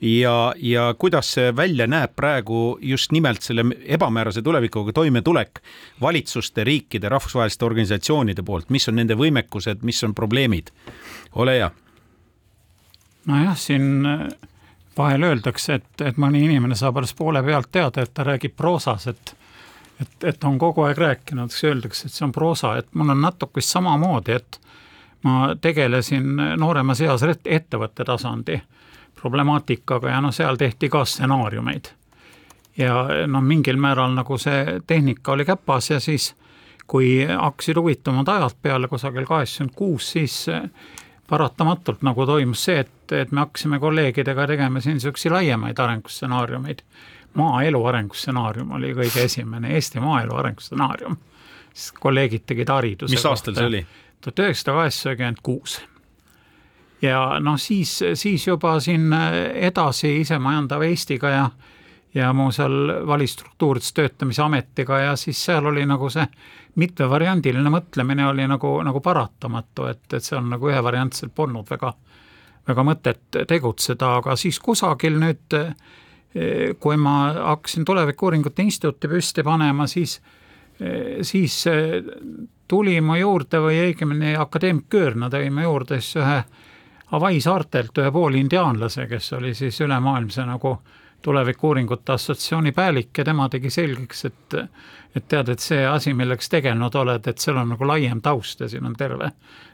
ja, 0.01 0.55
ja 0.57 0.95
kuidas 0.99 1.33
see 1.35 1.57
välja 1.57 1.87
näeb 1.87 2.15
praegu 2.17 2.79
just 2.81 3.13
nimelt 3.13 3.43
selle 3.43 3.65
ebamäärase 3.85 4.43
tulevikuga 4.43 4.93
toimetulek 4.93 5.61
valitsuste, 6.01 6.65
riikide, 6.65 7.09
rahvusvaheliste 7.09 7.65
organisatsioonide 7.65 8.43
poolt, 8.43 8.71
mis 8.71 8.89
on 8.89 8.97
nende 8.97 9.15
võimekused, 9.15 9.83
mis 9.83 10.05
on 10.05 10.15
probleemid? 10.15 10.71
ole 11.35 11.57
hea. 11.59 11.71
nojah, 13.27 13.57
siin 13.57 14.07
äh, 14.07 14.27
vahel 14.97 15.23
öeldakse, 15.23 15.75
et, 15.75 16.01
et 16.05 16.17
mõni 16.17 16.45
inimene 16.45 16.75
saab 16.75 16.97
alles 16.97 17.15
poole 17.15 17.43
pealt 17.43 17.71
teada, 17.73 18.03
et 18.03 18.15
ta 18.15 18.25
räägib 18.25 18.57
proosas, 18.57 19.07
et 19.07 19.37
et, 20.01 20.25
et 20.25 20.45
on 20.45 20.59
kogu 20.59 20.87
aeg 20.89 20.99
rääkinud, 20.99 21.53
siis 21.53 21.65
öeldakse, 21.69 22.09
et 22.09 22.15
see 22.15 22.25
on 22.25 22.33
proosa, 22.33 22.77
et 22.81 22.87
mul 22.97 23.13
on 23.13 23.21
natuke 23.21 23.61
samamoodi, 23.61 24.33
et 24.33 24.61
ma 25.29 25.55
tegelesin 25.61 26.41
nooremas 26.57 27.03
eas 27.05 27.25
ettevõtte 27.45 28.07
tasandi 28.09 28.57
problemaatikaga 29.21 30.11
ja 30.11 30.21
noh, 30.21 30.35
seal 30.35 30.57
tehti 30.57 30.89
ka 30.89 31.05
stsenaariumeid. 31.05 31.93
ja 32.79 32.95
noh, 33.27 33.43
mingil 33.43 33.77
määral 33.77 34.15
nagu 34.17 34.39
see 34.39 34.81
tehnika 34.87 35.33
oli 35.33 35.45
käpas 35.45 35.91
ja 35.91 36.01
siis 36.01 36.35
kui 36.91 37.27
hakkasid 37.27 37.77
huvitavamad 37.77 38.29
ajad 38.29 38.57
peale 38.63 38.89
kusagil 38.89 39.27
kaheksakümmend 39.27 39.75
kuus, 39.77 40.13
siis 40.13 40.47
paratamatult 41.31 42.03
nagu 42.03 42.27
toimus 42.27 42.65
see, 42.67 42.81
et, 42.83 43.13
et 43.15 43.33
me 43.33 43.45
hakkasime 43.45 43.79
kolleegidega 43.79 44.47
tegema 44.51 44.83
siin 44.83 44.99
niisuguseid 44.99 45.35
laiemaid 45.37 45.79
arengustsenaariumeid. 45.79 46.83
maaelu 47.35 47.85
arengustsenaarium 47.87 48.73
oli 48.75 48.91
kõige 48.95 49.25
esimene, 49.25 49.75
Eesti 49.75 50.01
maaelu 50.03 50.35
arengustsenaarium. 50.37 51.17
siis 51.75 51.93
kolleegid 51.93 52.47
tegid 52.47 52.69
hariduse 52.69 53.15
mis 53.15 53.27
aastal 53.27 53.55
see 53.55 53.67
oli? 53.67 53.87
tuhat 54.21 54.39
üheksasada 54.39 54.77
kaheksakümmend 54.81 55.43
kuus. 55.43 55.79
Ja 57.03 57.39
noh, 57.41 57.59
siis, 57.59 57.99
siis 58.15 58.47
juba 58.47 58.79
siin 58.81 59.13
edasi 59.55 60.21
isemajandava 60.21 60.85
Eestiga 60.85 61.31
ja 61.31 61.51
ja 62.15 62.33
mu 62.35 62.49
seal 62.53 63.07
valitsusstruktuurides 63.07 63.93
töötamise 63.95 64.43
ametiga 64.43 64.99
ja 64.99 65.17
siis 65.17 65.45
seal 65.45 65.67
oli 65.71 65.85
nagu 65.87 66.09
see 66.11 66.25
mitmevariandiline 66.81 67.71
mõtlemine 67.71 68.27
oli 68.31 68.47
nagu, 68.51 68.73
nagu 68.87 69.01
paratamatu, 69.03 69.87
et, 69.91 70.07
et 70.13 70.25
seal 70.25 70.43
nagu 70.47 70.71
ühevariantselt 70.71 71.35
polnud 71.35 71.71
väga, 71.71 71.93
väga 72.69 72.87
mõtet 72.87 73.41
tegutseda, 73.49 74.17
aga 74.21 74.37
siis 74.39 74.59
kusagil 74.63 75.19
nüüd, 75.23 75.59
kui 76.81 76.99
ma 76.99 77.15
hakkasin 77.53 77.87
Tulevikuuuringute 77.87 78.63
Instituuti 78.63 79.11
püsti 79.11 79.43
panema, 79.47 79.87
siis, 79.91 80.21
siis 81.27 81.63
tuli 82.71 83.01
mu 83.03 83.19
juurde 83.19 83.63
või 83.63 83.81
õigemini 83.89 84.37
akadeemik 84.39 84.87
Köörna 84.91 85.31
tõi 85.31 85.51
mu 85.51 85.67
juurde 85.67 85.99
siis 86.03 86.21
ühe 86.23 86.43
Hawaii 87.11 87.41
saartelt 87.41 87.99
ühe 87.99 88.11
poolindiaanlase, 88.15 89.07
kes 89.11 89.33
oli 89.33 89.55
siis 89.55 89.81
ülemaailmse 89.81 90.45
nagu 90.47 90.77
tulevikuuuringute 91.23 92.13
assotsiatsiooni 92.13 92.73
pealik 92.73 93.19
ja 93.19 93.25
tema 93.25 93.49
tegi 93.49 93.71
selgeks, 93.71 94.25
et 94.25 94.55
et 95.17 95.25
tead, 95.29 95.49
et 95.49 95.59
see 95.59 95.87
asi, 95.87 96.15
millega 96.15 96.43
sa 96.43 96.53
tegelenud 96.55 96.95
oled, 96.95 97.27
et 97.27 97.39
seal 97.43 97.57
on 97.59 97.73
nagu 97.75 97.87
laiem 97.87 98.21
taust 98.23 98.61
ja 98.61 98.69
siin 98.71 98.87
on 98.87 98.95
terve, 98.95 99.33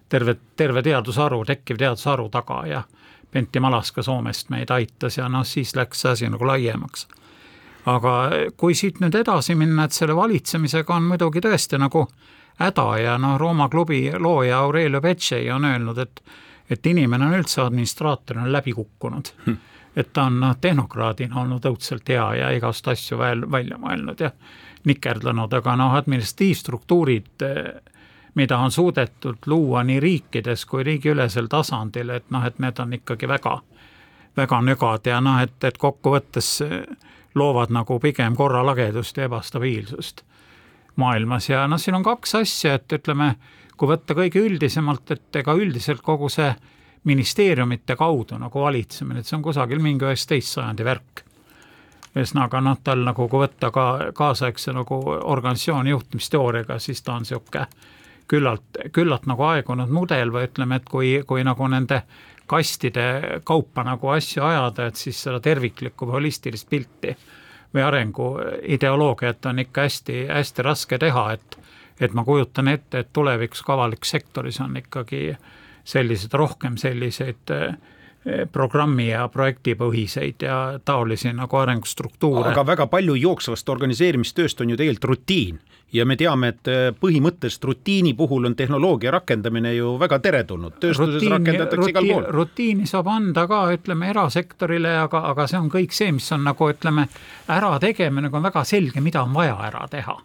terve, 0.09 0.37
terve 0.57 0.82
teadusharu, 0.82 1.43
tekkiv 1.45 1.76
teadusharu 1.76 2.28
taga 2.32 2.62
ja 2.66 2.82
Pentti 3.30 3.61
Malaska 3.61 4.03
Soomest 4.03 4.49
meid 4.51 4.70
aitas 4.70 5.18
ja 5.18 5.28
noh, 5.28 5.45
siis 5.45 5.74
läks 5.76 6.01
see 6.01 6.11
asi 6.11 6.30
nagu 6.32 6.47
laiemaks. 6.47 7.09
aga 7.87 8.12
kui 8.57 8.74
siit 8.74 8.97
nüüd 9.01 9.14
edasi 9.14 9.55
minna, 9.55 9.84
et 9.84 9.93
selle 9.93 10.16
valitsemisega 10.16 10.95
on 10.95 11.05
muidugi 11.11 11.41
tõesti 11.45 11.78
nagu 11.78 12.07
häda 12.59 12.87
ja 12.99 13.18
noh, 13.18 13.37
Rooma 13.39 13.68
klubi 13.68 14.11
looja 14.18 14.59
Aurelio 14.59 15.01
Becei 15.01 15.51
on 15.51 15.64
öelnud, 15.64 15.99
et 15.99 16.22
et 16.71 16.87
inimene 16.87 17.27
on 17.27 17.35
üldse 17.39 17.62
administraatorina 17.62 18.53
läbi 18.53 18.73
kukkunud. 18.73 19.33
Hm. 19.47 19.57
et 19.97 20.12
ta 20.12 20.27
on 20.29 20.41
noh, 20.41 20.57
tehnokraadina 20.61 21.41
olnud 21.41 21.64
õudselt 21.64 22.09
hea 22.09 22.25
ja 22.35 22.51
igast 22.53 22.89
asju 22.89 23.19
veel 23.19 23.47
välja 23.51 23.79
mõelnud 23.81 24.21
ja 24.21 24.31
nikerdanud, 24.85 25.53
aga 25.53 25.77
noh, 25.77 25.95
administratiivstruktuurid, 25.97 27.47
mida 28.35 28.59
on 28.59 28.71
suudetud 28.71 29.47
luua 29.47 29.83
nii 29.83 30.01
riikides 30.01 30.67
kui 30.67 30.85
riigiülesel 30.85 31.49
tasandil, 31.49 32.11
et 32.11 32.31
noh, 32.31 32.45
et 32.45 32.59
need 32.59 32.79
on 32.79 32.93
ikkagi 32.93 33.29
väga, 33.29 33.57
väga 34.37 34.61
nügad 34.69 35.09
ja 35.09 35.21
noh, 35.21 35.41
et, 35.43 35.57
et 35.64 35.79
kokkuvõttes 35.79 36.51
loovad 37.35 37.73
nagu 37.73 37.99
pigem 38.01 38.37
korralagedust 38.37 39.17
ja 39.17 39.25
ebastabiilsust 39.25 40.23
maailmas. 40.97 41.49
Ja 41.49 41.67
noh, 41.69 41.81
siin 41.81 41.97
on 41.99 42.05
kaks 42.05 42.35
asja, 42.35 42.77
et 42.77 42.93
ütleme, 42.93 43.35
kui 43.77 43.89
võtta 43.91 44.16
kõige 44.16 44.41
üldisemalt, 44.41 45.11
et 45.11 45.37
ega 45.43 45.55
üldiselt 45.55 46.03
kogu 46.05 46.29
see 46.33 46.49
ministeeriumite 47.07 47.97
kaudu 47.97 48.39
nagu 48.41 48.61
valitsemine, 48.61 49.20
et 49.20 49.29
see 49.29 49.37
on 49.39 49.45
kusagil 49.45 49.83
mingi 49.83 50.07
üheksateist 50.07 50.57
sajandi 50.57 50.85
värk. 50.85 51.22
ühesõnaga 52.16 52.62
noh, 52.64 52.79
tal 52.83 53.05
nagu 53.05 53.29
kui 53.29 53.43
võtta 53.43 53.70
ka 53.70 53.87
kaasaegse 54.16 54.72
nagu 54.72 54.97
organisatsiooni 55.07 55.93
juhtimisteooriaga, 55.93 56.79
siis 56.79 57.03
ta 57.03 57.14
on 57.14 57.27
niisugune 57.27 57.66
küllalt, 58.29 58.81
küllalt 58.93 59.27
nagu 59.27 59.43
aegunud 59.43 59.93
mudel 59.93 60.33
või 60.33 60.49
ütleme, 60.49 60.81
et 60.81 60.89
kui, 60.89 61.11
kui 61.27 61.45
nagu 61.45 61.68
nende 61.68 62.03
kastide 62.47 63.41
kaupa 63.45 63.85
nagu 63.85 64.09
asju 64.09 64.43
ajada, 64.43 64.87
et 64.87 64.97
siis 64.97 65.20
seda 65.22 65.41
terviklikku 65.41 66.07
või 66.07 66.20
holistilist 66.20 66.70
pilti 66.70 67.16
või 67.74 67.83
arengu 67.83 68.31
ideoloogiat 68.62 69.47
on 69.47 69.59
ikka 69.59 69.87
hästi-hästi 69.87 70.62
raske 70.62 70.99
teha, 70.99 71.27
et 71.33 71.59
et 72.01 72.14
ma 72.14 72.24
kujutan 72.24 72.68
ette, 72.68 72.99
et 72.99 73.12
tulevikus 73.12 73.62
ka 73.62 73.76
avalikus 73.76 74.11
sektoris 74.16 74.61
on 74.61 74.76
ikkagi 74.76 75.36
sellised, 75.86 76.34
rohkem 76.34 76.76
selliseid 76.76 77.53
eh, 77.55 77.76
programmi 78.53 79.09
ja 79.09 79.28
projektipõhiseid 79.30 80.42
ja 80.42 80.57
taolisi 80.84 81.30
nagu 81.32 81.57
arengustruktuure. 81.57 82.51
aga 82.51 82.66
väga 82.66 82.86
palju 82.90 83.14
jooksvast 83.14 83.68
organiseerimistööst 83.68 84.61
on 84.61 84.70
ju 84.70 84.76
tegelikult 84.76 85.11
rutiin 85.12 85.61
ja 85.92 86.05
me 86.07 86.16
teame, 86.18 86.49
et 86.49 86.68
eh, 86.68 86.90
põhimõtteliselt 87.01 87.64
rutiini 87.70 88.14
puhul 88.18 88.51
on 88.51 88.57
tehnoloogia 88.59 89.14
rakendamine 89.14 89.74
ju 89.76 89.94
väga 90.01 90.18
teretulnud, 90.18 90.78
tööstuses 90.82 91.20
rutiini, 91.20 91.32
rakendatakse 91.36 91.82
rutiin, 91.82 91.97
igal 91.97 92.12
pool. 92.12 92.30
rutiini 92.40 92.86
saab 92.90 93.11
anda 93.14 93.47
ka, 93.47 93.62
ütleme, 93.78 94.11
erasektorile, 94.11 94.97
aga, 95.07 95.22
aga 95.30 95.47
see 95.47 95.61
on 95.61 95.70
kõik 95.72 95.94
see, 95.94 96.12
mis 96.12 96.26
on 96.34 96.44
nagu 96.51 96.70
ütleme, 96.72 97.07
ärategemine, 97.49 98.26
nagu 98.26 98.40
on 98.40 98.51
väga 98.51 98.64
selge, 98.66 99.01
mida 99.01 99.22
on 99.22 99.36
vaja 99.36 99.61
ära 99.70 99.86
teha 99.92 100.18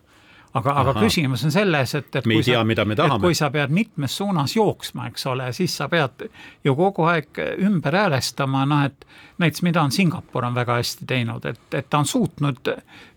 aga, 0.53 0.73
aga 0.81 0.93
küsimus 0.99 1.45
on 1.47 1.53
selles, 1.53 1.93
et, 1.95 2.09
et 2.15 2.27
me 2.27 2.37
ei 2.39 2.45
tea, 2.45 2.61
mida 2.67 2.85
me 2.87 2.95
tahame. 2.99 3.23
kui 3.23 3.35
sa 3.37 3.49
pead 3.53 3.71
mitmes 3.73 4.15
suunas 4.17 4.55
jooksma, 4.55 5.07
eks 5.11 5.25
ole, 5.31 5.47
siis 5.55 5.75
sa 5.77 5.87
pead 5.91 6.25
ju 6.65 6.75
kogu 6.77 7.07
aeg 7.11 7.41
ümber 7.67 7.95
häälestama, 8.01 8.65
noh 8.69 8.85
et 8.89 9.07
näiteks 9.41 9.63
mida 9.67 9.83
on 9.83 9.91
Singapur 9.95 10.45
on 10.45 10.55
väga 10.55 10.77
hästi 10.81 11.07
teinud, 11.07 11.45
et, 11.49 11.61
et 11.73 11.89
ta 11.89 12.01
on 12.01 12.09
suutnud 12.09 12.73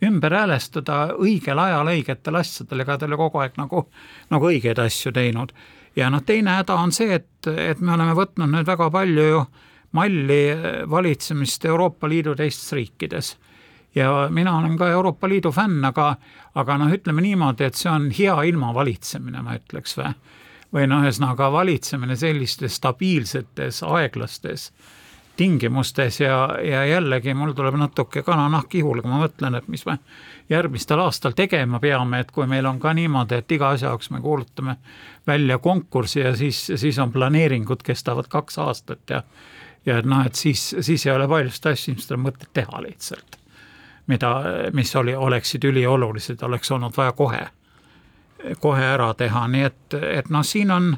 ümber 0.06 0.38
häälestada 0.40 1.00
õigel 1.18 1.60
ajal 1.66 1.92
õigetel 1.94 2.40
asjadel, 2.40 2.84
ega 2.86 2.98
ta 2.98 3.10
ole 3.10 3.20
kogu 3.20 3.42
aeg 3.42 3.58
nagu, 3.60 3.86
nagu 4.30 4.50
õigeid 4.52 4.80
asju 4.86 5.12
teinud. 5.14 5.54
ja 5.96 6.10
noh, 6.10 6.22
teine 6.26 6.58
häda 6.60 6.78
on 6.80 6.92
see, 6.92 7.20
et, 7.20 7.50
et 7.50 7.80
me 7.80 7.96
oleme 7.98 8.14
võtnud 8.18 8.50
nüüd 8.50 8.66
väga 8.66 8.90
palju 8.90 9.30
ju 9.30 9.46
malli 9.94 10.42
valitsemist 10.90 11.64
Euroopa 11.70 12.08
Liidu 12.10 12.34
teistes 12.34 12.72
riikides 12.74 13.36
ja 13.94 14.28
mina 14.30 14.56
olen 14.58 14.76
ka 14.78 14.88
Euroopa 14.90 15.28
Liidu 15.28 15.52
fänn, 15.52 15.84
aga, 15.84 16.16
aga 16.54 16.78
noh, 16.78 16.92
ütleme 16.92 17.22
niimoodi, 17.22 17.68
et 17.68 17.78
see 17.78 17.90
on 17.90 18.10
hea 18.14 18.34
ilmavalitsemine, 18.50 19.42
ma 19.42 19.58
ütleks 19.60 19.98
või. 19.98 20.12
või 20.74 20.88
noh, 20.90 21.04
ühesõnaga 21.06 21.52
valitsemine 21.54 22.16
sellistes 22.18 22.80
stabiilsetes, 22.80 23.82
aeglastes 23.86 24.72
tingimustes 25.36 26.20
ja, 26.20 26.58
ja 26.62 26.84
jällegi 26.86 27.34
mul 27.34 27.52
tuleb 27.52 27.74
natuke 27.78 28.22
kananahk 28.22 28.74
ihule, 28.74 29.02
kui 29.02 29.10
ma 29.10 29.20
mõtlen, 29.24 29.58
et 29.58 29.68
mis 29.68 29.82
me 29.86 29.98
järgmistel 30.50 31.00
aastal 31.02 31.34
tegema 31.34 31.80
peame, 31.82 32.20
et 32.22 32.30
kui 32.30 32.46
meil 32.46 32.66
on 32.70 32.78
ka 32.82 32.92
niimoodi, 32.94 33.40
et 33.42 33.54
iga 33.56 33.72
asja 33.74 33.90
jaoks 33.90 34.10
me 34.14 34.22
kuulutame 34.22 34.76
välja 35.26 35.58
konkursi 35.58 36.20
ja 36.20 36.36
siis, 36.36 36.66
siis 36.76 36.98
on 37.02 37.12
planeeringud 37.12 37.82
kestavad 37.82 38.30
kaks 38.30 38.58
aastat 38.58 39.10
ja 39.10 39.22
ja 39.86 39.98
et 39.98 40.06
noh, 40.08 40.24
et 40.24 40.34
siis, 40.34 40.74
siis 40.80 41.06
ei 41.06 41.12
ole 41.12 41.28
paljusid 41.28 41.66
asju, 41.74 41.96
tuleb 42.06 42.28
mõtet 42.30 42.48
teha 42.56 42.82
lihtsalt 42.86 43.43
mida, 44.06 44.30
mis 44.72 44.96
oli, 44.96 45.14
oleksid 45.16 45.64
üliolulised, 45.64 46.42
oleks 46.42 46.70
olnud 46.70 46.96
vaja 46.96 47.12
kohe, 47.12 47.46
kohe 48.60 48.84
ära 48.84 49.14
teha, 49.14 49.46
nii 49.48 49.62
et, 49.64 49.94
et 49.94 50.30
noh, 50.30 50.44
siin 50.44 50.70
on 50.70 50.90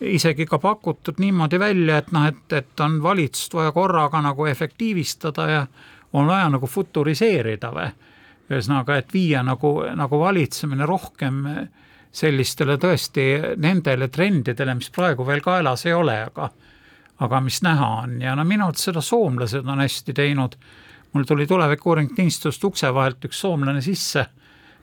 isegi 0.00 0.46
ka 0.46 0.58
pakutud 0.62 1.18
niimoodi 1.18 1.58
välja, 1.60 1.98
et 1.98 2.12
noh, 2.12 2.28
et, 2.30 2.44
et 2.52 2.80
on 2.80 3.02
valitsust 3.02 3.54
vaja 3.54 3.72
korraga 3.72 4.22
nagu 4.24 4.46
efektiivistada 4.46 5.48
ja 5.50 5.66
on 6.12 6.26
vaja 6.26 6.48
nagu 6.48 6.66
futuriseerida 6.66 7.72
või. 7.74 7.90
ühesõnaga, 8.48 8.96
et 8.96 9.12
viia 9.12 9.42
nagu, 9.44 9.82
nagu 9.94 10.18
valitsemine 10.20 10.86
rohkem 10.86 11.42
sellistele 12.12 12.78
tõesti 12.80 13.24
nendele 13.60 14.08
trendidele, 14.08 14.74
mis 14.74 14.88
praegu 14.90 15.26
veel 15.26 15.42
kaelas 15.44 15.84
ei 15.86 15.92
ole, 15.92 16.22
aga 16.30 16.48
aga 17.18 17.40
mis 17.40 17.62
näha 17.62 17.86
on. 18.02 18.20
Ja 18.22 18.36
no 18.38 18.44
minu 18.46 18.68
arvates 18.68 18.88
seda 18.88 19.02
soomlased 19.02 19.66
on 19.66 19.82
hästi 19.82 20.14
teinud 20.14 20.54
mul 21.12 21.24
tuli 21.24 21.46
Tulevikuuuringute 21.46 22.22
Instituudist 22.22 22.64
ukse 22.64 22.94
vahelt 22.94 23.24
üks 23.24 23.40
soomlane 23.40 23.80
sisse, 23.84 24.26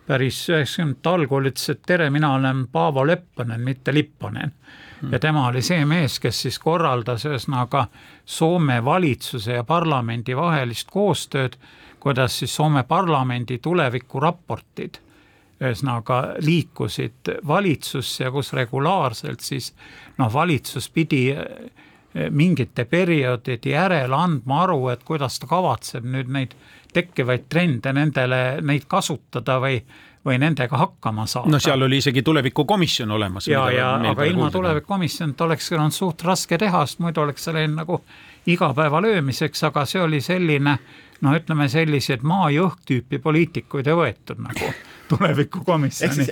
päris 0.08 0.40
üheksakümnendate 0.50 1.10
algul 1.10 1.50
ütles, 1.50 1.70
et 1.74 1.82
tere, 1.86 2.10
mina 2.10 2.34
olen 2.36 2.66
Paavo 2.72 3.06
Lepponen, 3.08 3.62
mitte 3.62 3.94
Lipponen. 3.94 4.54
Hmm.. 5.02 5.14
ja 5.14 5.20
tema 5.20 5.48
oli 5.48 5.62
see 5.62 5.86
mees, 5.86 6.20
kes 6.24 6.42
siis 6.46 6.60
korraldas 6.60 7.26
ühesõnaga 7.28 7.88
Soome 8.26 8.78
valitsuse 8.86 9.58
ja 9.58 9.64
parlamendi 9.64 10.36
vahelist 10.36 10.92
koostööd, 10.92 11.58
kuidas 12.00 12.40
siis 12.40 12.56
Soome 12.56 12.84
parlamendi 12.84 13.58
tulevikuraportid 13.58 15.02
ühesõnaga 15.62 16.20
liikusid 16.44 17.32
valitsusse 17.48 18.24
ja 18.24 18.32
kus 18.32 18.54
regulaarselt 18.54 19.44
siis 19.44 19.72
noh, 20.18 20.32
valitsus 20.34 20.90
pidi 20.90 21.30
mingite 22.32 22.86
perioodide 22.88 23.70
järel 23.70 24.14
andma 24.16 24.62
aru, 24.64 24.88
et 24.94 25.04
kuidas 25.04 25.40
ta 25.40 25.50
kavatseb 25.52 26.06
nüüd 26.08 26.32
neid 26.32 26.56
tekkivaid 26.96 27.48
trende 27.52 27.92
nendele, 27.94 28.42
neid 28.64 28.86
kasutada 28.88 29.58
või, 29.60 29.82
või 30.26 30.38
nendega 30.40 30.80
hakkama 30.80 31.26
saada. 31.28 31.52
no 31.52 31.60
seal 31.60 31.82
oli 31.86 32.00
isegi 32.04 32.24
tulevikukomisjon 32.24 33.12
olemas. 33.12 33.48
ja, 33.52 33.66
ja 33.72 33.90
aga 34.12 34.28
ilma 34.30 34.52
tulevikukomisjonita 34.52 35.44
oleks 35.44 35.72
olnud 35.76 35.96
suht 35.96 36.24
raske 36.24 36.58
teha, 36.58 36.86
sest 36.86 37.04
muidu 37.04 37.26
oleks 37.26 37.44
see 37.46 37.58
läinud 37.58 37.82
nagu 37.84 38.00
igapäeva 38.48 39.02
löömiseks, 39.02 39.64
aga 39.68 39.86
see 39.90 40.02
oli 40.02 40.22
selline 40.22 40.78
noh, 41.22 41.36
ütleme 41.36 41.68
selliseid 41.72 42.24
maa 42.24 42.50
ja 42.54 42.66
õhk 42.70 42.86
tüüpi 42.90 43.20
poliitikuid 43.24 43.88
ei 43.92 44.00
võetud 44.00 44.42
nagu 44.44 44.72
tulevikukomisjoni. 45.12 46.28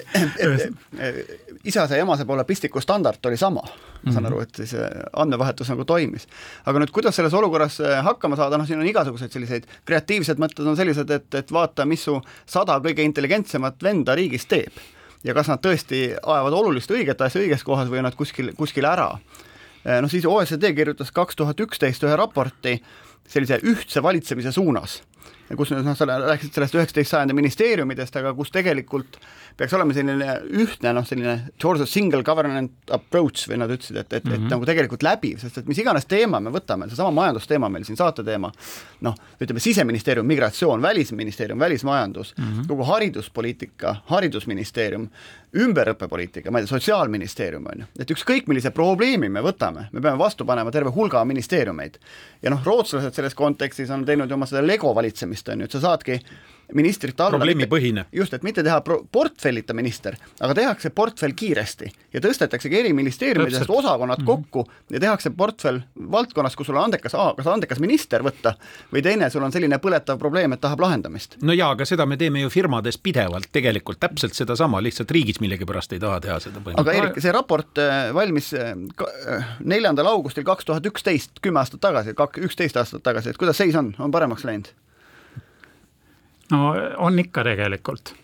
Isase 1.63 1.97
ja 1.97 2.03
emase 2.03 2.25
poole 2.25 2.43
pistiku 2.43 2.81
standard 2.81 3.25
oli 3.25 3.37
sama, 3.37 3.61
ma 4.03 4.13
saan 4.13 4.27
aru, 4.27 4.41
et 4.43 4.55
siis 4.59 4.73
andmevahetus 5.19 5.69
nagu 5.71 5.85
toimis. 5.87 6.27
aga 6.65 6.81
nüüd, 6.81 6.91
kuidas 6.91 7.15
selles 7.15 7.33
olukorras 7.33 7.79
hakkama 8.03 8.35
saada, 8.39 8.59
noh, 8.59 8.67
siin 8.67 8.81
on 8.83 8.89
igasuguseid 8.89 9.31
selliseid 9.31 9.69
kreatiivsed 9.85 10.41
mõtted 10.43 10.67
on 10.67 10.77
sellised, 10.79 11.11
et, 11.11 11.29
et 11.39 11.55
vaata, 11.55 11.85
mis 11.85 12.03
su 12.03 12.17
sada 12.45 12.79
kõige 12.83 13.05
intelligentsemat 13.07 13.83
venda 13.83 14.15
riigis 14.15 14.45
teeb. 14.45 14.83
ja 15.23 15.33
kas 15.33 15.47
nad 15.47 15.63
tõesti 15.63 16.03
ajavad 16.19 16.53
olulist 16.59 16.91
õiget 16.91 17.21
asja 17.21 17.41
õiges 17.41 17.63
kohas 17.63 17.87
või 17.87 18.03
nad 18.03 18.15
kuskil, 18.15 18.51
kuskil 18.59 18.85
ära. 18.85 19.13
noh, 19.85 20.11
siis 20.11 20.25
OECD 20.25 20.75
kirjutas 20.75 21.11
kaks 21.11 21.35
tuhat 21.35 21.59
üksteist 21.59 22.03
ühe 22.03 22.15
raporti 22.15 22.81
sellise 23.27 23.61
ühtse 23.63 24.03
valitsemise 24.03 24.51
suunas 24.51 25.01
kus 25.57 25.71
noh, 25.73 25.95
sa 25.97 26.07
rääkisid 26.07 26.55
sellest 26.55 26.75
üheksateist 26.77 27.13
sajandi 27.13 27.35
ministeeriumidest, 27.37 28.15
aga 28.19 28.33
kus 28.37 28.51
tegelikult 28.53 29.19
peaks 29.57 29.73
olema 29.77 29.93
selline 29.95 30.37
ühtne 30.63 30.93
noh, 30.95 31.05
selline 31.07 31.35
towards 31.61 31.83
a 31.83 31.87
single 31.89 32.23
government 32.25 32.93
approach 32.93 33.47
või 33.49 33.59
nad 33.61 33.71
ütlesid, 33.73 33.99
et, 34.01 34.13
et 34.13 34.23
mm, 34.23 34.29
-hmm. 34.29 34.35
et 34.35 34.41
mhm. 34.41 34.51
nagu 34.55 34.67
tegelikult 34.69 35.05
läbiv, 35.05 35.39
sest 35.41 35.61
et 35.61 35.69
mis 35.69 35.79
iganes 35.79 36.07
teema 36.09 36.39
me 36.43 36.53
võtame, 36.53 36.87
seesama 36.89 37.11
majandusteema 37.19 37.69
meil 37.69 37.85
siin 37.87 37.99
saate 37.99 38.25
teema, 38.25 38.51
noh, 39.05 39.15
ütleme 39.41 39.61
siseministeerium, 39.63 40.27
migratsioon, 40.27 40.81
välisministeerium, 40.81 41.59
välismajandus 41.59 42.33
mm, 42.37 42.43
-hmm. 42.43 42.67
kogu 42.67 42.83
hariduspoliitika, 42.83 43.95
haridusministeerium, 44.11 45.09
ümberõppepoliitika, 45.53 46.51
ma 46.51 46.59
ei 46.59 46.65
tea, 46.65 46.73
sotsiaalministeerium 46.73 47.67
on 47.69 47.83
ju, 47.83 47.89
et 47.99 48.11
ükskõik 48.11 48.47
millise 48.49 48.71
probleemi 48.71 49.29
me 49.29 49.43
võtame, 49.45 49.85
me 49.91 50.01
peame 50.01 50.17
vastu 50.17 50.45
panema 50.45 50.71
terve 50.71 50.89
hulga 50.89 51.25
ministeeriumeid. 51.25 51.99
ja 52.41 52.49
noh, 52.49 52.65
rootslased 52.65 53.13
selles 53.13 53.35
kontekstis 53.35 53.89
on 53.89 54.05
teinud 54.05 54.29
ju 54.29 54.33
oma 54.33 54.45
seda 54.49 54.65
Lego 54.65 54.95
valitsemist, 54.95 55.49
on 55.49 55.59
ju, 55.59 55.65
et 55.65 55.71
sa 55.71 55.79
saadki 55.79 56.19
ministrite 56.73 57.23
alla. 57.23 57.37
probleemipõhine. 57.37 58.05
just, 58.11 58.33
et 58.33 58.43
mitte 58.43 58.63
teha 58.63 58.81
portfellita 59.11 59.73
minister, 59.73 60.17
aga 60.39 60.55
tehakse 60.57 60.89
portfell 60.89 61.35
kiiresti 61.35 61.91
ja 62.13 62.21
tõstetaksegi 62.23 62.79
eri 62.79 62.93
ministeeriumidest 62.93 63.69
osakonnad 63.69 64.19
mm 64.19 64.23
-hmm. 64.23 64.25
kokku 64.25 64.67
ja 64.89 64.99
tehakse 64.99 65.29
portfell 65.29 65.79
valdkonnas, 66.11 66.55
kus 66.55 66.67
sul 66.67 66.75
on 66.75 66.83
andekas, 66.83 67.15
kas 67.37 67.47
andekas 67.47 67.79
minister 67.79 68.23
võtta 68.23 68.55
või 68.93 69.03
teine, 69.03 69.29
sul 69.29 69.43
on 69.43 69.51
selline 69.51 69.77
põletav 69.77 70.17
probleem, 70.17 70.53
et 70.53 70.61
tahab 70.61 70.79
lahendamist. 70.79 71.37
no 71.41 71.53
jaa, 71.53 71.71
aga 71.71 71.85
seda 71.85 72.05
me 72.05 72.17
teeme 72.17 72.41
ju 72.41 72.49
firmades 72.49 72.97
pidevalt 72.97 73.49
tegelikult 73.51 73.99
täpselt 73.99 74.33
sedasama, 74.33 74.81
lihtsalt 74.83 75.11
riigis 75.11 75.39
millegipärast 75.39 75.93
ei 75.93 75.99
taha 75.99 76.19
teha 76.19 76.39
seda. 76.39 76.61
aga 76.75 76.93
Eerik, 76.93 77.21
see 77.21 77.31
raport 77.31 77.77
äh, 77.77 78.13
valmis 78.13 78.53
äh, 78.53 78.73
äh, 79.27 79.45
neljandal 79.59 80.07
augustil 80.07 80.43
kaks 80.43 80.65
tuhat 80.65 80.85
üksteist, 80.85 81.31
kümme 81.41 81.59
aastat 81.59 81.81
tagasi, 81.81 82.15
üksteist 82.37 82.77
aastat 82.77 83.03
tagasi, 83.03 83.29
et 83.29 83.37
kuidas 83.37 83.57
seis 83.57 83.75
on, 83.75 83.95
on 83.99 84.11
paremaks 84.11 84.43
läinud? 84.43 84.73
No 86.51 86.73
on 86.97 87.19
ikka 87.19 87.43
tegelikult. 87.43 88.15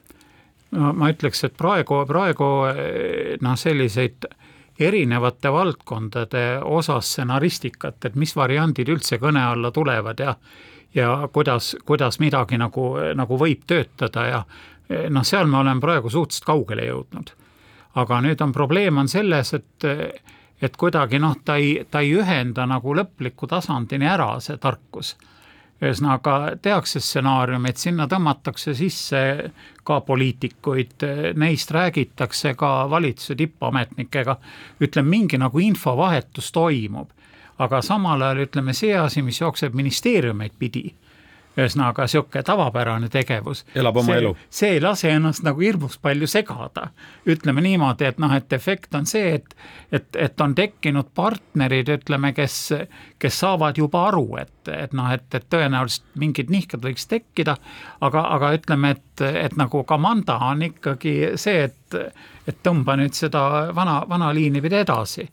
no 0.72 0.94
ma 0.94 1.10
ütleks, 1.10 1.44
et 1.48 1.56
praegu, 1.58 2.04
praegu 2.08 2.50
noh, 3.42 3.56
selliseid 3.58 4.28
erinevate 4.80 5.52
valdkondade 5.52 6.44
osas 6.64 7.14
stsenaristikat, 7.14 8.06
et 8.06 8.16
mis 8.16 8.36
variandid 8.36 8.90
üldse 8.90 9.20
kõne 9.20 9.44
alla 9.52 9.72
tulevad 9.72 10.20
ja 10.20 10.36
ja 10.96 11.30
kuidas, 11.32 11.76
kuidas 11.86 12.20
midagi 12.20 12.58
nagu, 12.58 12.96
nagu 13.16 13.38
võib 13.38 13.62
töötada 13.68 14.26
ja 14.26 14.44
noh, 15.10 15.24
seal 15.24 15.48
me 15.48 15.60
oleme 15.60 15.82
praegu 15.82 16.10
suhteliselt 16.10 16.46
kaugele 16.46 16.88
jõudnud. 16.88 17.32
aga 17.96 18.22
nüüd 18.22 18.42
on 18.42 18.52
probleem 18.52 18.98
on 18.98 19.08
selles, 19.08 19.54
et 19.54 19.86
et 20.62 20.78
kuidagi 20.78 21.20
noh, 21.20 21.36
ta 21.46 21.56
ei, 21.56 21.86
ta 21.92 22.00
ei 22.00 22.14
ühenda 22.14 22.66
nagu 22.66 22.96
lõpliku 22.96 23.48
tasandini 23.48 24.08
ära, 24.08 24.40
see 24.40 24.58
tarkus 24.58 25.16
ühesõnaga 25.82 26.58
tehakse 26.62 27.00
stsenaarium, 27.00 27.66
et 27.70 27.78
sinna 27.78 28.08
tõmmatakse 28.12 28.74
sisse 28.76 29.22
ka 29.84 30.00
poliitikuid, 30.06 31.06
neist 31.40 31.72
räägitakse 31.72 32.54
ka 32.60 32.72
valitsuse 32.92 33.36
tippametnikega, 33.40 34.36
ütleme, 34.84 35.10
mingi 35.10 35.40
nagu 35.40 35.60
infovahetus 35.60 36.52
toimub. 36.52 37.10
aga 37.60 37.82
samal 37.82 38.22
ajal 38.22 38.46
ütleme, 38.46 38.74
see 38.74 38.96
asi, 38.96 39.22
mis 39.22 39.42
jookseb 39.42 39.74
ministeeriumeid 39.76 40.54
pidi 40.60 40.94
ühesõnaga 41.58 42.06
niisugune 42.06 42.44
tavapärane 42.46 43.10
tegevus. 43.10 43.64
elab 43.76 43.98
oma 43.98 44.14
see, 44.14 44.22
elu. 44.22 44.34
see 44.50 44.70
ei 44.76 44.82
lase 44.82 45.12
ennast 45.12 45.44
nagu 45.44 45.62
hirmus 45.64 45.98
palju 45.98 46.28
segada. 46.28 46.90
ütleme 47.28 47.62
niimoodi, 47.62 48.06
et 48.06 48.20
noh, 48.20 48.34
et 48.36 48.54
efekt 48.54 48.96
on 48.96 49.06
see, 49.06 49.36
et, 49.40 49.56
et, 49.92 50.08
et 50.16 50.42
on 50.42 50.56
tekkinud 50.56 51.12
partnerid, 51.16 51.90
ütleme, 52.00 52.34
kes, 52.34 52.58
kes 53.20 53.40
saavad 53.40 53.78
juba 53.78 54.06
aru, 54.08 54.26
et, 54.42 54.74
et 54.74 54.94
noh, 54.94 55.12
et, 55.14 55.28
et 55.34 55.50
tõenäoliselt 55.50 56.06
mingid 56.16 56.50
nihked 56.50 56.84
võiks 56.86 57.08
tekkida, 57.10 57.58
aga, 58.02 58.26
aga 58.38 58.54
ütleme, 58.58 58.96
et, 58.98 59.26
et 59.46 59.56
nagu 59.60 59.84
komanda 59.84 60.40
on 60.50 60.64
ikkagi 60.70 61.36
see, 61.36 61.70
et, 61.70 62.02
et 62.48 62.64
tõmba 62.64 62.98
nüüd 63.00 63.18
seda 63.18 63.74
vana, 63.76 64.04
vana 64.10 64.34
liini 64.34 64.62
pidi 64.62 64.84
edasi 64.84 65.28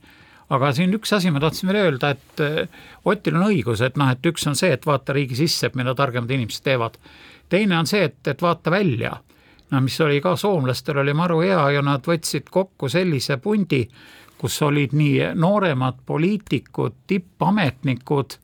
aga 0.48 0.72
siin 0.74 0.94
üks 0.94 1.12
asi 1.16 1.30
ma 1.34 1.40
tahtsin 1.42 1.70
veel 1.70 1.82
öelda, 1.84 2.12
et 2.14 2.42
eh, 2.44 2.82
Otil 3.06 3.38
on 3.38 3.48
õigus, 3.48 3.82
et 3.82 3.96
noh, 3.98 4.10
et 4.10 4.26
üks 4.26 4.46
on 4.46 4.58
see, 4.58 4.72
et 4.74 4.86
vaata 4.86 5.14
riigi 5.16 5.38
sisse, 5.38 5.70
mida 5.74 5.94
targemad 5.94 6.30
inimesed 6.30 6.64
teevad. 6.66 6.98
teine 7.48 7.78
on 7.78 7.86
see, 7.86 8.04
et, 8.04 8.20
et 8.26 8.42
vaata 8.42 8.70
välja. 8.70 9.16
no 9.70 9.80
mis 9.80 10.00
oli 10.00 10.20
ka 10.20 10.36
soomlastel 10.36 10.98
oli 10.98 11.14
maru 11.14 11.40
hea 11.40 11.70
ja 11.70 11.82
nad 11.82 12.06
võtsid 12.06 12.50
kokku 12.50 12.88
sellise 12.88 13.36
pundi, 13.36 13.88
kus 14.38 14.62
olid 14.62 14.92
nii 14.92 15.34
nooremad 15.34 16.02
poliitikud, 16.06 16.94
tippametnikud 17.06 18.38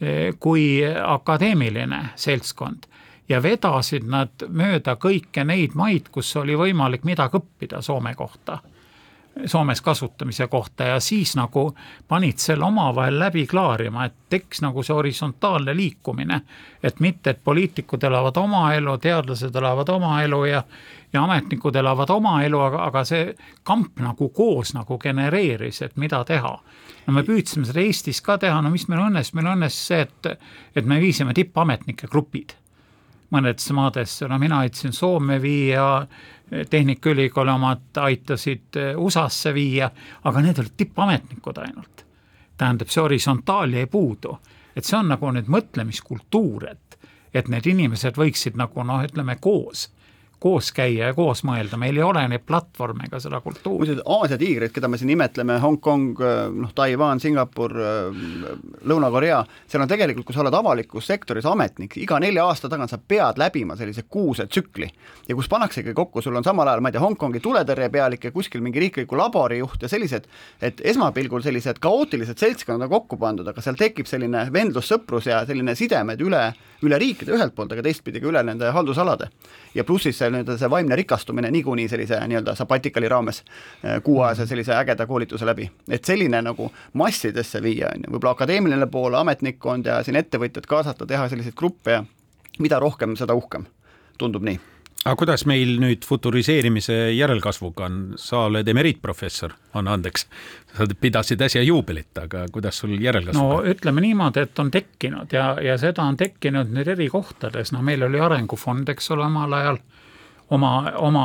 eh, 0.00 0.34
kui 0.38 0.82
akadeemiline 1.06 2.08
seltskond 2.14 2.86
ja 3.28 3.42
vedasid 3.42 4.04
nad 4.06 4.46
mööda 4.48 4.96
kõiki 4.96 5.44
neid 5.46 5.74
maid, 5.74 6.10
kus 6.10 6.36
oli 6.36 6.54
võimalik 6.58 7.04
midagi 7.04 7.38
õppida 7.38 7.82
Soome 7.82 8.14
kohta 8.14 8.60
Soomes 9.46 9.80
kasutamise 9.80 10.46
kohta 10.46 10.84
ja 10.84 11.00
siis 11.00 11.36
nagu 11.36 11.74
panid 12.08 12.38
selle 12.38 12.64
omavahel 12.64 13.18
läbi 13.18 13.46
klaarima, 13.46 14.04
et 14.04 14.14
tekkis 14.28 14.60
nagu 14.60 14.82
see 14.82 14.94
horisontaalne 14.94 15.76
liikumine. 15.76 16.40
et 16.82 17.00
mitte, 17.00 17.30
et 17.30 17.44
poliitikud 17.44 18.02
elavad 18.02 18.36
oma 18.36 18.74
elu, 18.74 18.98
teadlased 18.98 19.56
elavad 19.56 19.88
oma 19.88 20.22
elu 20.22 20.44
ja, 20.44 20.62
ja 21.12 21.24
ametnikud 21.24 21.76
elavad 21.76 22.10
oma 22.10 22.42
elu, 22.42 22.60
aga, 22.60 22.84
aga 22.84 23.04
see 23.04 23.34
kamp 23.62 24.00
nagu 24.00 24.28
koos 24.28 24.74
nagu 24.74 24.98
genereeris, 24.98 25.82
et 25.82 25.96
mida 25.96 26.24
teha. 26.24 26.58
no 27.06 27.12
me 27.12 27.22
püüdsime 27.22 27.64
seda 27.64 27.80
Eestis 27.80 28.20
ka 28.20 28.38
teha, 28.38 28.60
no 28.60 28.70
mis 28.70 28.88
meil 28.88 29.06
õnnestus, 29.08 29.34
meil 29.34 29.54
õnnestus 29.56 29.86
see, 29.86 30.00
et, 30.00 30.42
et 30.76 30.84
me 30.84 31.00
viisime 31.00 31.34
tippametnike 31.34 32.06
grupid 32.06 32.56
mõnedesse 33.32 33.74
maadesse, 33.76 34.28
no 34.28 34.38
mina 34.38 34.62
aitasin 34.64 34.92
Soome 34.92 35.40
viia 35.42 36.06
Tehnikaülikooli 36.70 37.50
omad 37.50 37.96
aitasid 37.96 38.76
eh, 38.76 38.96
USA-sse 38.96 39.54
viia, 39.54 39.88
aga 40.24 40.42
need 40.44 40.58
olid 40.60 40.74
tippametnikud 40.76 41.58
ainult. 41.58 42.04
tähendab, 42.56 42.90
see 42.92 43.00
horisontaal 43.02 43.72
jäi 43.72 43.86
puudu, 43.90 44.36
et 44.76 44.84
see 44.84 44.98
on 44.98 45.08
nagu 45.08 45.30
nüüd 45.32 45.48
mõtlemiskultuur, 45.50 46.68
et, 46.68 46.98
et 47.34 47.48
need 47.48 47.66
inimesed 47.66 48.20
võiksid 48.20 48.58
nagu 48.60 48.84
noh, 48.84 49.00
ütleme 49.02 49.38
koos 49.40 49.88
koos 50.42 50.72
käia 50.74 51.12
ja 51.12 51.14
koos 51.14 51.44
mõelda, 51.46 51.78
meil 51.78 51.94
ei 52.00 52.02
ole 52.02 52.24
neid 52.26 52.42
platvorme 52.46 53.06
ega 53.06 53.20
seda 53.22 53.38
kultuuri. 53.44 53.78
muuseas, 53.78 54.00
Aasia 54.10 54.38
tiigrid, 54.40 54.72
keda 54.74 54.88
me 54.90 54.98
siin 54.98 55.12
nimetleme, 55.12 55.58
Hongkong, 55.62 56.18
noh, 56.58 56.72
Taiwan, 56.74 57.20
Singapur, 57.22 57.74
Lõuna-Korea, 58.90 59.38
seal 59.70 59.84
on 59.84 59.90
tegelikult, 59.90 60.26
kui 60.26 60.34
sa 60.34 60.42
oled 60.42 60.56
avalikus 60.58 61.06
sektoris 61.06 61.46
ametnik, 61.46 61.94
iga 62.02 62.18
nelja 62.22 62.48
aasta 62.48 62.70
tagant 62.72 62.90
sa 62.90 62.98
pead 62.98 63.38
läbima 63.38 63.76
sellise 63.78 64.02
kuuse 64.10 64.48
tsükli. 64.48 64.88
ja 65.28 65.36
kus 65.38 65.48
pannaksegi 65.48 65.94
kokku, 65.94 66.22
sul 66.22 66.36
on 66.36 66.44
samal 66.44 66.68
ajal, 66.68 66.82
ma 66.82 66.90
ei 66.90 66.98
tea, 66.98 67.04
Hongkongi 67.04 67.40
tuletõrjepealik 67.40 68.24
ja 68.24 68.34
kuskil 68.34 68.66
mingi 68.66 68.82
riikliku 68.82 69.16
labori 69.16 69.60
juht 69.60 69.82
ja 69.82 69.88
sellised, 69.88 70.26
et 70.60 70.82
esmapilgul 70.84 71.46
sellised 71.46 71.78
kaootilised 71.78 72.42
seltskonnad 72.42 72.88
on 72.88 72.94
kokku 72.96 73.16
pandud, 73.16 73.46
aga 73.46 73.62
seal 73.62 73.78
tekib 73.78 74.10
selline 74.10 74.48
vendlussõprus 74.52 75.30
ja 75.30 75.44
selline 75.46 75.76
sidemed 75.78 76.20
üle, 76.20 76.42
üle 76.82 76.98
riikide 76.98 77.36
ühelt 77.38 77.54
poolt, 77.54 77.76
aga 77.76 77.86
teistpidi 77.86 78.18
ka 78.18 78.30
üle 78.32 78.42
nende 78.42 78.74
haldusalade. 78.74 79.30
ja 79.74 79.84
pluss 79.84 80.10
siis 80.10 80.18
see 80.18 80.31
nii-öelda 80.32 80.58
see 80.58 80.70
vaimne 80.70 80.96
rikastumine 80.98 81.50
niikuinii 81.54 81.88
sellise 81.88 82.20
nii-öelda 82.26 82.54
sabatikali 82.58 83.08
raames 83.08 83.42
eh, 83.42 84.00
kuuajase 84.02 84.46
sellise 84.46 84.74
ägeda 84.76 85.06
koolituse 85.06 85.46
läbi. 85.46 85.70
et 85.90 86.04
selline 86.04 86.42
nagu 86.42 86.70
massidesse 86.92 87.62
viia, 87.62 87.92
on 87.94 88.06
ju, 88.06 88.16
võib-olla 88.16 88.36
akadeemiline 88.36 88.86
pool, 88.86 89.14
ametnikkond 89.14 89.86
ja 89.86 90.02
siin 90.02 90.16
ettevõtjad 90.16 90.66
kaasata, 90.66 91.06
teha 91.06 91.28
selliseid 91.28 91.56
gruppe 91.56 91.98
ja 91.98 92.04
mida 92.58 92.78
rohkem, 92.78 93.16
seda 93.16 93.34
uhkem, 93.34 93.66
tundub 94.18 94.44
nii. 94.44 94.60
Aga 95.02 95.16
kuidas 95.18 95.42
meil 95.50 95.80
nüüd 95.82 96.04
futuriseerimise 96.06 96.94
järelkasvuga 97.16 97.88
on, 97.88 97.96
sa 98.22 98.44
oled 98.46 98.68
emeriitprofessor, 98.70 99.50
anna 99.74 99.96
andeks, 99.96 100.28
sa 100.76 100.86
pidasid 100.86 101.42
äsja 101.42 101.64
juubelit, 101.66 102.12
aga 102.22 102.44
kuidas 102.54 102.78
sul 102.78 102.94
järelkasvuga 103.02 103.56
no 103.56 103.72
ütleme 103.72 104.04
niimoodi, 104.04 104.44
et 104.46 104.62
on 104.62 104.70
tekkinud 104.70 105.34
ja, 105.34 105.56
ja 105.58 105.74
seda 105.82 106.06
on 106.06 106.20
tekkinud 106.20 106.70
nüüd 106.70 106.92
eri 106.94 107.08
kohtades, 107.10 107.74
no 107.74 107.82
meil 107.82 108.06
oli 108.06 108.22
arengufond, 108.22 108.94
eks 108.94 109.10
ole, 109.16 109.26
omal 109.26 109.58
ajal 109.58 109.82
oma, 110.52 110.92
oma 111.00 111.24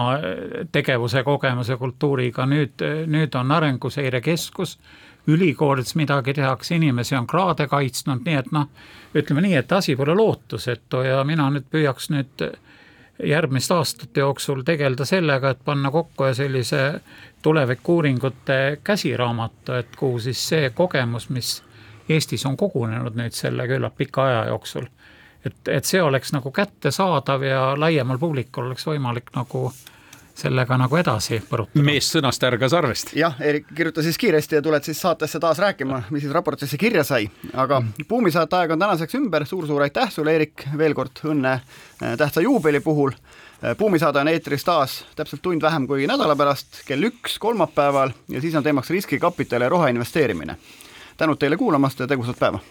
tegevuse, 0.71 1.23
kogemuse, 1.28 1.75
kultuuriga, 1.78 2.45
nüüd, 2.47 2.84
nüüd 3.11 3.36
on 3.36 3.51
Arenguseire 3.51 4.21
Keskus, 4.23 4.78
ülikoolides 5.28 5.95
midagi 5.99 6.34
tehakse, 6.34 6.75
inimesi 6.75 7.17
on 7.17 7.28
kraade 7.28 7.67
kaitsnud, 7.67 8.23
nii 8.25 8.39
et 8.39 8.51
noh, 8.55 8.69
ütleme 9.15 9.43
nii, 9.43 9.57
et 9.59 9.71
asi 9.75 9.95
pole 9.99 10.15
lootusetu 10.15 11.03
ja 11.03 11.23
mina 11.28 11.49
nüüd 11.51 11.67
püüaks 11.71 12.11
nüüd 12.13 12.47
järgmiste 13.23 13.73
aastate 13.73 14.19
jooksul 14.19 14.61
tegeleda 14.63 15.05
sellega, 15.05 15.49
et 15.49 15.63
panna 15.65 15.91
kokku 15.91 16.34
sellise 16.34 17.01
tulevikuuuringute 17.41 18.80
käsiraamatu, 18.84 19.73
et 19.73 19.95
kuhu 19.97 20.19
siis 20.19 20.49
see 20.49 20.69
kogemus, 20.69 21.30
mis 21.30 21.63
Eestis 22.09 22.45
on 22.47 22.55
kogunenud 22.57 23.17
nüüd 23.19 23.36
selle 23.36 23.65
küllap 23.67 23.97
pika 23.99 24.23
aja 24.30 24.45
jooksul, 24.47 24.86
et, 25.47 25.59
et 25.71 25.85
see 25.85 26.01
oleks 26.03 26.33
nagu 26.35 26.51
kättesaadav 26.53 27.43
ja 27.45 27.61
laiemal 27.79 28.19
publikul 28.21 28.69
oleks 28.69 28.87
võimalik 28.87 29.33
nagu 29.35 29.69
sellega 30.37 30.77
nagu 30.77 30.97
edasi 30.99 31.39
põrutada. 31.49 31.83
mees 31.85 32.09
sõnast 32.13 32.43
ärgas 32.45 32.75
arvest. 32.77 33.13
jah, 33.17 33.35
Eerik, 33.41 33.71
kirjuta 33.75 34.03
siis 34.05 34.17
kiiresti 34.21 34.59
ja 34.59 34.61
tuled 34.61 34.85
siis 34.85 35.01
saatesse 35.01 35.39
taas 35.41 35.59
rääkima, 35.59 36.03
mis 36.09 36.25
siis 36.25 36.33
raportisse 36.33 36.77
kirja 36.77 37.03
sai. 37.03 37.29
aga 37.53 37.81
buumisaate 38.09 38.55
aeg 38.55 38.75
on 38.75 38.79
tänaseks 38.79 39.17
ümber 39.17 39.45
suur,, 39.45 39.65
suur-suur 39.65 39.87
aitäh 39.87 40.11
sulle, 40.13 40.37
Eerik, 40.37 40.67
veel 40.77 40.93
kord 40.97 41.23
õnne 41.25 41.57
äh, 41.57 42.17
tähtsa 42.17 42.41
juubeli 42.45 42.79
puhul. 42.79 43.15
Äh, 43.63 43.75
buumisaade 43.77 44.21
on 44.21 44.29
eetris 44.33 44.65
taas 44.67 44.99
täpselt 45.15 45.41
tund 45.41 45.61
vähem 45.61 45.87
kui 45.87 46.07
nädala 46.07 46.35
pärast, 46.37 46.83
kell 46.85 47.09
üks 47.09 47.39
kolmapäeval 47.41 48.13
ja 48.29 48.41
siis 48.41 48.55
on 48.55 48.63
teemaks 48.63 48.93
riskikapital 48.93 49.65
ja 49.65 49.69
roheinvesteerimine 49.73 50.57
tänud 51.17 51.41
teile 51.41 51.57
kuulamast 51.57 51.99
ja 51.99 52.07
tegusat 52.07 52.39
päeva! 52.39 52.61